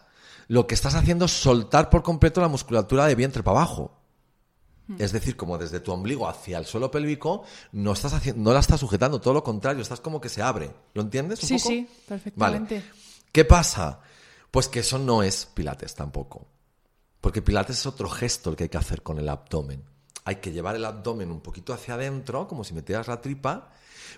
lo 0.47 0.67
que 0.67 0.75
estás 0.75 0.95
haciendo 0.95 1.25
es 1.25 1.31
soltar 1.31 1.89
por 1.89 2.03
completo 2.03 2.41
la 2.41 2.47
musculatura 2.47 3.05
de 3.07 3.15
vientre 3.15 3.43
para 3.43 3.57
abajo. 3.57 3.99
Es 4.99 5.13
decir, 5.13 5.37
como 5.37 5.57
desde 5.57 5.79
tu 5.79 5.93
ombligo 5.93 6.27
hacia 6.27 6.57
el 6.57 6.65
suelo 6.65 6.91
pélvico, 6.91 7.43
no, 7.71 7.93
estás 7.93 8.13
haciendo, 8.13 8.43
no 8.43 8.53
la 8.53 8.59
estás 8.59 8.81
sujetando, 8.81 9.21
todo 9.21 9.33
lo 9.33 9.43
contrario, 9.43 9.81
estás 9.81 10.01
como 10.01 10.19
que 10.19 10.27
se 10.27 10.41
abre. 10.41 10.71
¿Lo 10.93 11.01
entiendes 11.01 11.41
un 11.41 11.47
Sí, 11.47 11.55
poco? 11.55 11.69
sí, 11.69 11.89
perfectamente. 12.05 12.75
Vale. 12.79 12.91
¿Qué 13.31 13.45
pasa? 13.45 14.01
Pues 14.51 14.67
que 14.67 14.81
eso 14.81 14.99
no 14.99 15.23
es 15.23 15.45
pilates 15.45 15.95
tampoco. 15.95 16.47
Porque 17.21 17.41
pilates 17.41 17.79
es 17.79 17.85
otro 17.85 18.09
gesto 18.09 18.49
el 18.49 18.57
que 18.57 18.63
hay 18.65 18.69
que 18.69 18.77
hacer 18.77 19.01
con 19.01 19.17
el 19.19 19.29
abdomen. 19.29 19.83
Hay 20.25 20.35
que 20.35 20.51
llevar 20.51 20.75
el 20.75 20.83
abdomen 20.85 21.31
un 21.31 21.39
poquito 21.39 21.73
hacia 21.73 21.93
adentro, 21.93 22.47
como 22.49 22.65
si 22.65 22.73
metieras 22.73 23.07
la 23.07 23.21
tripa, 23.21 23.71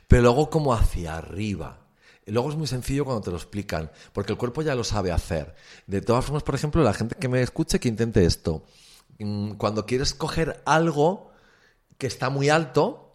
pero 0.07 0.23
luego 0.23 0.49
como 0.49 0.73
hacia 0.73 1.15
arriba. 1.15 1.84
Luego 2.27 2.49
es 2.49 2.55
muy 2.55 2.67
sencillo 2.67 3.05
cuando 3.05 3.21
te 3.21 3.29
lo 3.29 3.37
explican, 3.37 3.91
porque 4.11 4.31
el 4.31 4.37
cuerpo 4.37 4.61
ya 4.63 4.73
lo 4.73 4.83
sabe 4.83 5.11
hacer. 5.11 5.55
De 5.85 6.01
todas 6.01 6.25
formas, 6.25 6.43
por 6.43 6.55
ejemplo, 6.55 6.81
la 6.83 6.93
gente 6.93 7.15
que 7.15 7.27
me 7.27 7.41
escuche 7.41 7.79
que 7.79 7.87
intente 7.87 8.25
esto. 8.25 8.63
Mm, 9.19 9.51
Cuando 9.53 9.85
quieres 9.85 10.13
coger 10.13 10.61
algo 10.65 11.31
que 11.97 12.07
está 12.07 12.29
muy 12.29 12.49
alto, 12.49 13.05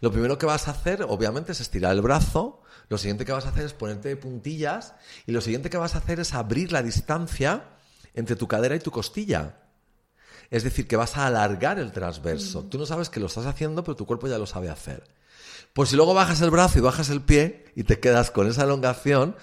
lo 0.00 0.10
primero 0.10 0.36
que 0.36 0.46
vas 0.46 0.68
a 0.68 0.72
hacer, 0.72 1.04
obviamente, 1.04 1.52
es 1.52 1.60
estirar 1.60 1.92
el 1.92 2.02
brazo. 2.02 2.62
Lo 2.88 2.98
siguiente 2.98 3.24
que 3.24 3.32
vas 3.32 3.46
a 3.46 3.50
hacer 3.50 3.64
es 3.64 3.72
ponerte 3.72 4.08
de 4.08 4.16
puntillas. 4.16 4.94
Y 5.26 5.32
lo 5.32 5.40
siguiente 5.40 5.70
que 5.70 5.78
vas 5.78 5.94
a 5.94 5.98
hacer 5.98 6.20
es 6.20 6.34
abrir 6.34 6.72
la 6.72 6.82
distancia 6.82 7.70
entre 8.14 8.36
tu 8.36 8.48
cadera 8.48 8.74
y 8.74 8.80
tu 8.80 8.90
costilla. 8.90 9.60
Es 10.50 10.64
decir, 10.64 10.86
que 10.86 10.96
vas 10.96 11.16
a 11.16 11.26
alargar 11.26 11.78
el 11.78 11.92
transverso. 11.92 12.64
Tú 12.64 12.78
no 12.78 12.86
sabes 12.86 13.10
que 13.10 13.20
lo 13.20 13.26
estás 13.26 13.46
haciendo, 13.46 13.82
pero 13.82 13.96
tu 13.96 14.06
cuerpo 14.06 14.28
ya 14.28 14.38
lo 14.38 14.46
sabe 14.46 14.68
hacer. 14.68 15.04
Pues 15.76 15.90
si 15.90 15.96
luego 15.96 16.14
bajas 16.14 16.40
el 16.40 16.48
brazo 16.50 16.78
y 16.78 16.80
bajas 16.80 17.10
el 17.10 17.20
pie 17.20 17.66
y 17.76 17.84
te 17.84 18.00
quedas 18.00 18.30
con 18.30 18.48
esa 18.48 18.64
elongación 18.64 19.36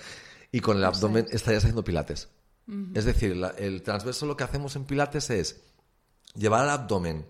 y 0.52 0.62
con 0.62 0.78
el 0.78 0.84
abdomen, 0.84 1.28
estarías 1.30 1.64
haciendo 1.64 1.84
pilates. 1.84 2.30
Es 2.96 3.06
decir, 3.06 3.36
la- 3.38 3.50
el 3.52 3.84
transverso 3.84 4.26
lo 4.26 4.36
que 4.36 4.44
hacemos 4.44 4.76
en 4.76 4.86
pilates 4.86 5.30
es 5.30 5.62
llevar 6.34 6.64
el 6.64 6.72
abdomen 6.72 7.28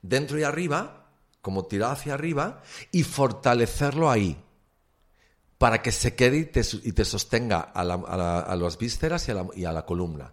dentro 0.00 0.38
y 0.38 0.42
arriba, 0.44 1.04
como 1.42 1.66
tirado 1.66 1.92
hacia 1.92 2.14
arriba, 2.14 2.62
y 2.92 3.02
fortalecerlo 3.02 4.10
ahí, 4.10 4.42
para 5.58 5.82
que 5.82 5.92
se 5.92 6.14
quede 6.14 6.38
y 6.38 6.44
te, 6.46 6.62
y 6.82 6.92
te 6.92 7.04
sostenga 7.04 7.60
a, 7.60 7.84
la- 7.84 7.94
a 7.94 8.16
la- 8.16 8.40
a 8.40 8.56
las 8.56 8.78
vísceras 8.78 9.28
y 9.28 9.32
a 9.32 9.34
la, 9.34 9.46
y 9.54 9.64
a 9.66 9.72
la 9.72 9.84
columna. 9.84 10.32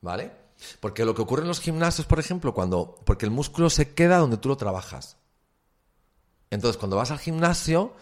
¿Vale? 0.00 0.32
Porque 0.80 1.04
lo 1.04 1.14
que 1.14 1.22
ocurre 1.22 1.42
en 1.42 1.48
los 1.48 1.60
gimnasios, 1.60 2.06
por 2.08 2.18
ejemplo, 2.18 2.54
cuando. 2.54 2.98
Porque 3.04 3.24
el 3.24 3.30
músculo 3.30 3.70
se 3.70 3.92
queda 3.94 4.18
donde 4.18 4.36
tú 4.38 4.48
lo 4.48 4.56
trabajas. 4.56 5.16
Entonces, 6.50 6.76
cuando 6.78 6.96
vas 6.96 7.10
al 7.10 7.18
gimnasio 7.18 7.94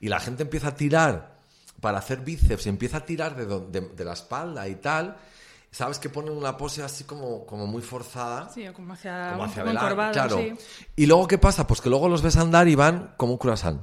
y 0.00 0.08
la 0.08 0.20
gente 0.20 0.42
empieza 0.42 0.68
a 0.68 0.74
tirar 0.74 1.34
para 1.80 1.98
hacer 1.98 2.20
bíceps 2.20 2.66
y 2.66 2.68
empieza 2.68 2.98
a 2.98 3.04
tirar 3.06 3.36
de, 3.36 3.46
don- 3.46 3.70
de- 3.72 3.80
de 3.82 4.04
la 4.04 4.12
espalda 4.14 4.66
y 4.68 4.76
tal, 4.76 5.16
sabes 5.70 5.98
que 5.98 6.08
ponen 6.08 6.32
una 6.36 6.56
pose 6.56 6.82
así 6.82 7.04
como, 7.04 7.44
como 7.46 7.66
muy 7.66 7.82
forzada. 7.82 8.48
Sí, 8.52 8.64
como 8.74 8.92
hacia, 8.94 9.30
como 9.32 9.44
hacia 9.44 9.62
encorvado, 9.62 10.12
claro. 10.12 10.38
sí. 10.38 10.54
Y 10.96 11.06
luego, 11.06 11.26
¿qué 11.28 11.38
pasa? 11.38 11.66
Pues 11.66 11.80
que 11.80 11.90
luego 11.90 12.08
los 12.08 12.22
ves 12.22 12.36
andar 12.36 12.68
y 12.68 12.74
van 12.74 13.14
como 13.16 13.32
un 13.32 13.38
croissant. 13.38 13.82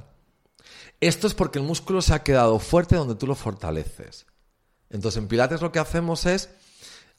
Esto 1.00 1.26
es 1.26 1.34
porque 1.34 1.58
el 1.58 1.64
músculo 1.64 2.00
se 2.02 2.14
ha 2.14 2.22
quedado 2.22 2.58
fuerte 2.58 2.96
donde 2.96 3.14
tú 3.16 3.26
lo 3.26 3.34
fortaleces. 3.34 4.26
Entonces, 4.90 5.18
en 5.22 5.28
Pilates 5.28 5.60
lo 5.62 5.72
que 5.72 5.78
hacemos 5.80 6.26
es 6.26 6.50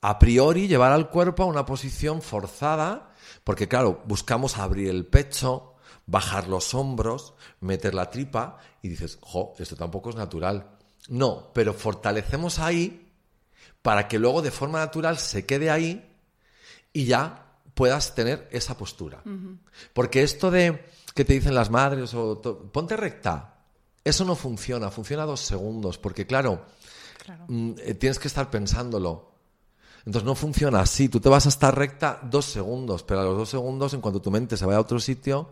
a 0.01 0.19
priori 0.19 0.67
llevar 0.67 0.91
al 0.91 1.09
cuerpo 1.09 1.43
a 1.43 1.47
una 1.47 1.65
posición 1.65 2.21
forzada, 2.21 3.13
porque 3.43 3.67
claro, 3.67 4.01
buscamos 4.05 4.57
abrir 4.57 4.89
el 4.89 5.05
pecho, 5.05 5.72
bajar 6.05 6.47
los 6.47 6.73
hombros, 6.73 7.33
meter 7.59 7.93
la 7.93 8.09
tripa 8.09 8.57
y 8.81 8.89
dices, 8.89 9.17
jo, 9.21 9.53
esto 9.57 9.75
tampoco 9.75 10.09
es 10.09 10.15
natural. 10.15 10.77
No, 11.09 11.51
pero 11.53 11.73
fortalecemos 11.73 12.59
ahí 12.59 13.11
para 13.81 14.07
que 14.07 14.19
luego 14.19 14.41
de 14.41 14.51
forma 14.51 14.79
natural 14.79 15.17
se 15.17 15.45
quede 15.45 15.69
ahí 15.69 16.09
y 16.93 17.05
ya 17.05 17.57
puedas 17.73 18.15
tener 18.15 18.47
esa 18.51 18.77
postura. 18.77 19.21
Porque 19.93 20.23
esto 20.23 20.51
de 20.51 20.85
que 21.13 21.25
te 21.25 21.33
dicen 21.33 21.55
las 21.55 21.69
madres 21.69 22.13
o 22.13 22.41
ponte 22.71 22.97
recta, 22.97 23.53
eso 24.03 24.25
no 24.25 24.35
funciona, 24.35 24.91
funciona 24.91 25.25
dos 25.25 25.41
segundos, 25.41 25.97
porque 25.97 26.25
claro, 26.25 26.65
mm, 27.47 27.71
eh, 27.77 27.93
tienes 27.95 28.19
que 28.19 28.27
estar 28.27 28.49
pensándolo. 28.49 29.31
Entonces 30.05 30.25
no 30.25 30.35
funciona 30.35 30.81
así, 30.81 31.07
tú 31.07 31.21
te 31.21 31.29
vas 31.29 31.45
a 31.45 31.49
estar 31.49 31.77
recta 31.77 32.19
dos 32.23 32.45
segundos, 32.45 33.03
pero 33.03 33.21
a 33.21 33.23
los 33.23 33.37
dos 33.37 33.49
segundos, 33.49 33.93
en 33.93 34.01
cuanto 34.01 34.21
tu 34.21 34.31
mente 34.31 34.57
se 34.57 34.65
vaya 34.65 34.77
a 34.77 34.81
otro 34.81 34.99
sitio, 34.99 35.49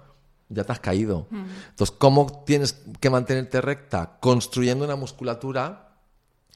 ya 0.52 0.64
te 0.64 0.72
has 0.72 0.80
caído. 0.80 1.28
Entonces, 1.32 1.96
¿cómo 1.98 2.44
tienes 2.46 2.84
que 3.00 3.10
mantenerte 3.10 3.62
recta? 3.62 4.18
Construyendo 4.20 4.86
una 4.86 4.96
musculatura 4.96 5.96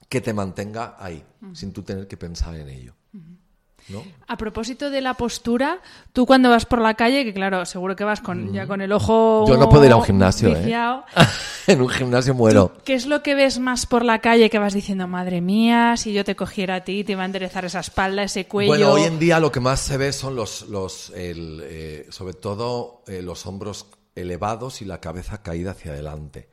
que 0.10 0.22
te 0.22 0.34
mantenga 0.34 0.96
ahí, 1.00 1.26
sin 1.54 1.74
tú 1.74 1.82
tener 1.84 2.08
que 2.08 2.18
pensar 2.18 2.56
en 2.56 2.70
ello. 2.70 2.94
A 4.28 4.38
propósito 4.38 4.90
de 4.90 5.02
la 5.02 5.14
postura, 5.14 5.80
tú 6.12 6.26
cuando 6.26 6.50
vas 6.50 6.66
por 6.66 6.82
la 6.82 6.96
calle, 6.96 7.24
que 7.24 7.34
claro, 7.34 7.66
seguro 7.66 7.96
que 7.96 8.04
vas 8.04 8.20
con, 8.20 8.52
ya 8.52 8.66
con 8.66 8.82
el 8.82 8.92
ojo. 8.92 9.46
Yo 9.48 9.58
no 9.58 9.70
puedo 9.70 9.86
ir 9.86 9.92
a 9.92 9.98
un 9.98 10.04
gimnasio. 10.04 10.50
¿eh? 10.50 10.76
en 11.68 11.82
un 11.82 11.90
gimnasio 11.90 12.34
muero. 12.34 12.74
¿Qué 12.84 12.96
es 12.96 13.06
lo 13.06 13.22
que 13.22 13.36
ves 13.36 13.60
más 13.60 13.86
por 13.86 14.04
la 14.04 14.20
calle 14.20 14.50
que 14.50 14.58
vas 14.58 14.74
diciendo, 14.74 15.08
madre 15.08 15.42
mía, 15.42 15.98
si 15.98 16.14
yo 16.14 16.24
te 16.24 16.36
cogiera 16.36 16.76
a 16.76 16.84
ti, 16.84 17.04
te 17.04 17.12
iba 17.12 17.22
a 17.22 17.26
enderezar 17.26 17.66
esa 17.66 17.80
espalda, 17.80 18.24
ese 18.24 18.48
cuello? 18.48 18.70
Bueno, 18.70 18.92
hoy 18.92 19.04
en 19.04 19.20
día 19.20 19.40
lo 19.40 19.52
que 19.52 19.60
más 19.60 19.82
se 19.82 19.98
ve 19.98 20.12
son 20.14 20.36
los, 20.36 20.64
los 20.64 21.12
eh, 21.16 22.08
sobre 22.10 22.34
todo 22.34 23.04
eh, 23.08 23.22
los 23.22 23.46
hombros 23.46 23.88
elevados 24.16 24.82
y 24.82 24.86
la 24.86 25.00
cabeza 25.00 25.44
caída 25.44 25.72
hacia 25.72 25.92
adelante. 25.92 26.50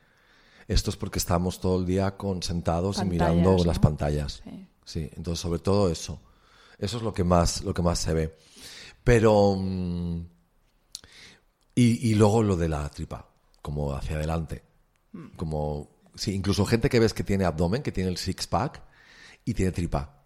Esto 0.68 0.90
es 0.90 0.96
porque 0.96 1.18
estamos 1.18 1.60
todo 1.60 1.78
el 1.78 1.86
día 1.86 2.16
con, 2.16 2.42
sentados 2.42 2.98
y 2.98 3.04
mirando 3.06 3.56
las 3.64 3.78
pantallas. 3.78 4.42
sí, 4.84 5.10
entonces 5.16 5.40
sobre 5.40 5.58
todo 5.58 5.90
eso. 5.90 6.20
Eso 6.82 6.96
es 6.96 7.04
lo 7.04 7.14
que 7.14 7.22
más, 7.22 7.62
lo 7.62 7.72
que 7.72 7.80
más 7.80 8.00
se 8.00 8.12
ve. 8.12 8.36
Pero. 9.04 9.54
Mm, 9.56 10.26
y, 11.76 12.14
luego 12.16 12.42
lo 12.42 12.56
de 12.56 12.68
la 12.68 12.88
tripa, 12.90 13.24
como 13.62 13.94
hacia 13.94 14.16
adelante. 14.16 14.64
Como. 15.36 15.90
Sí, 16.16 16.34
incluso 16.34 16.66
gente 16.66 16.90
que 16.90 16.98
ves 16.98 17.14
que 17.14 17.22
tiene 17.22 17.44
abdomen, 17.44 17.82
que 17.82 17.92
tiene 17.92 18.10
el 18.10 18.16
six-pack 18.16 18.82
y 19.44 19.54
tiene 19.54 19.70
tripa. 19.70 20.24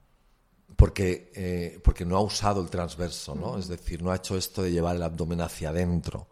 Porque, 0.77 1.31
eh, 1.35 1.79
porque 1.85 2.07
no 2.07 2.17
ha 2.17 2.21
usado 2.21 2.63
el 2.63 2.71
transverso, 2.71 3.35
¿no? 3.35 3.59
Es 3.59 3.69
decir, 3.69 4.03
no 4.03 4.11
ha 4.11 4.17
hecho 4.17 4.37
esto 4.37 4.63
de 4.63 4.73
llevar 4.73 4.97
el 4.97 5.03
abdomen 5.03 5.43
hacia 5.43 5.69
adentro. 5.69 6.27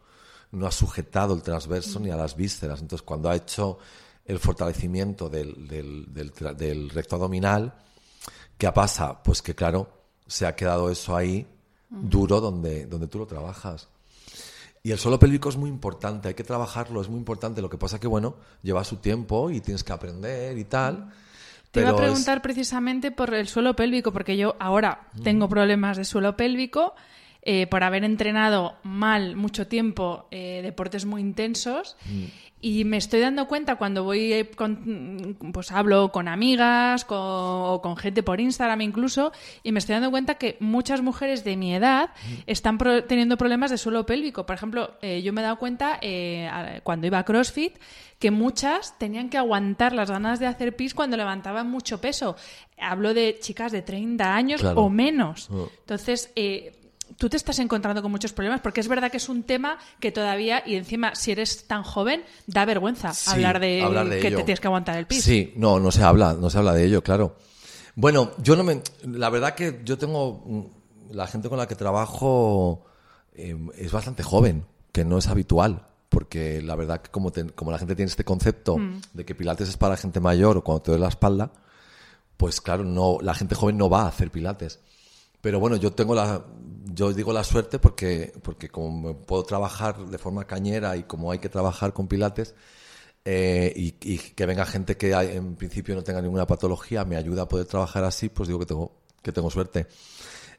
No 0.53 0.67
ha 0.67 0.73
sujetado 0.73 1.35
el 1.35 1.43
transverso 1.43 2.01
ni 2.01 2.11
a 2.11 2.17
las 2.17 2.35
vísceras. 2.35 2.81
Entonces, 2.81 3.05
cuando 3.05 3.29
ha 3.29 3.37
hecho 3.37 3.79
el 4.25 4.39
fortalecimiento 4.39 5.29
del, 5.29 5.69
del, 5.69 6.33
del 6.57 6.91
recto 6.91 7.17
abdominal, 7.17 7.75
¿qué 8.57 8.73
pasa? 8.73 9.23
Pues 9.23 9.43
que, 9.43 9.55
claro, 9.55 10.04
se 10.35 10.47
ha 10.47 10.57
quedado 10.57 10.91
eso 10.91 11.15
ahí 11.15 11.47
duro 11.89 12.41
donde, 12.41 12.87
donde 12.87 13.07
tú 13.07 13.21
lo 13.21 13.27
trabajas. 13.27 13.87
Y 14.83 14.91
el 14.91 14.99
suelo 14.99 15.17
pélvico 15.17 15.49
es 15.49 15.57
muy 15.57 15.71
importante, 15.71 16.27
hay 16.27 16.35
que 16.35 16.43
trabajarlo, 16.43 17.01
es 17.01 17.09
muy 17.09 17.19
importante. 17.19 17.63
Lo 17.63 17.71
que 17.71 17.79
pasa 17.79 18.01
que, 18.01 18.09
bueno, 18.09 18.35
lleva 18.61 18.83
su 18.83 18.97
tiempo 18.97 19.49
y 19.51 19.61
tienes 19.61 19.85
que 19.85 19.93
aprender 19.93 20.59
y 20.59 20.65
tal. 20.65 21.09
Te 21.71 21.83
iba 21.83 21.91
a 21.91 21.97
preguntar 21.97 22.43
precisamente 22.43 23.13
por 23.13 23.33
el 23.33 23.47
suelo 23.47 23.77
pélvico, 23.77 24.13
porque 24.13 24.37
yo 24.37 24.57
ahora 24.59 25.09
tengo 25.23 25.49
problemas 25.49 25.97
de 25.97 26.05
suelo 26.05 26.37
pélvico 26.37 26.97
eh, 27.47 27.67
por 27.67 27.85
haber 27.85 28.05
entrenado 28.05 28.77
mal 28.85 29.37
mucho 29.37 29.67
tiempo 29.67 30.29
eh, 30.31 30.61
deportes 30.63 31.05
muy 31.05 31.21
intensos. 31.21 31.95
Mm. 32.07 32.25
Y 32.63 32.87
me 32.87 32.97
estoy 32.97 33.21
dando 33.21 33.47
cuenta 33.47 33.77
cuando 33.77 34.05
voy, 34.05 34.33
eh, 34.33 34.51
con, 34.51 35.37
pues 35.53 35.71
hablo 35.71 36.11
con 36.11 36.27
amigas 36.29 37.05
con, 37.05 37.19
o 37.21 37.81
con 37.83 37.99
gente 37.99 38.23
por 38.23 38.41
Instagram 38.41 38.81
incluso, 38.81 39.33
y 39.63 39.73
me 39.73 39.81
estoy 39.81 39.93
dando 39.93 40.11
cuenta 40.11 40.37
que 40.37 40.57
muchas 40.61 41.03
mujeres 41.03 41.45
de 41.45 41.59
mi 41.59 41.75
edad 41.75 42.09
mm. 42.09 42.35
están 42.47 42.79
teniendo 43.07 43.37
problemas 43.37 43.71
de 43.71 43.77
suelo 43.77 44.07
pélvico. 44.07 44.47
Por 44.47 44.57
ejemplo, 44.57 44.99
yo 45.03 45.33
me 45.35 45.43
he 45.43 45.45
dado 45.45 45.59
cuenta 45.59 46.01
cuando 46.83 47.07
iba 47.07 47.19
a 47.19 47.25
CrossFit 47.25 47.77
que 48.19 48.31
muchas 48.31 48.99
tenían 48.99 49.29
que 49.29 49.37
aguantar 49.37 49.93
las 49.93 50.11
ganas 50.11 50.41
de 50.41 50.47
hacer 50.47 50.75
pis 50.75 50.95
cuando 50.95 51.19
levantaban 51.19 51.69
mucho 51.69 52.01
peso. 52.01 52.37
Hablo 52.79 53.13
de 53.13 53.37
chicas 53.39 53.73
de 53.73 53.83
30 53.83 54.35
años 54.35 54.65
o 54.65 54.89
menos. 54.89 55.51
Oh. 55.51 55.69
Entonces, 55.81 56.33
tú 57.19 57.29
te 57.29 57.37
estás 57.37 57.59
encontrando 57.59 58.03
con 58.03 58.11
muchos 58.11 58.33
problemas, 58.33 58.61
porque 58.61 58.81
es 58.81 58.89
verdad 58.89 59.11
que 59.11 59.19
es 59.19 59.29
un 59.29 59.43
tema 59.43 59.79
que 60.01 60.13
todavía, 60.13 60.63
y 60.67 60.77
encima, 60.77 61.15
si 61.15 61.33
eres 61.33 61.67
tan 61.67 61.83
joven, 61.83 62.25
da 62.47 62.65
vergüenza 62.65 63.13
hablar, 63.27 63.61
de 63.61 64.19
que 64.21 64.31
te 64.31 64.43
tienes 64.43 64.61
que 64.61 64.67
aguantar 64.67 64.97
el 64.99 65.07
piso. 65.07 65.23
Sí, 65.23 65.53
no, 65.57 65.81
no 65.81 65.91
se 65.91 66.03
habla, 66.03 66.35
no 66.35 66.51
se 66.51 66.59
habla 66.59 66.75
de 66.75 66.85
ello, 66.85 67.03
claro. 67.03 67.37
Bueno, 67.97 68.33
yo 68.43 68.57
no 68.57 68.65
me. 68.65 68.83
La 69.05 69.31
verdad 69.31 69.55
que 69.55 69.81
yo 69.85 69.99
tengo. 69.99 70.43
Mm, 70.47 71.15
la 71.15 71.27
gente 71.27 71.49
con 71.49 71.59
la 71.59 71.69
que 71.69 71.77
trabajo 71.77 72.87
em, 73.35 73.71
es 73.77 73.93
bastante 73.93 74.23
joven, 74.23 74.65
que 74.91 75.05
no 75.05 75.19
es 75.19 75.29
habitual. 75.29 75.87
Porque 76.09 76.63
la 76.63 76.77
verdad 76.77 77.01
que 77.01 77.11
como, 77.11 77.33
como 77.55 77.73
la 77.73 77.79
gente 77.79 77.97
tiene 77.97 78.09
este 78.09 78.25
concepto 78.25 78.79
mm. 78.79 79.01
de 79.15 79.25
que 79.25 79.35
Pilates 79.35 79.69
es 79.69 79.77
para 79.77 79.97
gente 79.97 80.21
mayor 80.21 80.57
o 80.57 80.63
cuando 80.63 80.83
te 80.83 80.91
duele 80.93 81.03
la 81.03 81.09
espalda, 81.09 81.51
pues 82.37 82.61
claro, 82.61 82.85
no, 82.85 83.19
la 83.21 83.35
gente 83.35 83.55
joven 83.55 83.77
no 83.77 83.89
va 83.89 84.03
a 84.03 84.09
hacer 84.09 84.31
Pilates. 84.31 84.81
Pero 85.45 85.61
bueno, 85.61 85.77
yo 85.77 85.93
tengo 85.93 86.15
la, 86.15 86.43
yo 86.87 87.13
digo 87.13 87.31
la 87.31 87.45
suerte 87.45 87.79
porque, 87.79 88.33
porque 88.43 88.71
como 88.71 89.21
puedo 89.27 89.43
trabajar 89.43 90.07
de 90.07 90.17
forma 90.17 90.47
cañera 90.47 90.97
y 90.97 91.03
como 91.03 91.31
hay 91.31 91.39
que 91.39 91.51
trabajar 91.51 91.93
con 91.93 92.09
pilates, 92.09 92.55
eh, 93.27 93.71
y, 93.77 93.91
que 93.93 94.47
venga 94.47 94.65
gente 94.65 94.97
que 94.97 95.13
en 95.13 95.55
principio 95.57 95.95
no 95.95 96.03
tenga 96.03 96.23
ninguna 96.23 96.47
patología, 96.47 97.05
me 97.05 97.17
ayuda 97.17 97.43
a 97.43 97.49
poder 97.49 97.67
trabajar 97.67 98.05
así, 98.05 98.31
pues 98.31 98.49
digo 98.49 98.59
que 98.59 98.65
tengo, 98.65 99.03
que 99.21 99.33
tengo 99.33 99.51
suerte. 99.51 99.87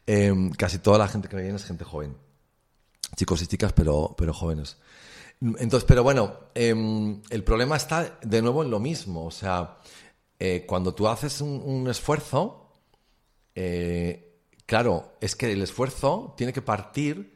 Em, 0.05 0.51
casi 0.51 0.77
toda 0.77 0.99
la 0.99 1.07
gente 1.07 1.29
que 1.29 1.35
me 1.35 1.41
viene 1.41 1.57
es 1.57 1.65
gente 1.65 1.83
joven. 1.83 2.15
Chicos 3.15 3.41
y 3.41 3.47
chicas, 3.47 3.73
pero, 3.73 4.13
pero 4.15 4.35
jóvenes. 4.35 4.77
Entonces, 5.41 5.83
pero 5.87 6.03
bueno, 6.03 6.51
em, 6.53 7.23
el 7.31 7.43
problema 7.43 7.75
está 7.75 8.19
de 8.21 8.39
nuevo 8.39 8.61
en 8.61 8.69
lo 8.69 8.79
mismo. 8.79 9.25
O 9.25 9.31
sea, 9.31 9.79
eh, 10.37 10.63
cuando 10.67 10.93
tú 10.93 11.07
haces 11.07 11.41
un, 11.41 11.59
un 11.65 11.89
esfuerzo, 11.89 12.71
eh, 13.55 14.25
Claro, 14.65 15.13
es 15.21 15.35
que 15.35 15.51
el 15.51 15.61
esfuerzo 15.61 16.33
tiene 16.37 16.53
que 16.53 16.61
partir 16.61 17.35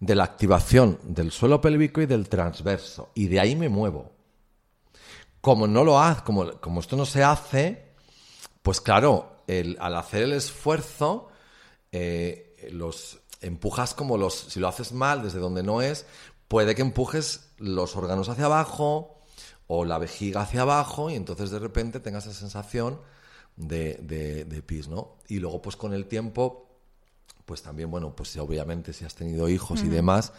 de 0.00 0.14
la 0.14 0.24
activación 0.24 0.98
del 1.02 1.32
suelo 1.32 1.60
pélvico 1.60 2.00
y 2.02 2.06
del 2.06 2.28
transverso. 2.28 3.10
Y 3.14 3.28
de 3.28 3.40
ahí 3.40 3.56
me 3.56 3.68
muevo. 3.68 4.12
Como 5.40 5.66
no 5.66 5.84
lo 5.84 5.98
hace, 5.98 6.22
como, 6.22 6.80
esto 6.80 6.96
no 6.96 7.06
se 7.06 7.22
hace, 7.22 7.94
pues 8.62 8.80
claro, 8.80 9.44
al 9.78 9.96
hacer 9.96 10.24
el 10.24 10.32
esfuerzo, 10.32 11.28
eh, 11.92 12.68
los 12.72 13.20
empujas 13.40 13.94
como 13.94 14.18
los. 14.18 14.34
Si 14.34 14.60
lo 14.60 14.68
haces 14.68 14.92
mal, 14.92 15.22
desde 15.22 15.38
donde 15.38 15.62
no 15.62 15.82
es, 15.82 16.04
puede 16.48 16.74
que 16.74 16.82
empujes 16.82 17.52
los 17.58 17.96
órganos 17.96 18.28
hacia 18.28 18.46
abajo 18.46 19.20
o 19.68 19.84
la 19.84 19.98
vejiga 19.98 20.42
hacia 20.42 20.62
abajo, 20.62 21.10
y 21.10 21.14
entonces 21.14 21.50
de 21.50 21.58
repente 21.58 22.00
tengas 22.00 22.26
esa 22.26 22.38
sensación 22.38 23.00
de, 23.56 23.94
de 24.02 24.62
pis, 24.62 24.88
¿no? 24.88 25.18
Y 25.28 25.38
luego, 25.38 25.62
pues 25.62 25.76
con 25.76 25.94
el 25.94 26.06
tiempo 26.06 26.65
pues 27.46 27.62
también, 27.62 27.90
bueno, 27.90 28.14
pues 28.14 28.36
obviamente 28.36 28.92
si 28.92 29.04
has 29.04 29.14
tenido 29.14 29.48
hijos 29.48 29.82
y 29.82 29.88
demás, 29.88 30.32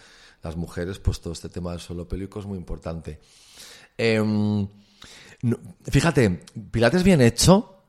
las 0.44 0.56
mujeres, 0.56 1.00
pues 1.00 1.22
todo 1.22 1.34
este 1.34 1.50
tema 1.50 1.72
del 1.72 1.80
suelo 1.80 2.08
pélvico 2.08 2.40
es 2.40 2.46
muy 2.46 2.58
importante. 2.58 3.20
Em, 3.98 4.68
fíjate, 5.90 6.44
Pilates 6.70 7.04
bien 7.04 7.22
hecho, 7.22 7.82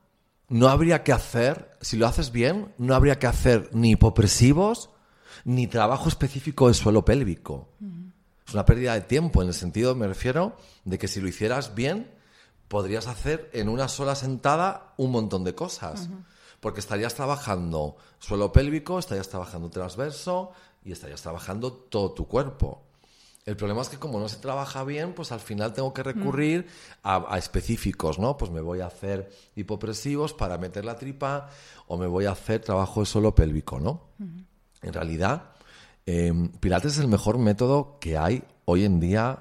no 0.47 0.69
habría 0.69 1.03
que 1.03 1.11
hacer, 1.11 1.77
si 1.81 1.97
lo 1.97 2.07
haces 2.07 2.31
bien, 2.31 2.73
no 2.77 2.95
habría 2.95 3.19
que 3.19 3.27
hacer 3.27 3.69
ni 3.73 3.91
hipopresivos 3.91 4.89
ni 5.43 5.67
trabajo 5.67 6.09
específico 6.09 6.69
de 6.69 6.73
suelo 6.73 7.05
pélvico. 7.05 7.69
Es 8.47 8.53
una 8.53 8.65
pérdida 8.65 8.93
de 8.93 9.01
tiempo, 9.01 9.41
en 9.41 9.49
el 9.49 9.53
sentido, 9.53 9.95
me 9.95 10.07
refiero, 10.07 10.57
de 10.85 10.97
que 10.97 11.07
si 11.07 11.21
lo 11.21 11.27
hicieras 11.27 11.75
bien, 11.75 12.09
podrías 12.67 13.07
hacer 13.07 13.49
en 13.53 13.69
una 13.69 13.87
sola 13.87 14.15
sentada 14.15 14.93
un 14.97 15.11
montón 15.11 15.43
de 15.43 15.53
cosas 15.53 16.09
porque 16.59 16.79
estarías 16.79 17.15
trabajando 17.15 17.97
suelo 18.19 18.51
pélvico, 18.51 18.99
estarías 18.99 19.29
trabajando 19.29 19.69
transverso 19.69 20.51
y 20.83 20.91
estarías 20.91 21.21
trabajando 21.21 21.71
todo 21.71 22.11
tu 22.11 22.27
cuerpo. 22.27 22.83
El 23.45 23.55
problema 23.55 23.81
es 23.81 23.89
que 23.89 23.97
como 23.97 24.19
no 24.19 24.29
se 24.29 24.37
trabaja 24.37 24.83
bien, 24.83 25.13
pues 25.13 25.31
al 25.31 25.39
final 25.39 25.73
tengo 25.73 25.93
que 25.93 26.03
recurrir 26.03 26.67
a, 27.03 27.35
específicos, 27.37 28.19
¿no? 28.19 28.37
Pues 28.37 28.51
me 28.51 28.61
voy 28.61 28.81
a 28.81 28.87
hacer 28.87 29.31
hipopresivos 29.55 30.33
para 30.33 30.57
meter 30.57 30.85
la 30.85 30.97
tripa 30.97 31.49
o 31.87 31.97
me 31.97 32.05
voy 32.05 32.25
a 32.25 32.31
hacer 32.31 32.61
trabajo 32.61 32.99
de 32.99 33.07
suelo 33.07 33.33
pélvico, 33.33 33.79
¿no? 33.79 34.09
En 34.81 34.93
realidad, 34.93 35.51
em, 36.05 36.49
Pilates 36.49 36.93
es 36.93 36.99
el 36.99 37.07
mejor 37.07 37.39
método 37.39 37.97
que 37.99 38.17
hay 38.17 38.43
hoy 38.65 38.85
en 38.85 38.99
día 38.99 39.39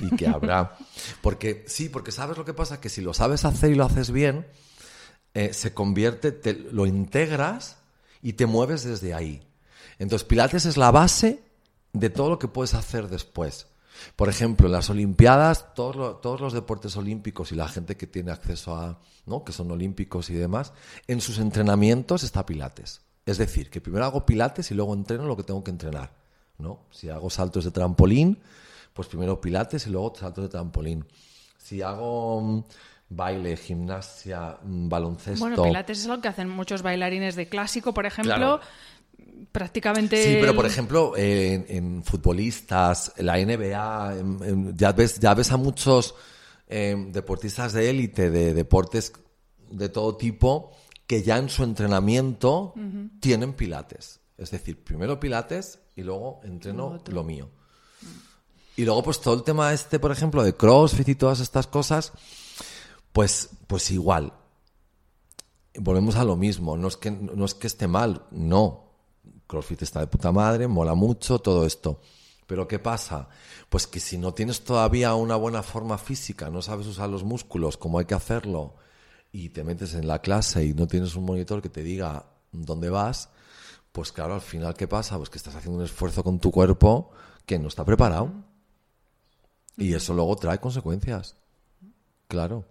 y 0.00 0.14
que 0.14 0.28
habrá. 0.28 0.76
Porque 1.22 1.64
sí, 1.66 1.88
porque 1.88 2.12
sabes 2.12 2.36
lo 2.36 2.44
que 2.44 2.54
pasa, 2.54 2.80
que 2.80 2.88
si 2.88 3.00
lo 3.00 3.14
sabes 3.14 3.44
hacer 3.44 3.72
y 3.72 3.74
lo 3.74 3.84
haces 3.84 4.10
bien, 4.10 4.46
eh, 5.34 5.52
se 5.52 5.72
convierte, 5.74 6.32
te, 6.32 6.54
lo 6.54 6.86
integras 6.86 7.78
y 8.22 8.34
te 8.34 8.46
mueves 8.46 8.84
desde 8.84 9.14
ahí. 9.14 9.42
Entonces, 9.98 10.26
Pilates 10.26 10.66
es 10.66 10.76
la 10.76 10.90
base 10.90 11.42
de 11.92 12.10
todo 12.10 12.30
lo 12.30 12.38
que 12.38 12.48
puedes 12.48 12.74
hacer 12.74 13.08
después. 13.08 13.66
Por 14.16 14.28
ejemplo, 14.28 14.66
en 14.66 14.72
las 14.72 14.90
Olimpiadas, 14.90 15.74
todos, 15.74 15.96
los, 15.96 16.20
todos 16.20 16.40
los 16.40 16.52
deportes 16.52 16.96
olímpicos 16.96 17.52
y 17.52 17.54
la 17.54 17.68
gente 17.68 17.96
que 17.96 18.06
tiene 18.06 18.30
acceso 18.30 18.74
a, 18.74 18.98
¿no? 19.26 19.44
que 19.44 19.52
son 19.52 19.70
olímpicos 19.70 20.30
y 20.30 20.34
demás, 20.34 20.72
en 21.06 21.20
sus 21.20 21.38
entrenamientos 21.38 22.22
está 22.22 22.46
Pilates. 22.46 23.02
Es 23.26 23.38
decir, 23.38 23.70
que 23.70 23.80
primero 23.80 24.04
hago 24.04 24.24
Pilates 24.24 24.70
y 24.70 24.74
luego 24.74 24.94
entreno 24.94 25.26
lo 25.26 25.36
que 25.36 25.44
tengo 25.44 25.62
que 25.62 25.70
entrenar. 25.70 26.12
¿no? 26.58 26.80
Si 26.90 27.08
hago 27.08 27.30
saltos 27.30 27.64
de 27.64 27.70
trampolín, 27.70 28.38
pues 28.92 29.08
primero 29.08 29.40
Pilates 29.40 29.86
y 29.86 29.90
luego 29.90 30.14
saltos 30.16 30.44
de 30.44 30.48
trampolín. 30.48 31.04
Si 31.58 31.82
hago 31.82 32.40
mm, 32.40 32.64
baile, 33.10 33.56
gimnasia, 33.56 34.56
mm, 34.62 34.88
baloncesto. 34.88 35.40
Bueno, 35.44 35.62
Pilates 35.62 35.98
es 36.00 36.06
lo 36.06 36.20
que 36.20 36.28
hacen 36.28 36.48
muchos 36.48 36.80
bailarines 36.82 37.34
de 37.36 37.48
clásico, 37.48 37.92
por 37.92 38.06
ejemplo. 38.06 38.60
Prácticamente. 39.52 40.22
Sí, 40.22 40.36
pero 40.40 40.54
por 40.54 40.64
ejemplo, 40.66 41.16
en, 41.16 41.66
en 41.68 42.04
futbolistas, 42.04 43.12
la 43.18 43.36
NBA, 43.38 44.16
en- 44.18 44.38
en- 44.44 44.76
ya, 44.76 44.92
ves, 44.92 45.18
ya 45.18 45.34
ves 45.34 45.50
a 45.50 45.56
muchos 45.56 46.14
eh, 46.68 46.94
deportistas 47.10 47.72
de 47.72 47.90
élite, 47.90 48.30
de 48.30 48.54
deportes 48.54 49.12
de 49.70 49.88
todo 49.88 50.16
tipo, 50.16 50.70
que 51.06 51.22
ya 51.22 51.36
en 51.38 51.48
su 51.48 51.64
entrenamiento 51.64 52.74
tienen 53.18 53.54
pilates. 53.54 54.20
Es 54.38 54.52
decir, 54.52 54.82
primero 54.84 55.18
pilates 55.18 55.80
y 55.96 56.02
luego 56.02 56.40
entreno 56.44 56.98
lo 57.08 57.24
mío. 57.24 57.50
Y 58.76 58.84
luego, 58.84 59.02
pues 59.02 59.20
todo 59.20 59.34
el 59.34 59.42
tema 59.42 59.72
este, 59.72 59.98
por 59.98 60.12
ejemplo, 60.12 60.42
de 60.44 60.54
CrossFit 60.54 61.08
y 61.08 61.14
todas 61.16 61.40
estas 61.40 61.66
cosas, 61.66 62.12
pues, 63.12 63.50
pues 63.66 63.90
igual. 63.90 64.32
Volvemos 65.74 66.16
a 66.16 66.24
lo 66.24 66.36
mismo. 66.36 66.76
No 66.76 66.88
es 66.88 66.96
que, 66.96 67.10
no 67.10 67.44
es 67.44 67.54
que 67.54 67.66
esté 67.66 67.88
mal, 67.88 68.26
no. 68.30 68.90
CrossFit 69.46 69.82
está 69.82 70.00
de 70.00 70.06
puta 70.06 70.32
madre, 70.32 70.68
mola 70.68 70.94
mucho, 70.94 71.38
todo 71.38 71.66
esto. 71.66 72.00
Pero 72.46 72.66
¿qué 72.66 72.78
pasa? 72.78 73.28
Pues 73.68 73.86
que 73.86 74.00
si 74.00 74.18
no 74.18 74.34
tienes 74.34 74.64
todavía 74.64 75.14
una 75.14 75.36
buena 75.36 75.62
forma 75.62 75.98
física, 75.98 76.50
no 76.50 76.62
sabes 76.62 76.86
usar 76.86 77.08
los 77.08 77.24
músculos 77.24 77.76
como 77.76 77.98
hay 77.98 78.06
que 78.06 78.14
hacerlo, 78.14 78.74
y 79.32 79.50
te 79.50 79.64
metes 79.64 79.94
en 79.94 80.08
la 80.08 80.20
clase 80.20 80.64
y 80.64 80.74
no 80.74 80.86
tienes 80.86 81.14
un 81.14 81.24
monitor 81.24 81.62
que 81.62 81.68
te 81.68 81.82
diga 81.82 82.26
dónde 82.52 82.90
vas, 82.90 83.30
pues 83.92 84.12
claro, 84.12 84.34
al 84.34 84.40
final, 84.40 84.74
¿qué 84.74 84.88
pasa? 84.88 85.16
Pues 85.16 85.30
que 85.30 85.38
estás 85.38 85.54
haciendo 85.54 85.78
un 85.78 85.84
esfuerzo 85.84 86.22
con 86.22 86.38
tu 86.38 86.50
cuerpo 86.50 87.10
que 87.46 87.58
no 87.58 87.68
está 87.68 87.84
preparado. 87.84 88.32
Y 89.76 89.94
eso 89.94 90.14
luego 90.14 90.36
trae 90.36 90.58
consecuencias. 90.58 91.36
Claro. 92.28 92.64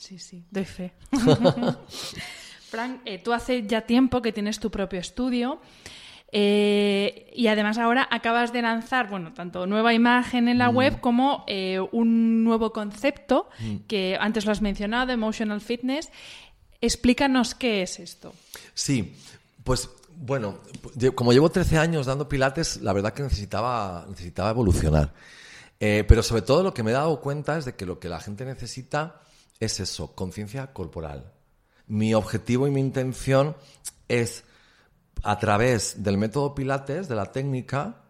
Sí, 0.00 0.18
sí, 0.18 0.44
doy 0.50 0.64
fe. 0.64 0.92
Frank, 2.70 3.00
eh, 3.04 3.18
tú 3.18 3.32
hace 3.32 3.66
ya 3.66 3.82
tiempo 3.82 4.22
que 4.22 4.32
tienes 4.32 4.58
tu 4.60 4.70
propio 4.70 4.98
estudio 5.00 5.60
eh, 6.32 7.30
y 7.34 7.48
además 7.48 7.76
ahora 7.78 8.06
acabas 8.10 8.52
de 8.52 8.62
lanzar, 8.62 9.08
bueno, 9.10 9.32
tanto 9.34 9.66
nueva 9.66 9.92
imagen 9.92 10.48
en 10.48 10.58
la 10.58 10.70
Mm. 10.70 10.76
web 10.76 11.00
como 11.00 11.44
eh, 11.48 11.80
un 11.92 12.44
nuevo 12.44 12.72
concepto 12.72 13.48
que 13.88 14.16
antes 14.20 14.46
lo 14.46 14.52
has 14.52 14.62
mencionado, 14.62 15.10
Emotional 15.12 15.60
Fitness. 15.60 16.08
Explícanos 16.80 17.54
qué 17.54 17.82
es 17.82 17.98
esto. 17.98 18.32
Sí, 18.74 19.14
pues 19.64 19.90
bueno, 20.16 20.60
como 21.14 21.32
llevo 21.32 21.50
13 21.50 21.78
años 21.78 22.06
dando 22.06 22.28
pilates, 22.28 22.80
la 22.80 22.92
verdad 22.92 23.12
que 23.12 23.22
necesitaba, 23.22 24.06
necesitaba 24.08 24.50
evolucionar. 24.50 25.12
Eh, 25.80 26.04
pero 26.06 26.22
sobre 26.22 26.42
todo 26.42 26.62
lo 26.62 26.72
que 26.74 26.82
me 26.82 26.90
he 26.90 26.94
dado 26.94 27.20
cuenta 27.20 27.58
es 27.58 27.64
de 27.64 27.74
que 27.74 27.86
lo 27.86 27.98
que 27.98 28.08
la 28.08 28.20
gente 28.20 28.44
necesita 28.44 29.20
es 29.60 29.78
eso, 29.78 30.14
conciencia 30.14 30.72
corporal. 30.72 31.32
Mi 31.86 32.14
objetivo 32.14 32.66
y 32.66 32.70
mi 32.70 32.80
intención 32.80 33.56
es, 34.08 34.44
a 35.22 35.38
través 35.38 36.02
del 36.02 36.16
método 36.16 36.54
pilates, 36.54 37.08
de 37.08 37.14
la 37.14 37.30
técnica, 37.30 38.02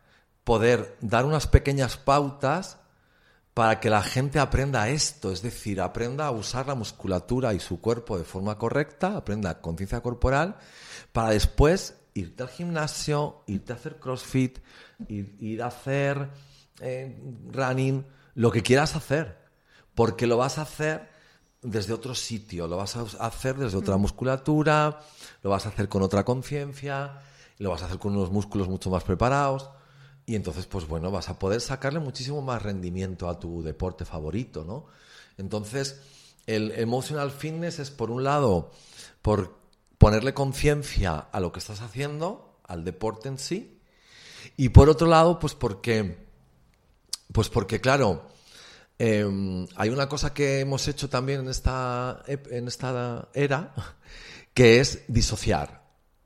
poder 0.45 0.97
dar 1.01 1.27
unas 1.27 1.47
pequeñas 1.47 1.97
pautas 1.97 2.79
para 3.53 3.81
que 3.81 3.91
la 3.91 4.03
gente 4.03 4.39
aprenda 4.39 4.89
esto, 4.89 5.33
es 5.33 5.43
decir, 5.43 5.81
aprenda 5.81 6.27
a 6.27 6.31
usar 6.31 6.69
la 6.69 6.77
musculatura 6.77 7.53
y 7.53 7.61
su 7.61 7.81
cuerpo 7.81 8.17
de 8.17 8.25
forma 8.25 8.57
correcta, 8.57 9.17
aprenda 9.17 9.61
conciencia 9.61 10.01
corporal, 10.01 10.57
para 11.13 11.31
después 11.31 11.97
irte 12.15 12.45
al 12.45 12.49
gimnasio, 12.49 13.43
irte 13.47 13.73
a 13.73 13.77
hacer 13.77 13.99
crossfit, 13.99 14.61
ir, 15.09 15.63
a 15.63 15.67
hacer 15.67 16.31
eh, 16.81 17.21
running, 17.51 18.07
lo 18.35 18.53
que 18.53 18.63
quieras 18.63 18.95
hacer, 18.95 19.37
porque 19.95 20.29
lo 20.29 20.37
vas 20.37 20.59
a 20.59 20.63
hacer 20.63 21.11
desde 21.63 21.93
otro 21.93 22.15
sitio, 22.15 22.67
lo 22.67 22.77
vas 22.77 22.97
a 22.97 23.03
hacer 23.27 23.57
desde 23.57 23.77
otra 23.77 23.97
musculatura, 23.97 25.01
lo 25.43 25.51
vas 25.51 25.67
a 25.67 25.71
hacer 25.71 25.89
con 25.89 26.03
otra 26.03 26.25
conciencia, 26.25 27.21
lo 27.59 27.71
vas 27.71 27.83
a 27.83 27.87
hacer 27.87 27.99
con 27.99 28.17
unos 28.17 28.31
músculos 28.31 28.69
mucho 28.69 28.91
más 28.91 29.05
preparados. 29.05 29.71
Y 30.25 30.37
entonces, 30.37 30.67
pues 30.67 30.87
bueno, 30.87 31.11
vas 31.11 31.29
a 31.29 31.39
poder 31.39 31.61
sacarle 31.61 31.99
muchísimo 31.99 32.41
más 32.41 32.63
rendimiento 32.63 33.29
a 33.29 33.39
tu 33.39 33.63
deporte 33.63 34.05
favorito, 34.05 34.65
¿no? 34.65 34.87
Entonces, 35.39 36.01
el 36.47 36.73
emotional 36.73 37.31
fitness 37.31 37.79
es, 37.79 37.91
por 37.91 38.11
un 38.11 38.25
lado, 38.25 38.71
por 39.23 39.59
ponerle 39.99 40.33
conciencia 40.33 41.17
a 41.19 41.41
lo 41.41 41.53
que 41.53 41.59
estás 41.59 41.81
haciendo, 41.81 42.59
al 42.65 42.85
deporte 42.85 43.29
en 43.29 43.39
sí, 43.39 43.81
y 44.57 44.71
por 44.71 44.89
otro 44.89 45.07
lado, 45.07 45.39
pues 45.39 45.55
porque, 45.55 46.27
pues 47.33 47.49
porque 47.49 47.81
claro, 47.81 48.29
eh, 49.03 49.67
hay 49.77 49.89
una 49.89 50.11
cosa 50.11 50.35
que 50.35 50.61
hemos 50.61 50.87
hecho 50.87 51.09
también 51.09 51.41
en 51.41 51.49
esta, 51.49 52.23
en 52.27 52.69
esta 52.69 53.31
era, 53.33 53.73
que 54.55 54.79
es 54.79 55.05
disociar. 55.09 55.81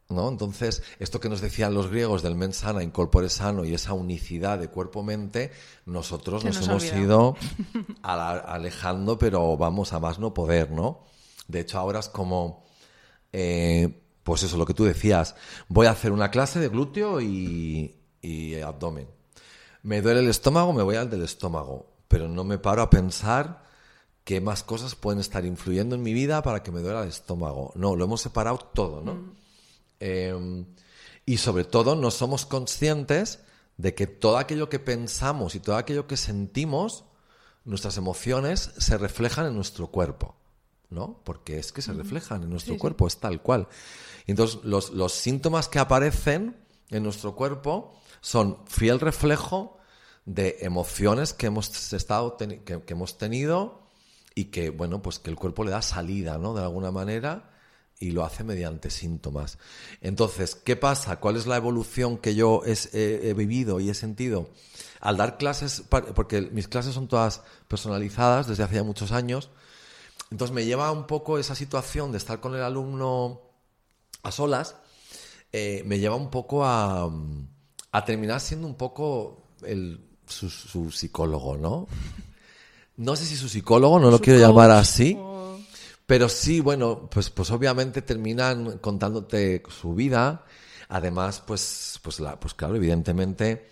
¿no? 0.09 0.29
Entonces, 0.29 0.83
esto 0.99 1.21
que 1.21 1.29
nos 1.29 1.41
decían 1.41 1.73
los 1.73 1.89
griegos 1.89 2.25
del 2.25 2.35
mens 2.35 2.57
sana, 2.57 2.83
incorpore 2.83 3.29
sano 3.29 3.65
y 3.65 3.75
esa 3.75 3.93
unicidad 3.93 4.59
de 4.59 4.69
cuerpo-mente, 4.69 5.53
nosotros 5.87 6.43
Se 6.43 6.49
nos, 6.49 6.67
hemos 6.67 6.93
ido 6.93 7.37
alejando, 8.03 9.19
pero 9.19 9.57
vamos 9.57 9.93
a 9.93 10.01
más 10.01 10.19
no 10.19 10.35
poder, 10.35 10.73
¿no? 10.73 11.05
De 11.47 11.61
hecho, 11.61 11.79
ahora 11.79 12.01
es 12.01 12.09
como, 12.09 12.65
eh, 13.33 14.03
pues 14.25 14.43
eso, 14.43 14.57
lo 14.57 14.67
que 14.67 14.75
tú 14.75 14.83
decías, 14.83 15.37
voy 15.69 15.87
a 15.87 15.93
hacer 15.93 16.11
una 16.11 16.33
clase 16.33 16.59
de 16.59 16.69
glúteo 16.69 17.21
y, 17.21 17.95
y 18.21 18.57
abdomen. 18.57 19.07
Me 19.85 20.03
duele 20.03 20.21
el 20.21 20.29
estómago, 20.29 20.73
me 20.73 20.83
voy 20.83 20.97
al 20.97 21.09
del 21.09 21.23
estómago, 21.23 21.94
pero 22.09 22.29
no 22.29 22.45
me 22.45 22.59
paro 22.59 22.83
a 22.83 22.91
pensar 22.91 23.65
qué 24.25 24.41
más 24.41 24.63
cosas 24.63 24.95
pueden 24.95 25.21
estar 25.21 25.45
influyendo 25.45 25.95
en 25.95 26.03
mi 26.03 26.13
vida 26.13 26.43
para 26.43 26.63
que 26.63 26.73
me 26.73 26.81
duela 26.81 27.03
el 27.03 27.09
estómago. 27.09 27.73
No, 27.75 27.95
lo 27.97 28.05
hemos 28.05 28.23
separado 28.23 28.59
todo, 28.59 29.03
¿no? 29.03 29.35
Eh, 30.01 30.65
y 31.27 31.39
sobre 31.39 31.65
todo 31.65 31.95
no 31.95 32.11
somos 32.11 32.47
conscientes 32.47 33.41
de 33.77 33.95
que 33.95 34.07
todo 34.07 34.39
aquello 34.39 34.69
que 34.69 34.79
pensamos 34.79 35.55
y 35.55 35.61
todo 35.61 35.77
aquello 35.77 36.07
que 36.07 36.17
sentimos, 36.17 37.05
nuestras 37.65 37.97
emociones, 37.97 38.73
se 38.79 38.99
reflejan 38.99 39.47
en 39.47 39.55
nuestro 39.55 39.89
cuerpo. 39.89 40.37
¿No? 40.91 41.21
Porque 41.25 41.59
es 41.59 41.73
que 41.73 41.83
se 41.83 41.93
reflejan 41.93 42.45
en 42.45 42.51
nuestro 42.51 42.79
cuerpo, 42.79 43.09
es 43.09 43.17
tal 43.17 43.43
cual. 43.43 43.67
Y 44.27 44.31
entonces 44.31 44.61
los, 44.63 44.91
los 44.91 45.13
síntomas 45.13 45.67
que 45.67 45.81
aparecen 45.81 46.57
en 46.91 47.03
nuestro 47.03 47.35
cuerpo 47.35 47.99
son 48.21 48.59
fiel 48.67 49.01
reflejo 49.01 49.79
de 50.27 50.59
emociones 50.61 51.33
que 51.33 51.47
hemos 51.47 51.93
estado 51.93 52.37
que, 52.37 52.63
que 52.65 52.93
hemos 52.93 53.19
tenido 53.19 53.83
y 54.35 54.47
que 54.47 54.71
bueno 54.71 55.03
pues 55.03 55.19
que 55.19 55.31
el 55.31 55.37
cuerpo 55.37 55.65
le 55.65 55.71
da 55.71 55.83
salida 55.83 56.39
no 56.39 56.55
de 56.55 56.63
alguna 56.63 56.91
manera 56.91 57.51
y 58.01 58.11
lo 58.11 58.25
hace 58.25 58.43
mediante 58.43 58.91
síntomas. 58.91 59.59
Entonces 60.01 60.55
qué 60.55 60.77
pasa 60.77 61.21
cuál 61.21 61.37
es 61.37 61.47
la 61.47 61.57
evolución 61.57 62.19
que 62.19 62.35
yo 62.35 62.63
he, 62.65 63.35
vivido 63.35 63.81
y 63.81 63.91
he 63.91 63.95
sentido 63.95 64.51
al 65.01 65.17
dar 65.17 65.37
clases 65.37 65.83
porque 65.89 66.41
mis 66.41 66.69
clases 66.69 66.95
son 66.95 67.09
todas 67.09 67.43
personalizadas 67.69 68.47
desde 68.47 68.63
hace 68.63 68.77
ya 68.77 68.83
muchos 68.83 69.13
años 69.13 69.51
entonces 70.31 70.55
me 70.55 70.65
lleva 70.65 70.91
un 70.91 71.07
poco 71.07 71.39
esa 71.39 71.55
situación 71.55 72.13
de 72.13 72.19
estar 72.19 72.41
con 72.41 72.55
el 72.55 72.63
alumno 72.63 73.41
a 74.23 74.33
solas, 74.33 74.77
eh, 75.53 75.83
me 75.87 75.99
lleva 76.01 76.17
un 76.17 76.31
poco 76.31 76.65
a, 76.65 77.09
a 77.93 78.05
terminar 78.05 78.41
siendo 78.41 78.67
un 78.67 78.75
poco 78.75 79.55
el, 79.63 80.14
su, 80.35 80.51
su 80.51 80.91
psicólogo, 80.91 81.57
¿no? 81.57 81.87
No 82.97 83.17
sé 83.17 83.25
si 83.25 83.37
su 83.37 83.49
psicólogo, 83.49 83.99
no 83.99 84.11
lo 84.11 84.19
quiero 84.21 84.39
coach 84.41 84.49
llamar 84.49 84.71
así, 84.71 85.17
o- 85.19 85.59
pero 86.07 86.29
sí, 86.29 86.61
bueno, 86.61 87.09
pues, 87.11 87.31
pues 87.31 87.51
obviamente 87.51 88.03
terminan 88.03 88.79
contándote 88.79 89.63
su 89.69 89.95
vida. 89.95 90.45
Además, 90.89 91.43
pues, 91.45 91.99
pues, 92.03 92.21
la, 92.21 92.39
pues 92.39 92.55
claro, 92.55 92.77
evidentemente, 92.77 93.69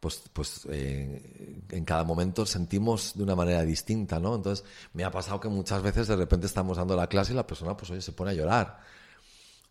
pues, 0.00 0.22
pues 0.32 0.62
eh, 0.70 1.60
en 1.70 1.84
cada 1.84 2.04
momento 2.04 2.46
sentimos 2.46 3.12
de 3.14 3.22
una 3.24 3.34
manera 3.34 3.62
distinta, 3.62 4.18
¿no? 4.20 4.36
Entonces, 4.36 4.64
me 4.94 5.04
ha 5.04 5.10
pasado 5.10 5.38
que 5.40 5.48
muchas 5.48 5.82
veces 5.82 6.08
de 6.08 6.16
repente 6.16 6.46
estamos 6.46 6.76
dando 6.78 6.96
la 6.96 7.08
clase 7.08 7.32
y 7.32 7.36
la 7.36 7.46
persona, 7.46 7.76
pues 7.76 7.90
oye, 7.90 8.00
se 8.00 8.12
pone 8.12 8.30
a 8.30 8.34
llorar. 8.34 8.80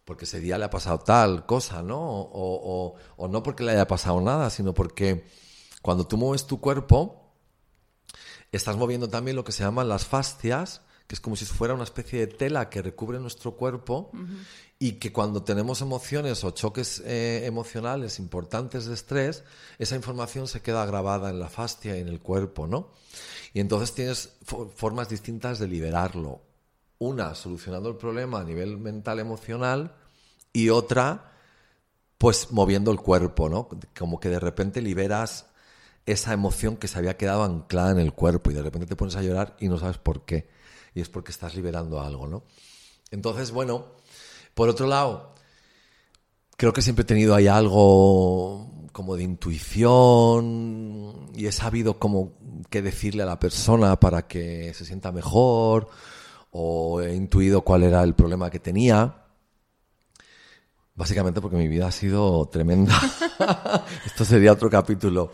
Porque 0.05 0.25
ese 0.25 0.39
día 0.39 0.57
le 0.57 0.65
ha 0.65 0.69
pasado 0.69 0.99
tal 0.99 1.45
cosa, 1.45 1.81
¿no? 1.81 1.99
O, 1.99 2.89
o- 2.91 2.95
o 3.17 3.27
no 3.27 3.41
porque 3.41 3.63
le 3.63 3.71
haya 3.71 3.87
pasado 3.87 4.19
nada, 4.19 4.49
sino 4.49 4.73
porque 4.73 5.25
cuando 5.81 6.05
tú 6.05 6.17
mueves 6.17 6.45
tu 6.45 6.59
cuerpo, 6.59 7.33
estás 8.51 8.75
moviendo 8.75 9.07
también 9.09 9.35
lo 9.35 9.43
que 9.43 9.51
se 9.51 9.63
llaman 9.63 9.89
las 9.89 10.05
fascias, 10.05 10.81
que 11.07 11.15
es 11.15 11.21
como 11.21 11.35
si 11.35 11.45
fuera 11.45 11.73
una 11.73 11.83
especie 11.83 12.19
de 12.19 12.27
tela 12.27 12.69
que 12.69 12.81
recubre 12.81 13.19
nuestro 13.19 13.55
cuerpo 13.57 14.11
y 14.79 14.93
que 14.93 15.11
cuando 15.11 15.43
tenemos 15.43 15.81
emociones 15.81 16.43
o 16.43 16.51
choques 16.51 17.01
eh, 17.05 17.45
emocionales 17.45 18.17
importantes 18.17 18.85
de 18.85 18.93
estrés, 18.93 19.43
esa 19.77 19.95
información 19.95 20.47
se 20.47 20.61
queda 20.61 20.85
grabada 20.85 21.29
en 21.29 21.39
la 21.39 21.49
fascia 21.49 21.97
y 21.97 22.01
en 22.01 22.07
el 22.07 22.21
cuerpo, 22.21 22.65
¿no? 22.65 22.91
Y 23.53 23.59
entonces 23.59 23.93
tienes 23.93 24.37
formas 24.75 25.09
distintas 25.09 25.59
de 25.59 25.67
liberarlo. 25.67 26.41
Una, 26.99 27.35
solucionando 27.35 27.89
el 27.89 27.97
problema 27.97 28.39
a 28.39 28.43
nivel 28.43 28.77
mental 28.77 29.19
emocional 29.19 29.95
y 30.53 30.69
otra, 30.69 31.33
pues 32.17 32.51
moviendo 32.51 32.91
el 32.91 32.99
cuerpo, 32.99 33.49
¿no? 33.49 33.67
Como 33.97 34.19
que 34.19 34.29
de 34.29 34.39
repente 34.39 34.81
liberas 34.81 35.50
esa 36.05 36.33
emoción 36.33 36.77
que 36.77 36.87
se 36.87 36.97
había 36.97 37.17
quedado 37.17 37.43
anclada 37.43 37.91
en 37.91 37.99
el 37.99 38.13
cuerpo 38.13 38.51
y 38.51 38.53
de 38.53 38.63
repente 38.63 38.87
te 38.87 38.95
pones 38.95 39.15
a 39.15 39.21
llorar 39.21 39.55
y 39.59 39.67
no 39.67 39.77
sabes 39.77 39.97
por 39.97 40.25
qué. 40.25 40.49
Y 40.93 41.01
es 41.01 41.09
porque 41.09 41.31
estás 41.31 41.55
liberando 41.55 42.01
algo, 42.01 42.27
¿no? 42.27 42.43
Entonces, 43.11 43.51
bueno, 43.51 43.95
por 44.53 44.69
otro 44.69 44.87
lado, 44.87 45.35
creo 46.57 46.73
que 46.73 46.81
siempre 46.81 47.03
he 47.03 47.05
tenido 47.05 47.35
ahí 47.35 47.47
algo 47.47 48.69
como 48.91 49.15
de 49.15 49.23
intuición 49.23 50.51
y 51.33 51.45
he 51.45 51.51
sabido 51.51 51.97
como 51.97 52.33
qué 52.69 52.81
decirle 52.81 53.23
a 53.23 53.25
la 53.25 53.39
persona 53.39 53.99
para 53.99 54.27
que 54.27 54.73
se 54.73 54.85
sienta 54.85 55.11
mejor 55.11 55.89
o 56.51 57.01
he 57.01 57.15
intuido 57.15 57.61
cuál 57.61 57.83
era 57.83 58.03
el 58.03 58.13
problema 58.13 58.49
que 58.49 58.59
tenía. 58.59 59.17
Básicamente 60.93 61.39
porque 61.41 61.57
mi 61.57 61.67
vida 61.67 61.87
ha 61.87 61.91
sido 61.91 62.47
tremenda. 62.49 62.93
Esto 64.05 64.25
sería 64.25 64.51
otro 64.51 64.69
capítulo, 64.69 65.31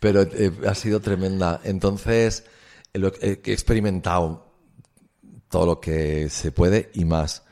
pero 0.00 0.22
eh, 0.22 0.52
ha 0.66 0.74
sido 0.74 1.00
tremenda. 1.00 1.60
Entonces, 1.64 2.44
he 2.92 3.40
experimentado 3.44 4.46
todo 5.48 5.66
lo 5.66 5.80
que 5.80 6.28
se 6.30 6.52
puede 6.52 6.90
y 6.94 7.04
más. 7.04 7.42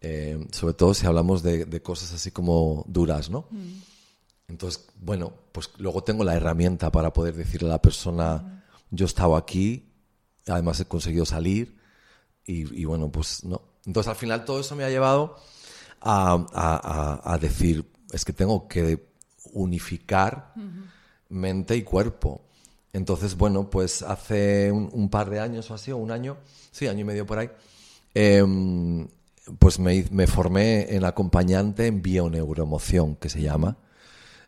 Eh, 0.00 0.48
sobre 0.50 0.74
todo 0.74 0.94
si 0.94 1.06
hablamos 1.06 1.42
de, 1.42 1.80
cosas 1.82 2.12
así 2.12 2.30
como 2.30 2.84
duras, 2.88 3.30
¿no? 3.30 3.46
Mm. 3.50 3.72
Entonces, 4.48 4.84
bueno, 5.00 5.32
pues 5.52 5.70
luego 5.78 6.02
tengo 6.02 6.24
la 6.24 6.34
herramienta 6.34 6.90
para 6.90 7.12
poder 7.12 7.34
decirle 7.36 7.68
a 7.68 7.72
la 7.72 7.82
persona, 7.82 8.64
yo 8.90 9.06
he 9.06 9.08
estado 9.08 9.36
aquí, 9.36 9.92
además 10.46 10.80
he 10.80 10.84
conseguido 10.86 11.24
salir 11.24 11.78
y, 12.44 12.84
bueno, 12.84 13.10
pues 13.10 13.44
no. 13.44 13.62
Entonces 13.86 14.10
al 14.10 14.16
final 14.16 14.44
todo 14.44 14.60
eso 14.60 14.76
me 14.76 14.84
ha 14.84 14.90
llevado 14.90 15.36
a, 16.00 17.38
decir, 17.40 17.90
es 18.12 18.24
que 18.24 18.32
tengo 18.32 18.68
que 18.68 19.08
unificar 19.52 20.52
mente 21.32 21.76
y 21.76 21.82
cuerpo. 21.82 22.42
Entonces, 22.92 23.36
bueno, 23.36 23.70
pues 23.70 24.02
hace 24.02 24.70
un, 24.70 25.08
par 25.08 25.30
de 25.30 25.40
años 25.40 25.70
o 25.70 25.74
así, 25.74 25.90
o 25.90 25.96
un 25.96 26.10
año, 26.10 26.36
sí, 26.70 26.86
año 26.86 27.00
y 27.00 27.04
medio 27.04 27.24
por 27.26 27.38
ahí, 27.38 27.50
em, 28.14 29.08
pues 29.58 29.78
me, 29.78 30.04
me, 30.10 30.26
formé 30.26 30.94
en 30.94 31.04
acompañante 31.04 31.86
en 31.86 32.02
bioneuroemoción, 32.02 33.16
que 33.16 33.30
se 33.30 33.40
llama. 33.40 33.78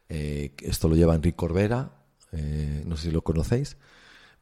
Eh, 0.08 0.54
esto 0.62 0.88
lo 0.88 0.94
lleva 0.94 1.14
Enrique 1.14 1.36
Corbera, 1.36 1.90
eh, 2.32 2.82
no 2.86 2.96
sé 2.96 3.04
si 3.04 3.10
lo 3.10 3.22
conocéis. 3.22 3.76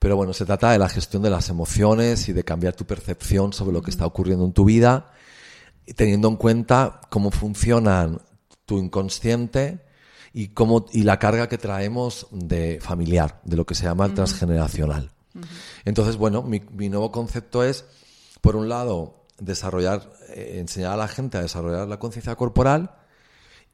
Pero 0.00 0.16
bueno, 0.16 0.32
se 0.32 0.44
trata 0.44 0.72
de 0.72 0.78
la 0.78 0.88
gestión 0.88 1.22
de 1.22 1.30
las 1.30 1.48
emociones 1.48 2.28
y 2.28 2.32
de 2.32 2.42
cambiar 2.42 2.74
tu 2.74 2.84
percepción 2.84 3.52
sobre 3.52 3.72
lo 3.72 3.82
que 3.82 3.92
está 3.92 4.04
ocurriendo 4.04 4.44
en 4.44 4.52
tu 4.52 4.64
vida, 4.64 5.12
teniendo 5.94 6.26
en 6.26 6.36
cuenta 6.36 7.00
cómo 7.08 7.30
funcionan 7.30 8.20
tu 8.66 8.78
inconsciente 8.78 9.80
y, 10.32 10.48
cómo, 10.48 10.86
y 10.92 11.02
la 11.02 11.18
carga 11.18 11.48
que 11.48 11.58
traemos 11.58 12.26
de 12.30 12.78
familiar, 12.80 13.40
de 13.44 13.56
lo 13.56 13.66
que 13.66 13.74
se 13.74 13.84
llama 13.84 14.12
transgeneracional. 14.14 15.10
Entonces, 15.84 16.16
bueno, 16.16 16.42
mi, 16.42 16.60
nuevo 16.88 17.10
concepto 17.10 17.64
es, 17.64 17.84
por 18.40 18.56
un 18.56 18.68
lado, 18.68 19.26
desarrollar, 19.38 20.12
eh, 20.28 20.56
enseñar 20.58 20.92
a 20.92 20.96
la 20.96 21.08
gente 21.08 21.38
a 21.38 21.42
desarrollar 21.42 21.88
la 21.88 21.98
conciencia 21.98 22.36
corporal 22.36 22.96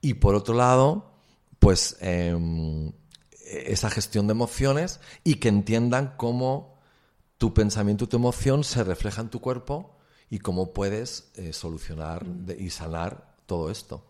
y 0.01 0.15
por 0.15 0.35
otro 0.35 0.55
lado, 0.55 1.11
pues 1.59 1.97
em, 2.01 2.93
esa 3.45 3.91
gestión 3.91 4.27
de 4.27 4.33
emociones 4.33 5.01
y 5.25 5.37
que 5.37 5.49
entiendan 5.49 6.15
cómo 6.17 6.79
tu 7.39 7.55
pensamiento 7.55 8.05
y 8.05 8.09
tu 8.09 8.17
emoción 8.17 8.65
se 8.65 8.85
refleja 8.85 9.23
en 9.23 9.29
tu 9.29 9.41
cuerpo 9.41 9.97
y 10.31 10.39
cómo 10.39 10.73
puedes 10.73 11.31
eh, 11.37 11.53
solucionar 11.53 12.27
y 12.59 12.71
sanar 12.71 13.35
todo 13.47 13.71
esto. 13.71 14.05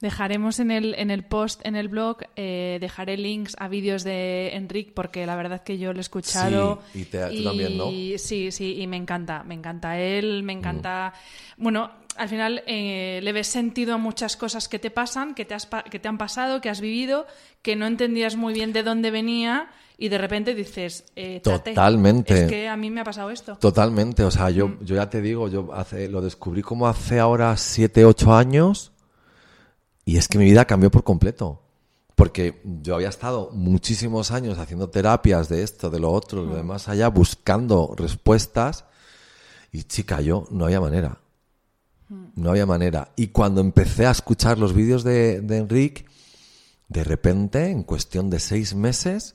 Dejaremos 0.00 0.60
en 0.60 0.70
el, 0.70 0.94
en 0.94 1.10
el 1.10 1.24
post, 1.24 1.60
en 1.64 1.74
el 1.74 1.88
blog, 1.88 2.18
eh, 2.36 2.78
dejaré 2.80 3.16
links 3.16 3.56
a 3.58 3.66
vídeos 3.66 4.04
de 4.04 4.54
Enric 4.54 4.92
porque 4.94 5.26
la 5.26 5.34
verdad 5.34 5.64
que 5.64 5.76
yo 5.76 5.92
lo 5.92 5.98
he 5.98 6.02
escuchado. 6.02 6.82
Sí, 6.92 7.00
y, 7.00 7.04
te, 7.06 7.28
tú 7.30 7.42
también, 7.42 7.76
¿no? 7.76 7.90
Sí, 7.90 8.50
sí, 8.52 8.76
y 8.78 8.86
me 8.86 8.96
encanta, 8.96 9.42
me 9.42 9.54
encanta 9.54 9.98
él, 9.98 10.44
me 10.44 10.52
encanta... 10.52 11.12
Bueno, 11.56 11.90
al 12.16 12.28
final 12.28 12.62
eh, 12.66 13.18
le 13.22 13.32
ves 13.32 13.48
sentido 13.48 13.94
a 13.94 13.98
muchas 13.98 14.36
cosas 14.36 14.68
que 14.68 14.78
te 14.78 14.90
pasan, 14.90 15.34
que 15.34 15.44
te, 15.44 15.54
has, 15.54 15.68
que 15.90 15.98
te 15.98 16.06
han 16.06 16.18
pasado, 16.18 16.60
que 16.60 16.70
has 16.70 16.80
vivido, 16.80 17.26
que 17.62 17.74
no 17.74 17.86
entendías 17.86 18.36
muy 18.36 18.54
bien 18.54 18.72
de 18.72 18.84
dónde 18.84 19.10
venía 19.10 19.68
y 19.96 20.10
de 20.10 20.18
repente 20.18 20.54
dices, 20.54 21.06
eh, 21.16 21.40
totalmente. 21.42 22.44
Es 22.44 22.48
que 22.48 22.68
a 22.68 22.76
mí 22.76 22.88
me 22.88 23.00
ha 23.00 23.04
pasado 23.04 23.30
esto. 23.30 23.56
Totalmente, 23.56 24.22
o 24.22 24.30
sea, 24.30 24.50
yo, 24.50 24.68
mm. 24.68 24.84
yo 24.84 24.94
ya 24.94 25.10
te 25.10 25.20
digo, 25.20 25.48
yo 25.48 25.70
hace, 25.74 26.08
lo 26.08 26.20
descubrí 26.20 26.62
como 26.62 26.86
hace 26.86 27.18
ahora 27.18 27.56
siete, 27.56 28.04
ocho 28.04 28.32
años 28.32 28.92
y 30.08 30.16
es 30.16 30.26
que 30.26 30.38
mi 30.38 30.46
vida 30.46 30.64
cambió 30.64 30.90
por 30.90 31.04
completo. 31.04 31.60
Porque 32.14 32.62
yo 32.64 32.94
había 32.94 33.10
estado 33.10 33.50
muchísimos 33.52 34.30
años 34.30 34.56
haciendo 34.56 34.88
terapias 34.88 35.50
de 35.50 35.62
esto, 35.62 35.90
de 35.90 36.00
lo 36.00 36.10
otro, 36.10 36.44
de 36.44 36.48
lo 36.48 36.56
demás 36.56 36.88
allá, 36.88 37.08
buscando 37.08 37.92
respuestas. 37.94 38.86
Y 39.70 39.82
chica, 39.82 40.22
yo 40.22 40.46
no 40.50 40.64
había 40.64 40.80
manera. 40.80 41.20
No 42.08 42.48
había 42.48 42.64
manera. 42.64 43.12
Y 43.16 43.26
cuando 43.26 43.60
empecé 43.60 44.06
a 44.06 44.12
escuchar 44.12 44.58
los 44.58 44.72
vídeos 44.72 45.04
de, 45.04 45.42
de 45.42 45.58
Enrique, 45.58 46.06
de 46.88 47.04
repente, 47.04 47.68
en 47.68 47.82
cuestión 47.82 48.30
de 48.30 48.40
seis 48.40 48.74
meses, 48.74 49.34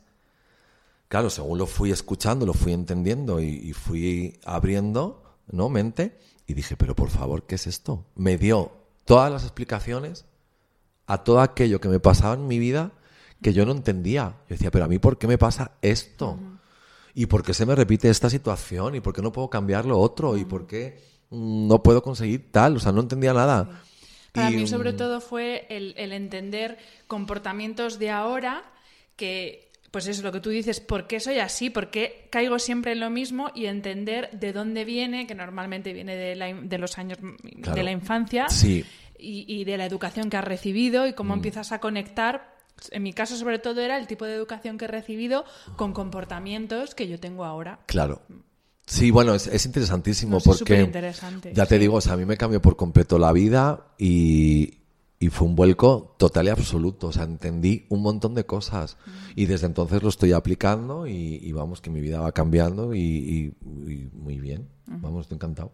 claro, 1.08 1.30
según 1.30 1.60
lo 1.60 1.68
fui 1.68 1.92
escuchando, 1.92 2.48
lo 2.48 2.56
fui 2.56 2.74
entendiendo 2.74 3.40
y, 3.40 3.74
fui 3.74 4.40
abriendo, 4.44 5.22
¿no? 5.52 5.70
Mente, 5.70 6.18
y 6.48 6.56
dije, 6.56 6.78
pero 6.78 6.96
por 6.96 7.12
favor, 7.12 7.46
¿qué 7.46 7.54
es 7.54 7.68
esto? 7.68 8.08
Me 8.16 8.40
dio 8.40 8.72
todas 9.06 9.32
las 9.32 9.44
explicaciones 9.44 10.26
a 11.08 11.24
todo 11.24 11.42
aquello 11.42 11.80
que 11.82 11.90
me 11.90 12.00
pasaba 12.00 12.36
en 12.36 12.48
mi 12.48 12.60
vida 12.60 12.92
que 13.42 13.54
yo 13.54 13.66
no 13.66 13.74
entendía. 13.74 14.38
Yo 14.50 14.56
decía, 14.56 14.72
pero 14.72 14.86
a 14.86 14.88
mí, 14.88 15.00
¿por 15.00 15.18
qué 15.18 15.28
me 15.28 15.38
pasa 15.38 15.72
esto? 15.82 16.40
¿Y 17.14 17.26
por 17.26 17.44
qué 17.44 17.54
se 17.54 17.66
me 17.66 17.76
repite 17.76 18.10
esta 18.10 18.30
situación? 18.30 18.96
¿Y 18.96 19.02
por 19.02 19.14
qué 19.14 19.22
no 19.22 19.32
puedo 19.32 19.50
cambiar 19.50 19.86
lo 19.86 20.00
otro? 20.00 20.38
¿Y 20.38 20.46
por 20.46 20.66
qué 20.66 21.14
no 21.34 21.82
puedo 21.82 22.04
conseguir 22.04 22.52
tal, 22.52 22.78
o 22.78 22.80
sea, 22.80 22.92
no 22.92 23.02
entendía 23.02 23.34
nada. 23.34 23.82
Para 24.32 24.50
mí 24.50 24.68
sobre 24.68 24.94
mm, 24.94 24.98
todo 24.98 25.22
fue 25.22 25.66
el, 25.70 25.96
entender 26.12 26.78
comportamientos 27.08 28.00
de 28.00 28.10
ahora 28.10 28.64
que, 29.16 29.72
pues 29.92 30.08
es 30.08 30.24
lo 30.24 30.32
que 30.32 30.40
tú 30.40 30.50
dices, 30.50 30.80
¿por 30.80 31.08
qué 31.08 31.20
soy 31.20 31.40
así? 31.40 31.70
¿Por 31.70 31.90
qué 31.90 32.28
caigo 32.32 32.58
siempre 32.60 32.94
en 32.94 33.00
lo 33.00 33.10
mismo? 33.10 33.52
Y 33.54 33.66
entender 33.66 34.30
de 34.32 34.54
dónde 34.54 34.86
viene, 34.86 35.28
que 35.28 35.36
normalmente 35.36 35.94
viene 35.94 36.16
de, 36.16 36.78
los 36.78 36.98
años 36.98 37.20
de 37.44 37.84
la 37.84 37.92
infancia 37.92 38.48
y, 39.24 39.64
de 39.64 39.78
la 39.78 39.86
educación 39.86 40.30
que 40.30 40.38
has 40.38 40.46
recibido 40.46 41.08
y 41.08 41.14
cómo 41.14 41.34
mm. 41.34 41.38
empiezas 41.38 41.72
a 41.72 41.80
conectar 41.80 42.54
en 42.92 43.04
mi 43.04 43.14
caso 43.14 43.38
sobre 43.38 43.60
todo 43.60 43.82
era 43.82 43.98
el 43.98 44.08
tipo 44.08 44.26
de 44.26 44.34
educación 44.34 44.78
que 44.78 44.86
he 44.86 44.88
recibido 44.88 45.46
con 45.76 45.94
comportamientos 45.94 46.96
que 46.96 47.08
yo 47.08 47.20
tengo 47.20 47.46
ahora. 47.46 47.80
Claro. 47.86 48.22
Sí, 48.86 49.12
bueno, 49.12 49.34
es, 49.34 49.66
interesantísimo 49.66 50.40
porque 50.42 50.92
ya 51.54 51.66
te 51.66 51.80
digo, 51.80 51.96
o 51.96 52.02
sea, 52.02 52.14
a 52.14 52.18
mí 52.18 52.26
me 52.26 52.36
cambió 52.36 52.62
por 52.62 52.76
completo 52.76 53.18
la 53.18 53.32
vida 53.32 53.88
y, 53.98 54.80
fue 55.32 55.48
un 55.48 55.56
vuelco 55.56 56.16
total 56.20 56.48
y 56.48 56.50
absoluto. 56.50 57.08
O 57.08 57.12
sea, 57.14 57.24
entendí 57.24 57.86
un 57.88 58.02
montón 58.02 58.36
de 58.36 58.46
cosas 58.46 58.98
mm. 59.06 59.12
y 59.38 59.46
desde 59.46 59.68
entonces 59.68 60.04
lo 60.04 60.10
estoy 60.10 60.34
aplicando 60.34 61.08
y, 61.08 61.50
vamos, 61.54 61.80
que 61.80 61.90
mi 61.90 62.02
vida 62.02 62.20
va 62.20 62.34
cambiando 62.34 62.94
y, 62.94 63.54
muy 63.62 64.40
bien. 64.40 64.68
Vamos, 64.86 65.22
estoy 65.22 65.36
encantado. 65.36 65.72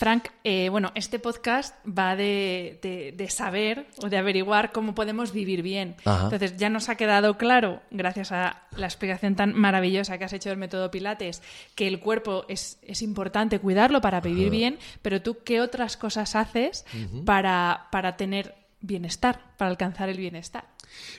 Frank, 0.00 0.28
eh, 0.44 0.70
bueno, 0.70 0.92
este 0.94 1.18
podcast 1.18 1.74
va 1.86 2.16
de, 2.16 3.26
saber 3.28 3.86
o 4.02 4.08
de 4.08 4.16
averiguar 4.16 4.72
cómo 4.72 4.94
podemos 4.94 5.30
vivir 5.30 5.60
bien. 5.60 5.94
Entonces, 6.06 6.56
ya 6.56 6.70
nos 6.70 6.88
ha 6.88 6.94
quedado 6.94 7.36
claro, 7.36 7.82
gracias 7.90 8.32
a 8.32 8.62
la 8.74 8.86
explicación 8.86 9.36
tan 9.36 9.54
maravillosa 9.54 10.16
que 10.16 10.24
has 10.24 10.32
hecho 10.32 10.48
del 10.48 10.56
método 10.56 10.90
Pilates, 10.90 11.42
que 11.74 11.86
el 11.86 12.00
cuerpo 12.00 12.46
es, 12.48 12.78
importante 13.02 13.58
cuidarlo 13.58 14.00
para 14.00 14.22
vivir 14.22 14.48
bien, 14.48 14.78
pero 15.02 15.20
tú, 15.20 15.40
¿qué 15.44 15.60
otras 15.60 15.98
cosas 15.98 16.34
haces 16.34 16.86
para, 17.26 17.88
para 17.92 18.16
tener 18.16 18.54
bienestar, 18.80 19.54
para 19.58 19.70
alcanzar 19.70 20.08
el 20.08 20.16
bienestar? 20.16 20.64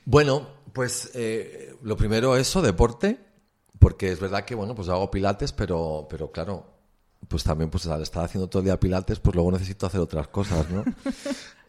Bueno, 0.06 0.50
pues 0.74 1.12
eh, 1.14 1.76
lo 1.84 1.96
primero 1.98 2.36
eso, 2.36 2.64
deporte, 2.64 3.20
porque 3.78 4.12
es 4.12 4.20
verdad 4.20 4.44
que, 4.44 4.56
bueno, 4.56 4.74
pues 4.74 4.90
hago 4.90 5.12
Pilates, 5.12 5.52
pero, 5.52 6.08
pero 6.10 6.32
claro, 6.32 6.71
pues 7.28 7.44
también 7.44 7.70
pues 7.70 7.88
al 7.88 8.02
estar 8.02 8.24
haciendo 8.26 8.48
todo 8.50 8.60
el 8.60 8.66
día 8.66 8.80
pilates, 8.80 9.20
pues 9.20 9.36
luego 9.36 9.52
necesito 9.52 9.86
hacer 9.86 10.02
otras 10.02 10.28
cosas, 10.28 10.70
¿no? 10.70 10.84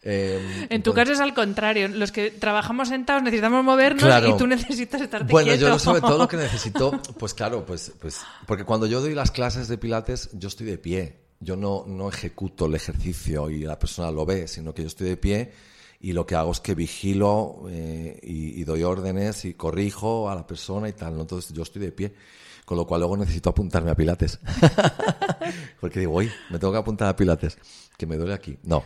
Eh, 0.05 0.35
En 0.69 0.83
tu 0.83 0.91
entonces- 0.91 1.01
caso 1.01 1.13
es 1.13 1.19
al 1.21 1.33
contrario. 1.33 1.87
Los 1.87 2.11
que 2.11 2.29
trabajamos 2.29 2.89
sentados 2.89 3.23
necesitamos 3.23 3.63
movernos 3.63 4.03
Claro. 4.03 4.27
y 4.27 4.37
tú 4.37 4.47
necesitas 4.47 4.99
estarte 4.99 5.31
Bueno, 5.31 5.47
quieto. 5.51 5.65
yo 5.69 5.79
sobre 5.79 6.01
todo 6.01 6.17
lo 6.17 6.27
que 6.27 6.35
necesito, 6.49 6.91
pues 7.17 7.33
claro, 7.33 7.65
pues, 7.65 7.93
pues, 8.01 8.19
porque 8.45 8.65
cuando 8.65 8.85
yo 8.85 8.99
doy 8.99 9.13
las 9.13 9.31
clases 9.31 9.69
de 9.69 9.77
pilates, 9.77 10.29
yo 10.33 10.49
estoy 10.49 10.67
de 10.67 10.77
pie. 10.77 11.19
Yo 11.39 11.55
no, 11.55 11.85
no 11.87 12.09
ejecuto 12.09 12.65
el 12.65 12.75
ejercicio 12.75 13.49
y 13.49 13.59
la 13.61 13.79
persona 13.79 14.11
lo 14.11 14.25
ve, 14.25 14.49
sino 14.49 14.73
que 14.73 14.81
yo 14.81 14.89
estoy 14.89 15.07
de 15.07 15.15
pie 15.15 15.53
y 16.01 16.11
lo 16.11 16.25
que 16.25 16.35
hago 16.35 16.51
es 16.51 16.59
que 16.59 16.75
vigilo 16.75 17.63
eh, 17.69 18.19
y, 18.23 18.59
y 18.59 18.63
doy 18.65 18.83
órdenes 18.83 19.45
y 19.45 19.53
corrijo 19.53 20.29
a 20.29 20.35
la 20.35 20.45
persona 20.45 20.89
y 20.89 20.93
tal. 20.93 21.15
¿no? 21.15 21.21
Entonces 21.21 21.53
yo 21.53 21.63
estoy 21.63 21.81
de 21.81 21.93
pie, 21.93 22.13
con 22.73 22.77
lo 22.79 22.87
cual 22.87 23.01
luego 23.01 23.15
necesito 23.17 23.51
apuntarme 23.51 23.91
a 23.91 23.95
pilates. 23.95 24.39
porque 25.79 25.99
digo, 25.99 26.13
uy, 26.13 26.31
me 26.49 26.57
tengo 26.57 26.73
que 26.73 26.79
apuntar 26.79 27.07
a 27.07 27.15
pilates, 27.15 27.55
que 27.97 28.07
me 28.07 28.17
duele 28.17 28.33
aquí. 28.33 28.57
No. 28.63 28.83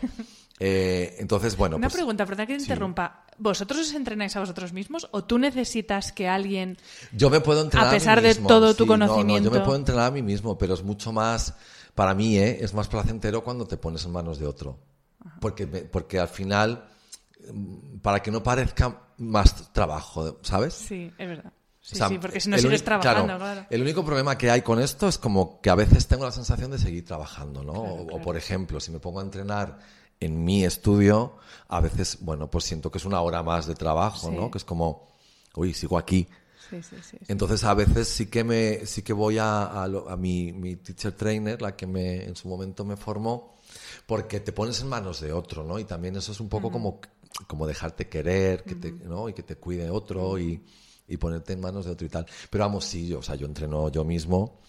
Eh, 0.60 1.16
entonces, 1.20 1.56
bueno, 1.56 1.76
Una 1.76 1.86
pues, 1.86 1.94
pregunta, 1.94 2.26
perdón 2.26 2.46
que 2.46 2.54
te 2.54 2.58
sí. 2.60 2.64
interrumpa. 2.66 3.24
¿Vosotros 3.38 3.80
os 3.80 3.94
entrenáis 3.94 4.34
a 4.36 4.40
vosotros 4.40 4.72
mismos 4.74 5.08
o 5.12 5.24
tú 5.24 5.38
necesitas 5.38 6.12
que 6.12 6.28
alguien... 6.28 6.76
Yo 7.12 7.30
me 7.30 7.40
puedo 7.40 7.62
entrenar 7.62 7.86
A 7.86 7.90
a, 7.90 7.92
mí 7.92 7.98
pesar 7.98 8.20
de 8.20 8.28
mismo, 8.28 8.48
todo 8.48 8.74
tu 8.74 8.84
sí, 8.84 8.90
no, 8.90 8.96
no, 8.98 9.06
conocimiento. 9.08 9.50
yo 9.50 9.56
me 9.58 9.64
puedo 9.64 9.76
entrenar 9.78 10.06
a 10.06 10.10
mí 10.10 10.20
mismo, 10.22 10.58
pero 10.58 10.74
es 10.74 10.82
mucho 10.82 11.12
más, 11.12 11.54
para 11.94 12.14
mí, 12.14 12.36
¿eh? 12.36 12.58
es 12.60 12.74
más 12.74 12.88
placentero 12.88 13.42
cuando 13.42 13.66
te 13.66 13.76
pones 13.78 14.04
en 14.04 14.12
manos 14.12 14.38
de 14.38 14.46
otro. 14.46 14.78
Porque, 15.40 15.66
me- 15.66 15.82
porque 15.82 16.18
al 16.18 16.28
final, 16.28 16.84
mm, 17.52 17.98
para 18.00 18.20
que 18.20 18.30
no 18.32 18.42
parezca 18.42 19.00
más 19.18 19.72
trabajo, 19.72 20.38
¿sabes? 20.42 20.74
Sí, 20.74 21.10
es 21.16 21.28
verdad. 21.28 21.52
Sí, 21.88 21.94
O 21.94 21.98
sea, 21.98 22.08
sí, 22.08 22.18
porque 22.18 22.38
si 22.38 22.50
no 22.50 22.58
sigues 22.58 22.84
trabajando, 22.84 23.38
claro. 23.38 23.64
El 23.70 23.80
único 23.80 24.04
problema 24.04 24.36
que 24.36 24.50
hay 24.50 24.60
con 24.60 24.78
esto 24.78 25.08
es 25.08 25.16
como 25.16 25.58
que 25.62 25.70
a 25.70 25.74
veces 25.74 26.06
tengo 26.06 26.26
la 26.26 26.32
sensación 26.32 26.70
de 26.70 26.78
seguir 26.78 27.06
trabajando, 27.06 27.62
¿no? 27.64 27.72
o, 27.72 28.02
o, 28.02 28.06
claro. 28.06 28.22
por 28.22 28.36
ejemplo, 28.36 28.78
si 28.78 28.90
me 28.90 28.98
pongo 29.00 29.20
a 29.20 29.22
entrenar 29.22 29.78
en 30.20 30.44
mi 30.44 30.66
estudio, 30.66 31.36
a 31.68 31.80
veces, 31.80 32.18
bueno, 32.20 32.50
pues 32.50 32.64
siento 32.64 32.90
que 32.90 32.98
es 32.98 33.06
una 33.06 33.22
hora 33.22 33.42
más 33.42 33.66
de 33.66 33.74
trabajo, 33.74 34.28
Sí. 34.28 34.36
¿no? 34.36 34.50
Que 34.50 34.58
es 34.58 34.64
como, 34.66 35.08
uy, 35.54 35.72
sigo 35.72 35.96
aquí. 35.96 36.28
Sí, 36.68 36.82
sí, 36.82 36.96
sí. 36.96 37.02
sí. 37.12 37.18
Entonces 37.28 37.64
a 37.64 37.72
veces 37.72 38.06
sí 38.06 38.26
que 38.26 38.44
me 38.44 38.84
sí 38.84 39.00
que 39.00 39.14
voy 39.14 39.38
a, 39.38 39.84
a 39.84 40.16
mi, 40.18 40.52
mi 40.52 40.76
teacher 40.76 41.12
trainer, 41.12 41.62
la 41.62 41.74
que 41.74 41.86
me 41.86 42.22
en 42.24 42.36
su 42.36 42.48
momento 42.48 42.84
me 42.84 42.98
formó, 42.98 43.56
porque 44.04 44.40
te 44.40 44.52
pones 44.52 44.78
en 44.82 44.88
manos 44.88 45.22
de 45.22 45.32
otro, 45.32 45.64
¿no? 45.64 45.78
Y 45.78 45.84
también 45.84 46.16
eso 46.16 46.32
es 46.32 46.40
un 46.40 46.50
poco 46.50 46.70
como, 46.70 47.00
como 47.46 47.66
dejarte 47.66 48.10
querer, 48.10 48.62
que 48.64 48.74
te, 48.74 48.92
¿no? 48.92 49.30
Y 49.30 49.32
que 49.32 49.42
te 49.42 49.56
cuide 49.56 49.88
otro 49.88 50.38
y, 50.38 50.62
y 51.08 51.16
ponerte 51.16 51.54
en 51.54 51.60
manos 51.60 51.86
de 51.86 51.92
otro 51.92 52.06
y 52.06 52.10
tal. 52.10 52.26
Pero 52.50 52.64
vamos, 52.64 52.84
sí, 52.84 53.08
yo, 53.08 53.20
o 53.20 53.22
sea, 53.22 53.34
yo 53.34 53.46
entreno 53.46 53.88
yo 53.88 54.04
mismo. 54.04 54.60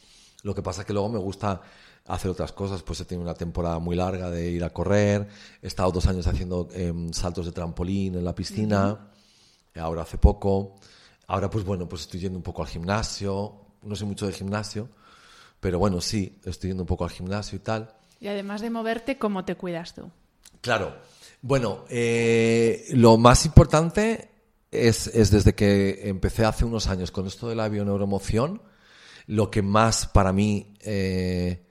Lo 0.43 0.55
que 0.55 0.61
pasa 0.61 0.81
es 0.81 0.87
que 0.87 0.93
luego 0.93 1.09
me 1.09 1.19
gusta 1.19 1.61
hacer 2.07 2.31
otras 2.31 2.53
cosas. 2.53 2.81
Pues 2.81 2.99
he 3.01 3.05
tenido 3.05 3.23
una 3.23 3.35
temporada 3.35 3.79
muy 3.79 3.95
larga 3.95 4.29
de 4.29 4.49
ir 4.49 4.63
a 4.63 4.71
correr. 4.71 5.27
He 5.61 5.67
estado 5.67 5.91
dos 5.91 6.07
años 6.07 6.25
haciendo 6.27 6.67
em, 6.73 7.11
saltos 7.11 7.45
de 7.45 7.51
trampolín 7.51 8.15
en 8.15 8.23
la 8.23 8.33
piscina. 8.33 9.11
Ahora 9.75 10.03
hace 10.03 10.17
poco. 10.17 10.75
Ahora, 11.27 11.49
pues 11.49 11.63
bueno, 11.63 11.87
pues 11.87 12.03
estoy 12.03 12.21
yendo 12.21 12.37
un 12.37 12.43
poco 12.43 12.61
al 12.61 12.69
gimnasio. 12.69 13.53
No 13.83 13.95
sé 13.95 14.05
mucho 14.05 14.25
de 14.25 14.33
gimnasio. 14.33 14.89
Pero 15.59 15.77
bueno, 15.77 15.99
sí, 15.99 16.39
estoy 16.45 16.69
yendo 16.69 16.83
un 16.83 16.87
poco 16.87 17.03
al 17.03 17.11
gimnasio 17.11 17.57
y 17.57 17.59
tal. 17.59 17.93
Y 18.21 18.27
además 18.27 18.61
de 18.61 18.69
moverte, 18.69 19.17
¿cómo 19.17 19.45
te 19.45 19.55
cuidas 19.55 19.93
tú? 19.93 20.09
Claro. 20.61 20.95
Bueno, 21.41 21.85
eh, 21.89 22.85
lo 22.91 23.17
más 23.17 23.45
importante 23.45 24.29
es, 24.71 25.07
es 25.07 25.31
desde 25.31 25.55
que 25.55 26.09
empecé 26.09 26.45
hace 26.45 26.65
unos 26.65 26.87
años 26.87 27.11
con 27.11 27.27
esto 27.27 27.49
de 27.49 27.55
la 27.55 27.69
bioneuromoción, 27.69 28.61
lo 29.27 29.51
que 29.51 29.61
más 29.61 30.07
para 30.07 30.33
mí... 30.33 30.73
eh, 30.81 31.65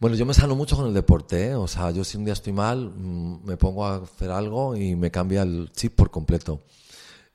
bueno, 0.00 0.14
yo 0.14 0.24
me 0.26 0.34
sano 0.34 0.54
mucho 0.54 0.76
con 0.76 0.86
el 0.86 0.94
deporte, 0.94 1.48
¿eh? 1.48 1.54
o 1.56 1.66
sea, 1.66 1.90
yo 1.90 2.04
si 2.04 2.16
un 2.16 2.24
día 2.24 2.32
estoy 2.32 2.52
mal, 2.52 2.90
mm, 2.90 3.44
me 3.44 3.56
pongo 3.56 3.84
a 3.84 3.96
hacer 3.96 4.30
algo 4.30 4.76
y 4.76 4.94
me 4.94 5.10
cambia 5.10 5.42
el 5.42 5.72
chip 5.72 5.96
por 5.96 6.10
completo. 6.10 6.62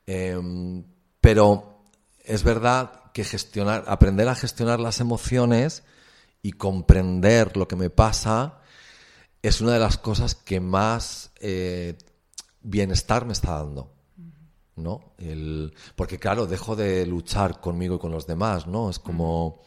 Em, 0.05 0.83
pero 1.19 1.83
es 2.23 2.43
verdad 2.43 3.11
que 3.13 3.25
gestionar, 3.25 3.83
aprender 3.87 4.29
a 4.29 4.35
gestionar 4.35 4.79
las 4.79 5.01
emociones 5.01 5.83
y 6.41 6.53
comprender 6.53 7.57
lo 7.57 7.67
que 7.67 7.75
me 7.75 7.89
pasa 7.89 8.59
es 9.41 9.61
una 9.61 9.73
de 9.73 9.79
las 9.79 9.97
cosas 9.97 10.35
que 10.35 10.59
más 10.61 11.31
eh, 11.41 11.97
bienestar 12.61 13.25
me 13.25 13.33
está 13.33 13.57
dando. 13.57 13.92
¿No? 14.75 15.13
El, 15.19 15.73
porque 15.95 16.17
claro, 16.17 16.47
dejo 16.47 16.75
de 16.75 17.05
luchar 17.05 17.59
conmigo 17.59 17.95
y 17.95 17.99
con 17.99 18.11
los 18.11 18.25
demás, 18.25 18.65
¿no? 18.65 18.89
Es 18.89 18.97
como 18.97 19.61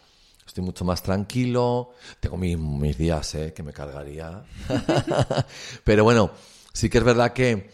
estoy 0.46 0.64
mucho 0.64 0.84
más 0.84 1.02
tranquilo, 1.02 1.90
tengo 2.20 2.36
mis, 2.36 2.58
mis 2.58 2.96
días, 2.96 3.34
¿eh? 3.34 3.52
Que 3.52 3.62
me 3.62 3.72
cargaría. 3.72 4.44
Pero 5.84 6.04
bueno, 6.04 6.30
sí 6.72 6.88
que 6.88 6.98
es 6.98 7.04
verdad 7.04 7.32
que 7.32 7.70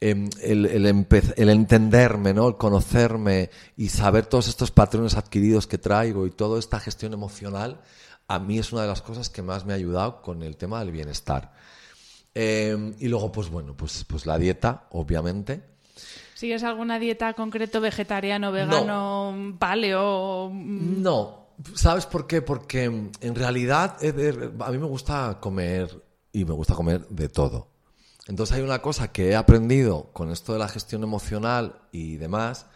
em, 0.00 0.28
el, 0.42 0.66
el 0.66 1.48
entenderme, 1.48 2.34
¿no? 2.34 2.48
El 2.48 2.56
conocerme 2.56 3.50
y 3.76 3.88
saber 3.88 4.26
todos 4.26 4.48
estos 4.48 4.70
patrones 4.70 5.16
adquiridos 5.16 5.66
que 5.66 5.78
traigo 5.78 6.26
y 6.26 6.30
toda 6.30 6.58
esta 6.58 6.80
gestión 6.80 7.12
emocional, 7.12 7.80
a 8.26 8.38
mí 8.38 8.58
es 8.58 8.72
una 8.72 8.82
de 8.82 8.88
las 8.88 9.02
cosas 9.02 9.28
que 9.28 9.42
más 9.42 9.64
me 9.64 9.72
ha 9.72 9.76
ayudado 9.76 10.22
con 10.22 10.42
el 10.42 10.56
tema 10.56 10.80
del 10.80 10.92
bienestar. 10.92 11.52
Em, 12.34 12.94
y 12.98 13.08
luego, 13.08 13.30
pues 13.30 13.48
bueno, 13.48 13.76
pues, 13.76 14.04
pues 14.08 14.26
la 14.26 14.38
dieta, 14.38 14.88
obviamente. 14.90 15.73
¿Sigues 16.44 16.62
alguna 16.62 16.98
dieta 16.98 17.32
concreto, 17.32 17.80
vegetariano, 17.80 18.52
vegano, 18.52 19.56
paleo? 19.58 20.50
mm, 20.52 21.00
No, 21.00 21.46
¿sabes 21.74 22.04
por 22.04 22.26
qué? 22.26 22.42
Porque 22.42 22.90
mm, 22.90 23.12
en 23.22 23.34
realidad 23.34 23.96
a 24.60 24.70
mí 24.70 24.76
me 24.76 24.84
gusta 24.84 25.38
comer 25.40 26.04
y 26.32 26.44
me 26.44 26.52
gusta 26.52 26.74
comer 26.74 27.08
de 27.08 27.30
todo. 27.30 27.68
Entonces 28.26 28.56
hay 28.56 28.62
una 28.62 28.82
cosa 28.82 29.10
que 29.10 29.30
he 29.30 29.36
aprendido 29.36 30.10
con 30.12 30.30
esto 30.30 30.52
de 30.52 30.58
la 30.58 30.68
gestión 30.68 31.02
emocional 31.02 31.80
y 31.92 32.16
demás, 32.18 32.66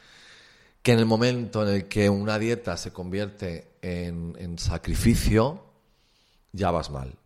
que 0.80 0.92
en 0.92 1.00
el 1.00 1.04
momento 1.04 1.62
en 1.68 1.74
el 1.74 1.88
que 1.88 2.08
una 2.08 2.38
dieta 2.38 2.78
se 2.78 2.94
convierte 2.94 3.74
en, 3.82 4.34
en 4.38 4.58
sacrificio, 4.58 5.62
ya 6.52 6.70
vas 6.70 6.88
mal. 6.88 7.18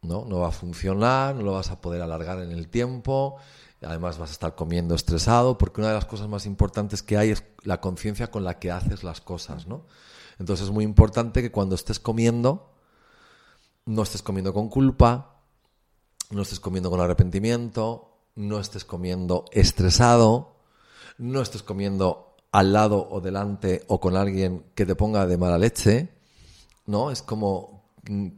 ¿no? 0.00 0.24
No 0.24 0.40
va 0.40 0.48
a 0.48 0.52
funcionar, 0.52 1.34
no 1.34 1.42
lo 1.42 1.52
vas 1.52 1.70
a 1.70 1.82
poder 1.82 2.00
alargar 2.02 2.40
en 2.40 2.50
el 2.50 2.68
tiempo, 2.68 3.36
además 3.84 4.18
vas 4.18 4.30
a 4.30 4.32
estar 4.32 4.54
comiendo 4.54 4.94
estresado, 4.94 5.58
porque 5.58 5.80
una 5.80 5.88
de 5.88 5.94
las 5.94 6.04
cosas 6.04 6.28
más 6.28 6.46
importantes 6.46 7.02
que 7.02 7.16
hay 7.16 7.30
es 7.30 7.44
la 7.62 7.80
conciencia 7.80 8.30
con 8.30 8.44
la 8.44 8.58
que 8.58 8.70
haces 8.70 9.04
las 9.04 9.20
cosas, 9.20 9.66
¿no? 9.66 9.84
Entonces 10.38 10.66
es 10.66 10.72
muy 10.72 10.84
importante 10.84 11.42
que 11.42 11.52
cuando 11.52 11.74
estés 11.74 12.00
comiendo, 12.00 12.72
no 13.84 14.02
estés 14.02 14.22
comiendo 14.22 14.52
con 14.52 14.68
culpa, 14.68 15.40
no 16.30 16.42
estés 16.42 16.60
comiendo 16.60 16.90
con 16.90 17.00
arrepentimiento, 17.00 18.18
no 18.34 18.58
estés 18.58 18.84
comiendo 18.84 19.44
estresado, 19.52 20.56
no 21.18 21.42
estés 21.42 21.62
comiendo 21.62 22.36
al 22.52 22.72
lado 22.72 23.08
o 23.10 23.20
delante 23.20 23.84
o 23.88 24.00
con 24.00 24.16
alguien 24.16 24.64
que 24.74 24.86
te 24.86 24.94
ponga 24.94 25.26
de 25.26 25.38
mala 25.38 25.58
leche, 25.58 26.08
¿no? 26.86 27.10
Es 27.10 27.22
como 27.22 27.84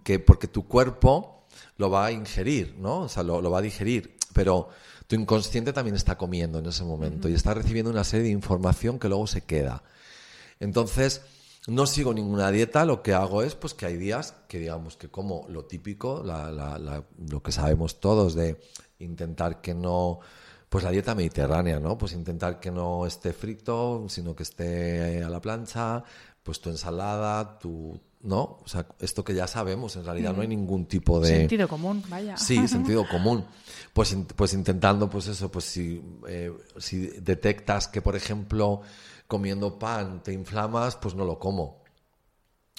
que 0.03 0.19
porque 0.19 0.49
tu 0.49 0.67
cuerpo 0.67 1.47
lo 1.77 1.91
va 1.91 2.07
a 2.07 2.13
ingerir, 2.13 2.77
¿no? 2.79 3.03
O 3.03 3.09
sea, 3.09 3.23
lo, 3.23 3.41
lo 3.41 3.51
va 3.51 3.59
a 3.59 3.63
digerir, 3.63 4.17
pero 4.33 4.69
tu 5.15 5.21
inconsciente 5.21 5.73
también 5.73 5.95
está 5.95 6.17
comiendo 6.19 6.59
en 6.59 6.67
ese 6.67 6.83
momento 6.85 7.29
y 7.29 7.35
está 7.35 7.55
recibiendo 7.55 7.91
una 7.91 8.03
serie 8.05 8.25
de 8.27 8.33
información 8.33 8.99
que 8.99 9.09
luego 9.09 9.27
se 9.27 9.43
queda. 9.43 9.83
Entonces, 10.61 11.23
no 11.67 11.87
sigo 11.87 12.13
ninguna 12.13 12.51
dieta, 12.51 12.85
lo 12.85 13.03
que 13.03 13.15
hago 13.15 13.43
es 13.43 13.55
pues 13.55 13.75
que 13.75 13.87
hay 13.87 13.97
días 13.97 14.35
que 14.49 14.59
digamos 14.59 14.97
que 14.97 15.09
como 15.09 15.47
lo 15.49 15.65
típico, 15.67 16.23
la- 16.25 16.51
la- 16.51 16.79
la- 16.79 17.05
lo 17.29 17.43
que 17.43 17.53
sabemos 17.53 18.01
todos 18.01 18.35
de 18.35 18.61
intentar 18.99 19.61
que 19.61 19.73
no, 19.75 20.19
pues 20.69 20.83
la 20.85 20.91
dieta 20.91 21.15
mediterránea, 21.15 21.79
¿no? 21.79 21.97
Pues 21.97 22.13
intentar 22.13 22.59
que 22.59 22.71
no 22.73 23.07
esté 23.07 23.33
frito, 23.33 24.07
sino 24.09 24.35
que 24.35 24.43
esté 24.43 25.23
a 25.23 25.29
la 25.31 25.41
plancha, 25.41 26.03
pues 26.45 26.61
tu 26.61 26.69
ensalada, 26.69 27.59
tu, 27.59 27.99
¿no? 28.21 28.61
O 28.63 28.69
sea, 28.69 28.87
esto 29.01 29.25
que 29.25 29.35
ya 29.35 29.47
sabemos, 29.47 29.97
en 29.97 30.05
realidad 30.05 30.35
no 30.35 30.43
hay 30.43 30.49
ningún 30.49 30.85
tipo 30.85 31.19
de... 31.19 31.29
Sentido 31.29 31.67
común, 31.67 32.05
vaya. 32.09 32.37
Sí, 32.37 32.69
sentido 32.69 33.09
común. 33.09 33.45
Pues, 33.95 34.15
pues 34.37 34.53
intentando, 34.53 35.09
pues 35.09 35.27
eso, 35.27 35.51
pues 35.51 35.65
si, 35.65 36.03
eh, 36.29 36.53
si 36.77 37.07
detectas 37.07 37.89
que, 37.89 38.03
por 38.03 38.15
ejemplo, 38.15 38.83
comiendo 39.27 39.79
pan 39.79 40.23
te 40.23 40.35
inflamas, 40.35 40.97
pues 40.97 41.15
no 41.15 41.25
lo 41.25 41.39
como. 41.39 41.83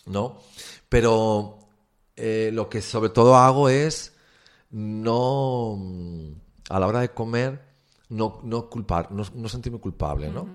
¿No? 0.05 0.39
Pero 0.88 1.57
eh, 2.16 2.51
lo 2.53 2.70
que 2.70 2.84
sobre 2.84 3.09
todo 3.09 3.36
hago 3.36 3.68
es 3.68 4.13
no, 4.70 5.76
mm, 5.76 6.32
a 6.70 6.80
la 6.80 6.86
hora 6.86 6.99
de 6.99 7.09
comer, 7.09 7.61
no, 8.09 8.41
no 8.43 8.70
culpar, 8.70 9.11
no, 9.11 9.24
no 9.34 9.49
sentirme 9.49 9.80
culpable, 9.80 10.30
¿no? 10.30 10.47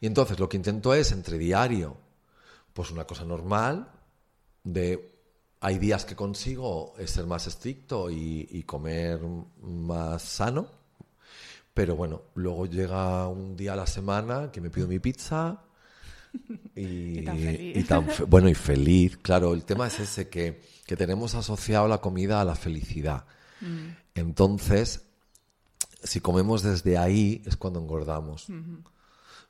Y 0.00 0.06
entonces 0.06 0.40
lo 0.40 0.48
que 0.48 0.56
intento 0.56 0.92
es, 0.92 1.12
entre 1.12 1.38
diario, 1.38 2.07
pues 2.78 2.92
una 2.92 3.04
cosa 3.04 3.24
normal, 3.24 3.88
de 4.62 5.12
hay 5.58 5.78
días 5.80 6.04
que 6.04 6.14
consigo 6.14 6.94
ser 7.06 7.26
más 7.26 7.48
estricto 7.48 8.08
y, 8.08 8.46
y 8.52 8.62
comer 8.62 9.18
más 9.62 10.22
sano, 10.22 10.68
pero 11.74 11.96
bueno, 11.96 12.22
luego 12.36 12.66
llega 12.66 13.26
un 13.26 13.56
día 13.56 13.72
a 13.72 13.76
la 13.76 13.86
semana 13.88 14.52
que 14.52 14.60
me 14.60 14.70
pido 14.70 14.86
mi 14.86 15.00
pizza 15.00 15.60
y, 16.76 17.18
Y 17.18 17.24
tan 17.24 17.36
feliz. 17.36 17.76
y 17.76 17.82
tan 17.82 18.06
fe- 18.08 18.22
bueno 18.22 18.48
y 18.48 18.54
feliz. 18.54 19.16
Claro, 19.16 19.54
el 19.54 19.64
tema 19.64 19.88
es 19.88 19.98
ese 19.98 20.28
que, 20.28 20.62
que 20.86 20.96
tenemos 20.96 21.34
asociado 21.34 21.88
la 21.88 21.98
comida 22.00 22.40
a 22.40 22.44
la 22.44 22.54
felicidad. 22.54 23.24
Mm. 23.60 23.88
Entonces, 24.14 25.02
si 26.04 26.20
comemos 26.20 26.62
desde 26.62 26.96
ahí 26.96 27.42
es 27.44 27.56
cuando 27.56 27.80
engordamos. 27.80 28.46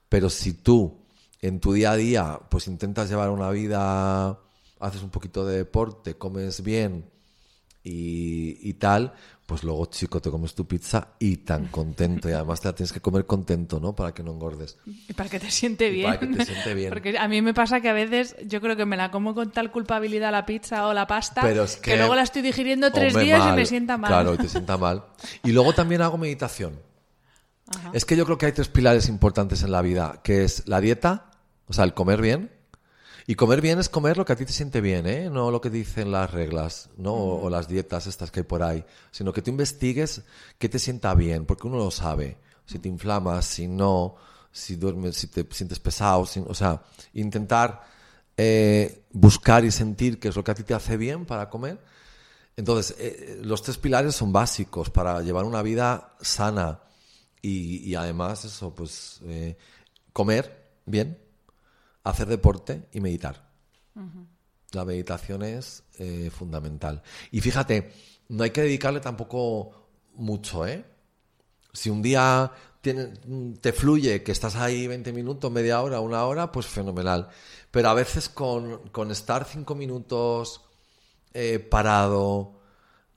Pero 0.09 0.31
si 0.31 0.55
tú 0.55 1.05
en 1.41 1.61
tu 1.61 1.73
día 1.73 1.93
a 1.93 1.97
día 1.97 2.41
pues 2.51 2.67
intentas 2.67 3.09
llevar 3.09 3.31
una 3.31 3.51
vida, 3.51 4.39
haces 4.81 5.03
un 5.03 5.11
poquito 5.11 5.47
de 5.47 5.59
deporte, 5.59 6.15
comes 6.15 6.63
bien 6.63 7.11
y, 7.83 8.59
y 8.63 8.75
tal, 8.75 9.15
pues 9.49 9.65
luego, 9.65 9.87
chico, 9.87 10.21
te 10.21 10.31
comes 10.31 10.55
tu 10.55 10.69
pizza 10.69 11.15
y 11.19 11.39
tan 11.39 11.69
contento. 11.69 12.29
Y 12.29 12.33
además 12.33 12.61
te 12.61 12.69
la 12.69 12.75
tienes 12.75 12.93
que 12.93 13.01
comer 13.01 13.25
contento, 13.25 13.81
¿no? 13.81 13.95
Para 13.95 14.13
que 14.13 14.23
no 14.23 14.33
engordes. 14.33 14.77
Y 14.85 15.15
para 15.15 15.31
que 15.31 15.41
te 15.41 15.51
siente 15.51 15.89
bien. 15.89 16.05
para 16.05 16.21
que 16.21 16.27
te 16.27 16.45
siente 16.45 16.75
bien. 16.75 16.91
Porque 16.93 17.17
a 17.17 17.27
mí 17.29 17.41
me 17.41 17.55
pasa 17.55 17.81
que 17.81 17.89
a 17.89 17.95
veces 17.95 18.37
yo 18.45 18.61
creo 18.61 18.77
que 18.77 18.85
me 18.85 18.99
la 18.99 19.11
como 19.11 19.35
con 19.35 19.51
tal 19.51 19.71
culpabilidad 19.71 20.33
la 20.33 20.45
pizza 20.45 20.87
o 20.87 20.93
la 20.93 21.07
pasta 21.07 21.41
Pero 21.41 21.65
es 21.65 21.79
que, 21.79 21.97
luego 21.97 22.15
la 22.15 22.25
estoy 22.25 22.43
digiriendo 22.43 22.93
tres 22.93 23.15
días 23.15 23.43
y 23.51 23.57
me 23.57 23.65
sienta 23.65 23.97
mal. 23.97 24.11
Claro, 24.11 24.35
y 24.35 24.37
te 24.37 24.51
sienta 24.51 24.77
mal. 24.77 25.05
Y 25.43 25.53
luego 25.53 25.73
también 25.73 26.03
hago 26.03 26.19
meditación. 26.19 26.79
Es 27.93 28.05
que 28.05 28.17
yo 28.17 28.25
creo 28.25 28.39
que 28.39 28.47
hay 28.47 28.53
tres 28.53 28.69
pilares 28.69 29.09
importantes 29.09 29.63
en 29.63 29.73
la 29.73 29.83
vida, 29.83 30.21
que 30.23 30.45
es 30.45 30.67
la 30.67 30.81
dieta, 30.81 31.31
o 31.67 31.73
sea, 31.73 31.85
el 31.85 31.95
comer 31.95 32.21
bien. 32.21 32.51
Y 33.27 33.35
comer 33.35 33.61
bien 33.61 33.79
es 33.79 33.91
comer 33.91 34.17
lo 34.17 34.25
que 34.25 34.33
a 34.33 34.37
ti 34.37 34.47
te 34.47 34.53
siente 34.53 34.81
bien, 34.81 35.07
¿eh? 35.07 35.29
No 35.31 35.51
lo 35.51 35.61
que 35.61 35.69
dicen 35.69 36.11
las 36.11 36.31
reglas, 36.31 36.89
¿no? 36.97 37.13
O, 37.13 37.45
o 37.45 37.51
las 37.51 37.69
dietas 37.69 38.07
estas 38.07 38.31
que 38.31 38.41
hay 38.41 38.45
por 38.45 38.63
ahí. 38.63 38.85
Sino 39.11 39.33
que 39.35 39.43
tú 39.43 39.51
investigues 39.51 40.23
qué 40.59 40.69
te 40.71 40.79
sienta 40.79 41.15
bien, 41.15 41.45
porque 41.45 41.67
uno 41.67 41.77
lo 41.77 41.91
sabe. 41.91 42.39
Si 42.65 42.79
te 42.79 42.89
inflamas, 42.89 43.45
si 43.45 43.69
no, 43.69 44.17
si 44.51 44.77
duermes, 44.77 45.17
si 45.17 45.27
te 45.27 45.47
sientes 45.51 45.79
pesado, 45.79 46.25
si- 46.25 46.41
o 46.47 46.55
sea, 46.55 46.81
intentar 47.13 47.83
eh, 48.39 49.03
buscar 49.13 49.65
y 49.65 49.71
sentir 49.71 50.19
qué 50.19 50.29
es 50.29 50.37
lo 50.37 50.43
que 50.45 50.53
a 50.53 50.55
ti 50.55 50.63
te 50.63 50.73
hace 50.73 50.97
bien 50.97 51.27
para 51.27 51.51
comer. 51.51 51.79
Entonces, 52.57 52.97
eh, 52.99 53.41
los 53.43 53.63
tres 53.63 53.77
pilares 53.79 54.15
son 54.15 54.33
básicos 54.33 54.89
para 54.91 55.21
llevar 55.23 55.45
una 55.45 55.61
vida 55.61 56.15
sana 56.21 56.81
y, 57.43 57.89
y 57.89 57.95
además 57.95 58.45
eso, 58.45 58.75
pues 58.75 59.21
eh, 59.25 59.57
comer 60.13 60.71
bien, 60.87 61.19
hacer 62.05 62.29
deporte 62.29 62.89
y 62.93 63.01
meditar. 63.01 63.49
La 64.73 64.85
meditación 64.85 65.43
es 65.43 65.83
eh, 65.99 66.31
fundamental. 66.31 67.03
Y 67.33 67.41
fíjate, 67.41 67.93
no 68.29 68.45
hay 68.45 68.51
que 68.51 68.63
dedicarle 68.63 69.01
tampoco 69.01 69.89
mucho, 70.15 70.67
¿eh? 70.67 70.85
Si 71.73 71.91
un 71.91 72.03
día 72.03 72.53
te 72.81 73.73
fluye 73.73 74.23
que 74.23 74.33
estás 74.33 74.57
ahí 74.57 74.87
20 74.87 75.13
minutos, 75.13 75.51
media 75.51 75.83
hora, 75.83 76.01
una 76.01 76.25
hora, 76.25 76.53
pues 76.53 76.67
fenomenal. 76.67 77.29
Pero 77.71 77.89
a 77.89 77.95
veces 77.95 78.29
con, 78.29 78.89
con 78.89 79.11
estar 79.11 79.45
cinco 79.45 79.75
minutos 79.75 80.63
eh, 81.35 81.59
parado, 81.59 82.58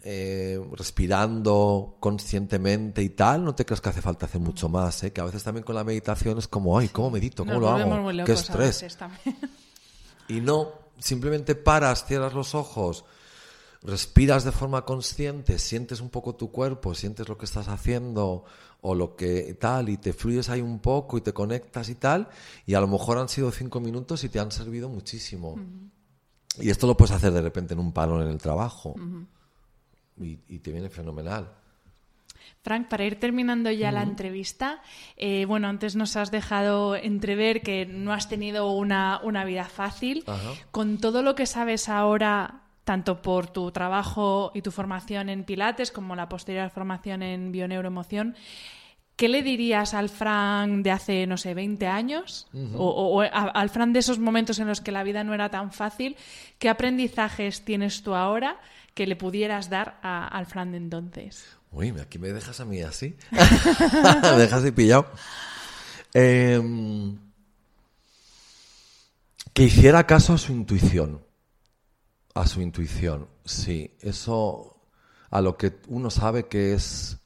eh, 0.03 0.59
respirando 0.73 1.97
conscientemente 1.99 3.03
y 3.03 3.09
tal, 3.09 3.43
no 3.43 3.53
te 3.53 3.65
creas 3.65 3.81
que 3.81 3.89
hace 3.89 4.01
falta 4.01 4.25
hacer 4.25 4.41
mucho 4.41 4.67
más, 4.67 5.03
¿eh? 5.03 5.13
que 5.13 5.21
a 5.21 5.25
veces 5.25 5.43
también 5.43 5.63
con 5.63 5.75
la 5.75 5.83
meditación 5.83 6.39
es 6.39 6.47
como, 6.47 6.77
ay, 6.77 6.87
¿cómo 6.87 7.11
medito? 7.11 7.43
¿Cómo 7.43 7.59
Nos 7.59 7.61
lo 7.61 7.69
hago? 7.69 8.25
Qué 8.25 8.33
estrés. 8.33 8.83
Y 10.27 10.39
no, 10.39 10.71
simplemente 10.97 11.55
paras, 11.55 12.05
cierras 12.05 12.33
los 12.33 12.55
ojos, 12.55 13.05
respiras 13.83 14.43
de 14.43 14.51
forma 14.51 14.85
consciente, 14.85 15.59
sientes 15.59 16.01
un 16.01 16.09
poco 16.09 16.35
tu 16.35 16.51
cuerpo, 16.51 16.95
sientes 16.95 17.29
lo 17.29 17.37
que 17.37 17.45
estás 17.45 17.67
haciendo 17.67 18.45
o 18.81 18.95
lo 18.95 19.15
que 19.15 19.55
tal, 19.59 19.89
y 19.89 19.97
te 19.97 20.13
fluyes 20.13 20.49
ahí 20.49 20.61
un 20.61 20.79
poco 20.79 21.17
y 21.17 21.21
te 21.21 21.33
conectas 21.33 21.89
y 21.89 21.95
tal, 21.95 22.29
y 22.65 22.73
a 22.73 22.81
lo 22.81 22.87
mejor 22.87 23.19
han 23.19 23.29
sido 23.29 23.51
cinco 23.51 23.79
minutos 23.79 24.23
y 24.23 24.29
te 24.29 24.39
han 24.39 24.51
servido 24.51 24.89
muchísimo. 24.89 25.59
Y 26.59 26.69
esto 26.69 26.87
lo 26.87 26.97
puedes 26.97 27.15
hacer 27.15 27.31
de 27.31 27.41
repente 27.41 27.73
en 27.73 27.79
un 27.79 27.91
parón 27.91 28.23
en 28.23 28.29
el 28.29 28.39
trabajo. 28.39 28.95
Y, 30.19 30.37
y 30.49 30.59
te 30.59 30.71
viene 30.71 30.89
fenomenal. 30.89 31.47
Frank, 32.63 32.87
para 32.89 33.05
ir 33.05 33.19
terminando 33.19 33.71
ya 33.71 33.91
la 33.91 34.03
entrevista, 34.03 34.81
eh, 35.17 35.45
bueno, 35.45 35.67
antes 35.67 35.95
nos 35.95 36.15
has 36.15 36.29
dejado 36.29 36.95
entrever 36.95 37.61
que 37.61 37.85
no 37.87 38.13
has 38.13 38.29
tenido 38.29 38.71
una, 38.71 39.19
una 39.23 39.43
vida 39.45 39.65
fácil. 39.65 40.23
Con 40.71 40.97
todo 40.99 41.23
lo 41.23 41.33
que 41.33 41.47
sabes 41.47 41.89
ahora, 41.89 42.61
tanto 42.83 43.21
por 43.23 43.47
tu 43.47 43.71
trabajo 43.71 44.51
y 44.53 44.61
tu 44.61 44.71
formación 44.71 45.29
en 45.29 45.43
Pilates 45.43 45.91
como 45.91 46.15
la 46.15 46.29
posterior 46.29 46.69
formación 46.69 47.23
en 47.23 47.51
Bioneuroemoción, 47.51 48.35
¿qué 49.15 49.27
le 49.27 49.41
dirías 49.43 49.93
al 49.95 50.09
Frank 50.09 50.83
de 50.83 50.91
hace, 50.91 51.25
no 51.27 51.37
sé, 51.37 51.53
20 51.55 51.87
años? 51.87 52.47
o, 52.53 52.85
o- 52.87 53.17
o 53.17 53.21
a- 53.21 53.27
al 53.27 53.69
Frank 53.69 53.91
de 53.91 53.99
esos 53.99 54.19
momentos 54.19 54.59
en 54.59 54.67
los 54.67 54.81
que 54.81 54.91
la 54.91 55.03
vida 55.03 55.23
no 55.23 55.33
era 55.33 55.49
tan 55.49 55.71
fácil. 55.71 56.15
¿Qué 56.59 56.69
aprendizajes 56.69 57.65
tienes 57.65 58.03
tú 58.03 58.13
ahora 58.13 58.57
que 58.93 59.07
le 59.07 59.15
pudieras 59.15 59.69
dar 59.69 59.99
a- 60.03 60.27
al 60.27 60.45
Frank 60.45 60.71
de 60.71 60.77
entonces? 60.77 61.45
Uy, 61.71 61.89
aquí 62.01 62.19
me 62.19 62.29
dejas 62.29 62.59
a 62.59 62.65
mí 62.65 62.81
así. 62.81 63.15
me 63.31 64.37
dejas 64.37 64.63
ahí 64.63 64.71
pillado. 64.71 65.07
Em, 66.13 67.17
que 69.53 69.63
hiciera 69.63 70.05
caso 70.05 70.33
a 70.33 70.37
su 70.37 70.51
intuición. 70.51 71.21
A 72.33 72.47
su 72.47 72.61
intuición, 72.61 73.27
sí. 73.45 73.95
Eso 74.01 74.77
a 75.29 75.41
lo 75.41 75.57
que 75.57 75.79
uno 75.87 76.09
sabe 76.09 76.47
que 76.47 76.73
es, 76.73 77.17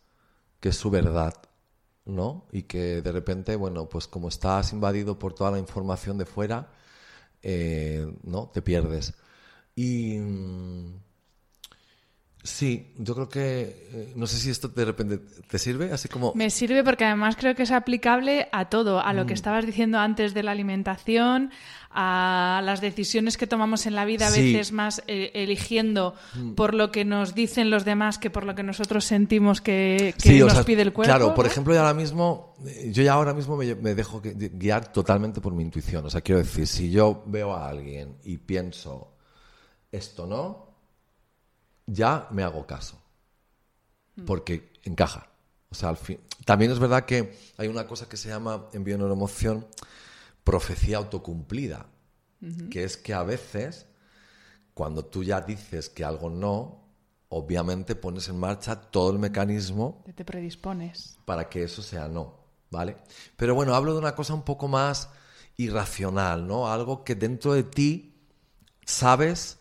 que 0.59 0.69
es 0.69 0.75
su 0.77 0.89
verdad, 0.91 1.33
¿no? 2.05 2.45
Y 2.51 2.63
que 2.63 3.01
de 3.01 3.11
repente, 3.11 3.55
bueno, 3.55 3.89
pues 3.89 4.07
como 4.07 4.27
estás 4.29 4.73
invadido 4.73 5.17
por 5.17 5.33
toda 5.33 5.51
la 5.51 5.59
información 5.59 6.17
de 6.19 6.25
fuera, 6.25 6.69
eh, 7.41 8.07
¿no? 8.23 8.47
Te 8.49 8.61
pierdes. 8.61 9.13
Y... 9.75 10.17
mm, 12.45 12.47
Sí, 12.47 12.93
yo 12.97 13.15
creo 13.15 13.27
que 13.29 13.87
eh, 13.91 14.13
no 14.15 14.27
sé 14.27 14.37
si 14.37 14.49
esto 14.51 14.67
de 14.67 14.85
repente 14.85 15.17
te 15.49 15.57
sirve, 15.57 15.91
así 15.91 16.07
como 16.07 16.33
Me 16.35 16.49
sirve 16.49 16.83
porque 16.83 17.03
además 17.05 17.35
creo 17.35 17.55
que 17.55 17.63
es 17.63 17.71
aplicable 17.71 18.47
a 18.51 18.69
todo, 18.69 18.99
a 18.99 19.11
Mm. 19.13 19.15
lo 19.15 19.25
que 19.25 19.33
estabas 19.33 19.65
diciendo 19.65 19.97
antes 19.99 20.33
de 20.33 20.43
la 20.43 20.51
alimentación, 20.51 21.51
a 21.97 22.61
las 22.63 22.81
decisiones 22.81 23.37
que 23.37 23.47
tomamos 23.47 23.85
en 23.85 23.95
la 23.95 24.03
vida, 24.05 24.27
a 24.27 24.31
Sí. 24.31 24.41
Mm. 24.41 24.43
veces 24.53 24.71
más 24.73 25.01
eh, 25.07 25.31
eligiendo 25.33 26.13
por 26.55 26.73
lo 26.73 26.91
que 26.91 27.05
nos 27.05 27.33
dicen 27.33 27.69
los 27.69 27.85
demás 27.85 28.17
que 28.19 28.29
por 28.29 28.43
lo 28.45 28.53
que 28.53 28.63
nosotros 28.63 29.05
sentimos 29.05 29.61
que, 29.61 30.13
que 30.21 30.29
Sí, 30.29 30.41
o 30.41 30.45
nos 30.45 30.55
sea, 30.55 30.63
pide 30.63 30.81
el 30.81 30.91
cuerpo. 30.93 31.09
Claro, 31.09 31.33
por 31.33 31.45
¿no? 31.45 31.51
ejemplo, 31.51 31.73
yo 31.73 31.79
ahora 31.79 31.93
mismo, 31.93 32.53
eh, 32.65 32.91
yo 32.91 33.01
ya 33.01 33.13
ahora 33.13 33.33
mismo 33.33 33.55
me, 33.57 33.73
me 33.75 33.95
dejo 33.95 34.21
guiar 34.23 34.91
totalmente 34.91 35.39
por 35.41 35.53
mi 35.53 35.63
intuición. 35.63 36.05
O 36.05 36.09
sea, 36.09 36.21
quiero 36.21 36.39
decir, 36.39 36.67
si 36.67 36.91
yo 36.91 37.23
veo 37.27 37.53
a 37.53 37.69
alguien 37.69 38.17
y 38.23 38.37
pienso 38.37 39.13
esto 39.91 40.27
no, 40.27 40.64
ya 41.85 42.27
me 42.31 42.43
hago 42.43 42.65
caso. 42.65 43.01
Porque 44.25 44.71
encaja. 44.83 45.27
O 45.69 45.75
sea, 45.75 45.89
al 45.89 45.97
fin. 45.97 46.19
También 46.45 46.71
es 46.71 46.79
verdad 46.79 47.05
que 47.05 47.37
hay 47.57 47.67
una 47.67 47.85
cosa 47.85 48.07
que 48.07 48.17
se 48.17 48.29
llama 48.29 48.69
en 48.71 48.83
bioneuroemoción 48.83 49.67
profecía 50.43 50.97
autocumplida. 50.97 51.87
Que 52.69 52.83
es 52.83 52.95
que 52.95 53.11
a 53.13 53.23
veces, 53.23 53.87
cuando 54.75 55.03
tú 55.03 55.23
ya 55.23 55.41
dices 55.41 55.89
que 55.89 56.03
algo 56.03 56.29
no, 56.29 56.85
obviamente 57.29 57.95
pones 57.95 58.29
en 58.29 58.39
marcha 58.39 58.79
todo 58.79 59.11
el 59.11 59.17
mecanismo 59.17 60.03
Te 60.15 60.23
predispones. 60.23 61.17
para 61.25 61.49
que 61.49 61.63
eso 61.63 61.81
sea 61.81 62.07
no, 62.07 62.37
¿vale? 62.69 62.97
Pero 63.35 63.55
bueno, 63.55 63.73
hablo 63.73 63.93
de 63.93 63.99
una 63.99 64.13
cosa 64.13 64.35
un 64.35 64.43
poco 64.43 64.67
más 64.67 65.09
irracional, 65.57 66.45
¿no? 66.45 66.71
Algo 66.71 67.03
que 67.03 67.15
dentro 67.15 67.53
de 67.53 67.63
ti 67.63 68.13
sabes 68.85 69.57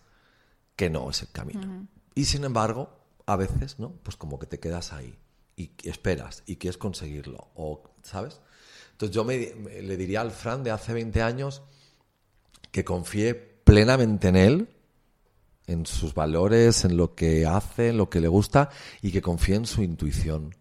que 0.76 0.90
no 0.90 1.08
es 1.08 1.22
el 1.22 1.30
camino. 1.30 1.88
Y 2.14 2.24
sin 2.26 2.44
embargo, 2.44 2.90
a 3.26 3.36
veces, 3.36 3.78
¿no? 3.78 3.90
Pues 4.02 4.16
como 4.16 4.38
que 4.38 4.46
te 4.46 4.60
quedas 4.60 4.92
ahí 4.92 5.18
y 5.56 5.70
esperas 5.84 6.42
y 6.46 6.56
quieres 6.56 6.78
conseguirlo, 6.78 7.48
o, 7.54 7.82
¿sabes? 8.02 8.40
Entonces 8.92 9.14
yo 9.14 9.24
me- 9.24 9.54
me- 9.56 9.82
le 9.82 9.96
diría 9.96 10.20
al 10.20 10.30
Fran 10.30 10.62
de 10.62 10.70
hace 10.70 10.92
20 10.92 11.22
años 11.22 11.62
que 12.70 12.84
confíe 12.84 13.34
plenamente 13.34 14.28
en 14.28 14.36
él, 14.36 14.68
en 15.66 15.86
sus 15.86 16.12
valores, 16.14 16.84
en 16.84 16.96
lo 16.96 17.14
que 17.14 17.46
hace, 17.46 17.88
en 17.88 17.96
lo 17.96 18.10
que 18.10 18.20
le 18.20 18.28
gusta 18.28 18.68
y 19.00 19.10
que 19.12 19.22
confíe 19.22 19.54
en 19.56 19.66
su 19.66 19.82
intuición 19.82 20.54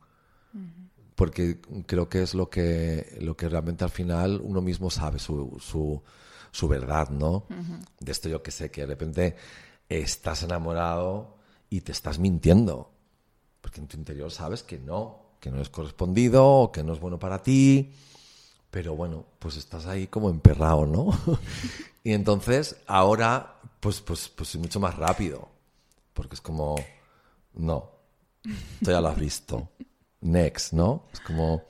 porque 1.16 1.60
creo 1.86 2.10
que 2.10 2.22
es 2.24 2.34
lo 2.34 2.50
que, 2.50 3.18
lo 3.22 3.36
que 3.38 3.50
realmente 3.50 3.84
al 3.84 3.90
final 3.92 4.42
uno 4.44 4.62
mismo 4.62 4.90
sabe, 4.90 5.20
su, 5.20 5.58
su, 5.60 6.02
su 6.52 6.68
verdad, 6.68 7.10
¿no? 7.10 7.46
De 8.00 8.12
esto 8.12 8.30
yo 8.30 8.42
que 8.42 8.52
sé, 8.52 8.72
que 8.72 8.82
de 8.82 8.88
repente 8.88 9.36
estás 9.90 10.44
enamorado 10.44 11.38
y 11.76 11.82
te 11.82 11.92
estás 11.92 12.20
mintiendo, 12.20 12.92
porque 13.60 13.82
en 13.82 13.88
tu 13.88 13.98
interior 13.98 14.30
sabes 14.30 14.62
que 14.62 14.78
no, 14.78 15.38
que 15.40 15.50
no 15.50 15.60
es 15.60 15.70
correspondido, 15.70 16.46
o 16.46 16.72
que 16.72 16.84
no 16.84 16.94
es 16.94 17.00
bueno 17.00 17.18
para 17.18 17.42
ti, 17.42 17.92
pero 18.70 18.96
bueno, 18.96 19.26
pues 19.40 19.58
estás 19.58 19.88
ahí 19.88 20.06
como 20.06 20.30
emperrado, 20.30 20.86
¿no? 20.86 21.18
y 22.04 22.14
entonces 22.14 22.76
ahora, 22.86 23.56
pues, 23.80 24.02
pues, 24.02 24.30
pues 24.30 24.50
soy 24.50 24.62
mucho 24.62 24.80
más 24.80 24.96
rápido, 24.98 25.50
porque 26.14 26.36
es 26.36 26.42
como, 26.42 26.76
no, 27.56 27.90
Tú 28.84 28.92
ya 28.92 29.02
lo 29.02 29.08
has 29.08 29.18
visto. 29.18 29.70
Next, 30.22 30.74
¿no? 30.74 31.06
Es 31.12 31.22
como... 31.22 31.64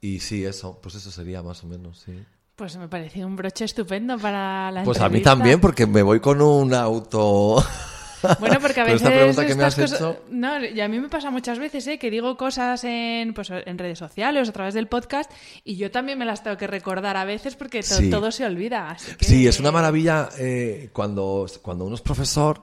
Y 0.00 0.20
sí, 0.20 0.44
eso, 0.44 0.78
pues 0.80 0.94
eso 0.94 1.10
sería 1.10 1.42
más 1.42 1.62
o 1.62 1.66
menos, 1.66 1.98
sí. 2.06 2.24
Pues 2.54 2.76
me 2.78 2.88
pareció 2.88 3.26
un 3.26 3.36
broche 3.36 3.66
estupendo 3.66 4.18
para 4.18 4.70
la 4.70 4.82
Pues 4.82 5.00
a 5.00 5.10
mí 5.10 5.20
también, 5.20 5.60
porque 5.60 5.86
me 5.86 6.00
voy 6.00 6.20
con 6.20 6.40
un 6.40 6.72
auto... 6.72 7.62
Bueno, 8.40 8.58
porque 8.60 8.80
a 8.80 8.84
Pero 8.84 8.94
veces 8.94 9.02
esta 9.02 9.10
pregunta 9.10 9.46
que 9.46 9.54
me 9.54 9.64
has 9.64 9.74
cosas- 9.74 9.92
hecho- 10.00 10.20
No, 10.30 10.64
y 10.64 10.80
a 10.80 10.88
mí 10.88 10.98
me 11.00 11.08
pasa 11.08 11.30
muchas 11.30 11.58
veces, 11.58 11.86
¿eh? 11.86 11.98
Que 11.98 12.10
digo 12.10 12.36
cosas 12.36 12.82
en, 12.84 13.34
pues, 13.34 13.50
en 13.50 13.78
redes 13.78 13.98
sociales 13.98 14.48
o 14.48 14.50
a 14.50 14.52
través 14.52 14.74
del 14.74 14.88
podcast 14.88 15.30
y 15.64 15.76
yo 15.76 15.90
también 15.90 16.18
me 16.18 16.24
las 16.24 16.42
tengo 16.42 16.56
que 16.56 16.66
recordar 16.66 17.16
a 17.16 17.24
veces 17.24 17.56
porque 17.56 17.80
to- 17.82 17.96
Sí. 17.96 18.10
todo 18.10 18.30
se 18.32 18.44
olvida. 18.44 18.90
así 18.90 19.14
que- 19.16 19.24
Sí, 19.24 19.46
es 19.46 19.60
una 19.60 19.72
maravilla 19.72 20.28
eh, 20.38 20.90
cuando, 20.92 21.46
cuando 21.62 21.84
uno 21.84 21.94
es 21.94 22.00
profesor 22.02 22.62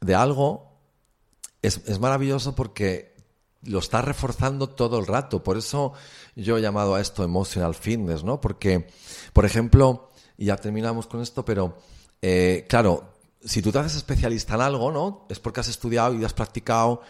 de 0.00 0.14
algo, 0.14 0.70
es, 1.62 1.80
es 1.86 1.98
maravilloso 1.98 2.54
porque 2.54 3.14
lo 3.62 3.78
está 3.78 4.02
reforzando 4.02 4.68
todo 4.68 4.98
el 4.98 5.06
rato. 5.06 5.42
Por 5.42 5.56
eso 5.56 5.94
yo 6.36 6.58
he 6.58 6.60
llamado 6.60 6.94
a 6.94 7.00
esto 7.00 7.24
emotional 7.24 7.74
fitness, 7.74 8.22
¿no? 8.22 8.40
Porque, 8.40 8.86
por 9.32 9.46
ejemplo, 9.46 10.10
y 10.36 10.46
ya 10.46 10.56
terminamos 10.56 11.06
con 11.06 11.22
esto, 11.22 11.44
pero 11.44 11.78
eh, 12.20 12.66
claro, 12.68 13.13
si 13.44 13.62
tú 13.62 13.70
te 13.70 13.78
haces 13.78 13.96
especialista 13.96 14.54
en 14.54 14.60
algo, 14.62 14.90
¿no? 14.90 15.26
Es 15.28 15.38
porque 15.38 15.60
has 15.60 15.68
estudiado 15.68 16.14
y 16.14 16.24
has 16.24 16.32
practicado 16.32 17.02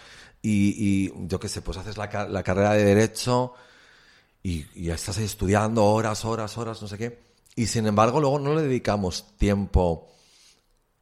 y, 0.43 0.75
y 0.79 1.13
yo 1.27 1.41
qué 1.41 1.49
sé, 1.49 1.63
pues 1.63 1.79
haces 1.79 1.97
la, 1.97 2.29
la 2.29 2.43
carrera 2.43 2.73
de 2.75 2.85
Derecho 2.85 3.55
y, 4.43 4.67
y 4.75 4.91
estás 4.91 5.19
estudiando 5.19 5.85
horas, 5.85 6.25
horas, 6.25 6.59
horas, 6.59 6.83
no 6.83 6.89
sé 6.89 6.99
qué. 6.99 7.23
Y 7.57 7.67
sin 7.67 7.87
embargo, 7.87 8.21
luego 8.21 8.39
no 8.39 8.55
le 8.55 8.63
dedicamos 8.63 9.37
tiempo 9.39 10.09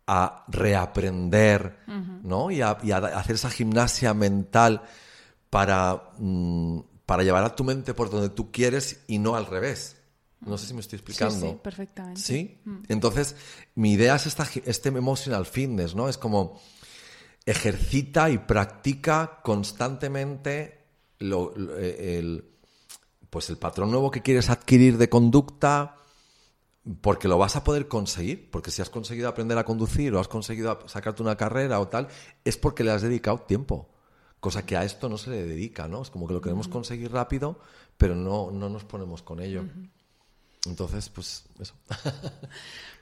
a 0.06 0.44
reaprender, 0.48 1.78
¿no? 2.22 2.50
Y 2.50 2.60
a, 2.60 2.76
y 2.82 2.92
a 2.92 2.98
hacer 2.98 3.36
esa 3.36 3.50
gimnasia 3.50 4.12
mental 4.14 4.82
para, 5.48 6.10
mm, 6.18 6.80
para 7.06 7.22
llevar 7.22 7.44
a 7.44 7.54
tu 7.54 7.64
mente 7.64 7.94
por 7.94 8.10
donde 8.10 8.28
tú 8.28 8.50
quieres 8.52 9.04
y 9.06 9.18
no 9.18 9.36
al 9.36 9.46
revés. 9.46 9.96
No 10.46 10.58
sé 10.58 10.66
si 10.66 10.74
me 10.74 10.80
estoy 10.80 10.96
explicando. 10.98 11.34
sí, 11.52 11.56
perfectamente. 11.62 12.20
¿Sí? 12.20 12.58
Entonces, 12.88 13.36
mi 13.76 13.92
idea 13.92 14.16
es 14.16 14.26
esta, 14.26 14.46
este 14.64 14.88
emotional 14.88 15.46
fitness, 15.46 15.94
¿no? 15.94 16.08
Es 16.08 16.18
como 16.18 16.60
ejercita 17.46 18.30
y 18.30 18.38
practica 18.38 19.40
constantemente 19.42 20.84
lo- 21.18 21.52
lo- 21.56 21.78
eh, 21.78 22.18
el, 22.18 22.44
pues 23.30 23.50
el 23.50 23.56
patrón 23.56 23.90
nuevo 23.90 24.10
que 24.10 24.22
quieres 24.22 24.50
adquirir 24.50 24.98
de 24.98 25.08
conducta, 25.08 25.96
porque 27.00 27.28
lo 27.28 27.38
vas 27.38 27.54
a 27.56 27.62
poder 27.64 27.86
conseguir, 27.88 28.50
porque 28.50 28.70
si 28.72 28.82
has 28.82 28.90
conseguido 28.90 29.28
aprender 29.28 29.56
a 29.58 29.64
conducir 29.64 30.12
o 30.14 30.20
has 30.20 30.28
conseguido 30.28 30.80
sacarte 30.88 31.22
una 31.22 31.36
carrera 31.36 31.78
o 31.80 31.88
tal, 31.88 32.08
es 32.44 32.56
porque 32.56 32.82
le 32.84 32.90
has 32.90 33.02
dedicado 33.02 33.38
tiempo, 33.40 33.88
cosa 34.40 34.66
que 34.66 34.76
a 34.76 34.84
esto 34.84 35.08
no 35.08 35.16
se 35.16 35.30
le 35.30 35.44
dedica, 35.44 35.86
¿no? 35.86 36.02
Es 36.02 36.10
como 36.10 36.26
que 36.26 36.34
lo 36.34 36.40
queremos 36.40 36.66
conseguir 36.68 37.12
rápido, 37.12 37.60
pero 37.96 38.14
no, 38.16 38.50
no 38.50 38.68
nos 38.68 38.84
ponemos 38.84 39.22
con 39.22 39.40
ello. 39.40 39.64
Entonces, 40.66 41.08
pues 41.08 41.44
eso. 41.60 41.74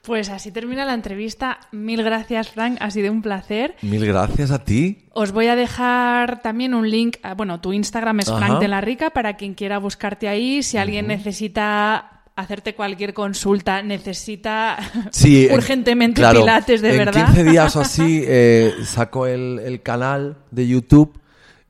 Pues 0.02 0.30
así 0.30 0.50
termina 0.50 0.86
la 0.86 0.94
entrevista. 0.94 1.60
Mil 1.72 2.02
gracias, 2.02 2.48
Frank. 2.48 2.78
Ha 2.80 2.90
sido 2.90 3.12
un 3.12 3.20
placer. 3.20 3.76
Mil 3.82 4.06
gracias 4.06 4.50
a 4.50 4.64
ti. 4.64 5.04
Os 5.12 5.30
voy 5.32 5.48
a 5.48 5.56
dejar 5.56 6.40
también 6.40 6.72
un 6.72 6.88
link. 6.88 7.18
a- 7.22 7.34
Bueno, 7.34 7.60
tu 7.60 7.74
Instagram 7.74 8.20
es 8.20 8.30
Ajá. 8.30 8.38
Frank 8.38 8.60
de 8.60 8.68
la 8.68 8.80
Rica 8.80 9.10
para 9.10 9.36
quien 9.36 9.52
quiera 9.52 9.76
buscarte 9.76 10.26
ahí. 10.26 10.62
Si 10.62 10.78
alguien 10.78 11.06
necesita 11.06 12.22
hacerte 12.34 12.74
cualquier 12.74 13.12
consulta, 13.12 13.82
necesita 13.82 14.78
Sí, 15.12 15.46
en- 15.48 15.52
urgentemente 15.54 16.22
claro, 16.22 16.40
pilates 16.40 16.80
de 16.80 16.92
en 16.92 16.96
verdad. 16.96 17.26
15 17.26 17.44
días 17.44 17.76
o 17.76 17.80
así 17.82 18.22
eh, 18.26 18.72
saco 18.86 19.26
el, 19.26 19.58
el 19.62 19.82
canal 19.82 20.38
de 20.50 20.66
YouTube. 20.66 21.20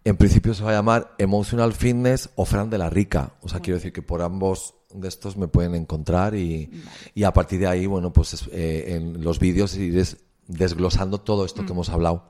En 0.05 0.17
principio 0.17 0.55
se 0.55 0.63
va 0.63 0.71
a 0.71 0.75
llamar 0.75 1.15
Emotional 1.19 1.73
Fitness 1.73 2.31
o 2.37 2.45
Fran 2.45 2.71
de 2.71 2.79
la 2.79 2.89
Rica. 2.91 3.33
O 3.43 3.49
sea, 3.49 3.59
quiero 3.59 3.79
decir 3.79 3.93
que 3.93 4.03
por 4.03 4.23
ambos 4.23 4.77
de 4.95 5.09
estos 5.09 5.37
me 5.37 5.49
pueden 5.49 5.75
encontrar 5.75 6.35
y, 6.35 6.71
y 7.15 7.25
a 7.25 7.33
partir 7.33 7.61
de 7.61 7.67
ahí, 7.67 7.87
bueno, 7.87 8.13
pues 8.13 8.35
es- 8.35 8.49
eh, 8.53 8.95
en 8.97 9.23
los 9.23 9.39
vídeos 9.39 9.77
iré 9.77 10.03
desglosando 10.49 11.19
todo 11.19 11.45
esto 11.45 11.63
Mm. 11.63 11.67
que 11.67 11.73
hemos 11.73 11.89
hablado. 11.91 12.25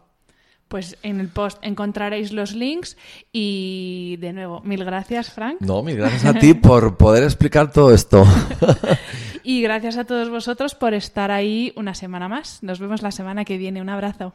Pues 0.68 0.96
en 1.02 1.18
el 1.18 1.28
post 1.28 1.58
encontraréis 1.62 2.32
los 2.32 2.54
links 2.54 2.96
y 3.32 4.16
de 4.20 4.32
nuevo, 4.32 4.60
mil 4.60 4.84
gracias, 4.84 5.30
Frank. 5.32 5.56
No, 5.60 5.82
mil 5.82 5.96
gracias 5.96 6.24
a 6.24 6.32
ti 6.38 6.54
por 6.54 6.96
poder 6.96 7.24
explicar 7.24 7.72
todo 7.72 7.92
esto. 7.92 8.24
Y 9.42 9.62
gracias 9.62 9.96
a 9.96 10.04
todos 10.04 10.28
vosotros 10.28 10.74
por 10.74 10.92
estar 10.92 11.30
ahí 11.30 11.72
una 11.74 11.94
semana 11.94 12.28
más. 12.28 12.62
Nos 12.62 12.78
vemos 12.78 13.00
la 13.00 13.10
semana 13.10 13.46
que 13.46 13.56
viene. 13.56 13.80
Un 13.80 13.88
abrazo. 13.88 14.34